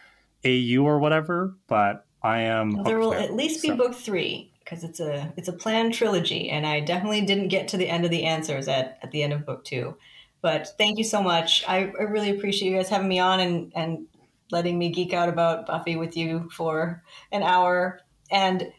AU 0.45 0.81
or 0.81 0.99
whatever, 0.99 1.57
but 1.66 2.07
I 2.22 2.41
am. 2.41 2.74
Well, 2.74 2.85
there 2.85 2.99
will 2.99 3.12
now. 3.12 3.18
at 3.18 3.35
least 3.35 3.62
be 3.62 3.70
book 3.72 3.95
three 3.95 4.53
because 4.61 4.85
it's 4.85 5.01
a 5.01 5.33
it's 5.37 5.49
a 5.49 5.53
planned 5.53 5.95
trilogy, 5.95 6.49
and 6.49 6.66
I 6.66 6.81
definitely 6.81 7.22
didn't 7.22 7.49
get 7.49 7.68
to 7.68 7.76
the 7.76 7.89
end 7.89 8.05
of 8.05 8.11
the 8.11 8.24
answers 8.24 8.68
at 8.68 8.99
at 9.03 9.11
the 9.11 9.22
end 9.22 9.33
of 9.33 9.45
book 9.45 9.64
two. 9.64 9.97
But 10.41 10.68
thank 10.78 10.99
you 10.99 11.05
so 11.05 11.22
much. 11.22 11.64
I, 11.66 11.93
I 11.99 12.03
really 12.03 12.30
appreciate 12.30 12.70
you 12.70 12.76
guys 12.76 12.89
having 12.89 13.09
me 13.09 13.18
on 13.18 13.41
and 13.41 13.72
and 13.74 14.07
letting 14.51 14.78
me 14.78 14.91
geek 14.91 15.12
out 15.12 15.28
about 15.28 15.66
Buffy 15.66 15.97
with 15.97 16.16
you 16.16 16.49
for 16.51 17.03
an 17.32 17.43
hour. 17.43 18.01
And 18.30 18.72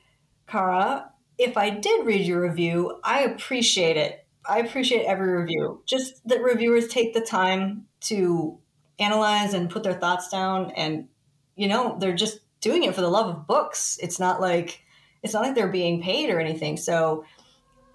Kara, 0.47 1.11
if 1.37 1.57
I 1.57 1.69
did 1.69 2.05
read 2.05 2.25
your 2.25 2.41
review, 2.41 2.99
I 3.03 3.21
appreciate 3.21 3.97
it. 3.97 4.25
I 4.47 4.59
appreciate 4.59 5.05
every 5.05 5.37
review. 5.37 5.83
Just 5.85 6.27
that 6.27 6.41
reviewers 6.41 6.87
take 6.87 7.13
the 7.13 7.21
time 7.21 7.85
to 8.01 8.57
analyze 8.97 9.53
and 9.53 9.69
put 9.69 9.83
their 9.83 9.93
thoughts 9.93 10.29
down 10.29 10.71
and 10.71 11.07
you 11.55 11.67
know, 11.67 11.97
they're 11.99 12.15
just 12.15 12.39
doing 12.61 12.83
it 12.83 12.95
for 12.95 13.01
the 13.01 13.09
love 13.09 13.27
of 13.27 13.45
books. 13.45 13.97
It's 14.01 14.17
not 14.17 14.39
like 14.39 14.81
it's 15.21 15.33
not 15.33 15.43
like 15.43 15.55
they're 15.55 15.67
being 15.67 16.01
paid 16.01 16.29
or 16.29 16.39
anything. 16.39 16.77
So 16.77 17.25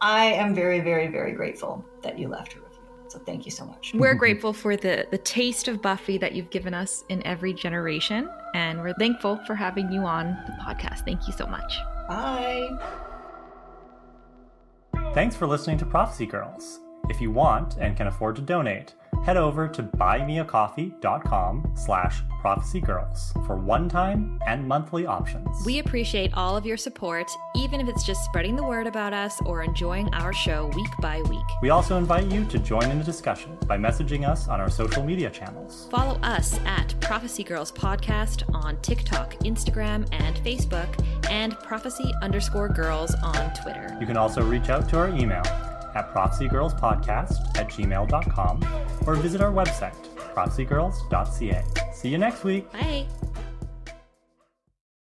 I 0.01 0.27
am 0.27 0.55
very, 0.55 0.81
very, 0.81 1.09
very 1.09 1.33
grateful 1.33 1.83
that 2.03 2.19
you 2.19 2.29
left. 2.29 2.57
So 3.15 3.21
thank 3.21 3.45
you 3.45 3.53
so 3.53 3.65
much. 3.65 3.93
we're 3.95 4.15
grateful 4.25 4.53
for 4.53 4.77
the, 4.77 5.07
the 5.12 5.19
taste 5.19 5.69
of 5.69 5.81
Buffy 5.81 6.19
that 6.19 6.33
you've 6.33 6.51
given 6.51 6.75
us 6.75 7.05
in 7.11 7.25
every 7.25 7.55
generation. 7.55 8.29
And 8.55 8.81
we're 8.81 8.95
thankful 8.95 9.37
for 9.47 9.55
having 9.55 9.93
you 9.93 10.01
on 10.01 10.37
the 10.47 10.53
podcast. 10.61 11.05
Thank 11.05 11.29
you 11.29 11.33
so 11.33 11.47
much. 11.47 11.79
Bye. 12.09 12.71
Thanks 15.15 15.37
for 15.37 15.47
listening 15.47 15.79
to 15.79 15.87
Prophecy 15.87 16.27
Girls. 16.27 16.81
If 17.09 17.21
you 17.21 17.31
want 17.31 17.77
and 17.77 17.97
can 17.97 18.09
afford 18.09 18.35
to 18.35 18.43
donate, 18.43 18.95
head 19.25 19.37
over 19.39 19.66
to 19.66 19.83
buymeacoffee.com 19.83 21.72
slash 21.75 22.22
prophecygirls 22.43 23.33
for 23.47 23.57
one-time 23.57 24.39
and 24.47 24.68
monthly 24.68 25.07
options. 25.07 25.49
We 25.64 25.79
appreciate 25.79 26.35
all 26.35 26.59
of 26.59 26.66
your 26.66 26.77
support, 26.77 27.31
even 27.57 27.81
if 27.81 27.89
it's 27.89 28.05
just 28.05 28.22
spreading 28.27 28.55
the 28.55 28.62
word 28.62 28.87
about 28.87 29.14
us 29.14 29.41
or 29.47 29.62
enjoying 29.62 30.12
our 30.12 30.35
show 30.35 30.66
week 30.77 30.91
by 31.01 31.22
week. 31.22 31.45
We 31.62 31.70
also 31.70 31.97
invite 31.97 32.31
you 32.31 32.45
to 32.45 32.59
join 32.59 32.91
in 32.91 32.99
the 32.99 33.05
discussion 33.05 33.57
by 33.66 33.79
messaging 33.79 34.29
us 34.29 34.47
on 34.47 34.61
our 34.61 34.70
social 34.70 35.03
media 35.03 35.31
channels. 35.31 35.89
Follow 35.91 36.18
us 36.20 36.61
at 36.66 36.95
Prophecy 37.01 37.45
Girls 37.45 37.72
Podcast 37.72 38.45
on 38.55 38.79
TikTok, 38.83 39.35
Instagram, 39.39 40.07
and 40.12 40.37
Facebook, 40.37 40.89
and 41.31 41.55
Prophecy 41.61 42.12
underscore 42.20 42.68
Girls 42.68 43.14
on 43.22 43.55
Twitter. 43.55 43.97
You 43.99 44.07
can 44.07 44.18
also 44.18 44.43
reach 44.43 44.68
out 44.68 44.87
to 44.91 44.99
our 44.99 45.09
email 45.09 45.43
at 45.95 46.12
prophecygirlspodcast 46.12 47.57
at 47.59 47.68
gmail.com 47.68 48.64
or 49.07 49.14
visit 49.16 49.40
our 49.40 49.53
website, 49.53 49.95
prophecygirls.ca. 50.34 51.92
See 51.92 52.09
you 52.09 52.18
next 52.18 52.45
week! 52.45 52.70
Bye. 52.72 53.07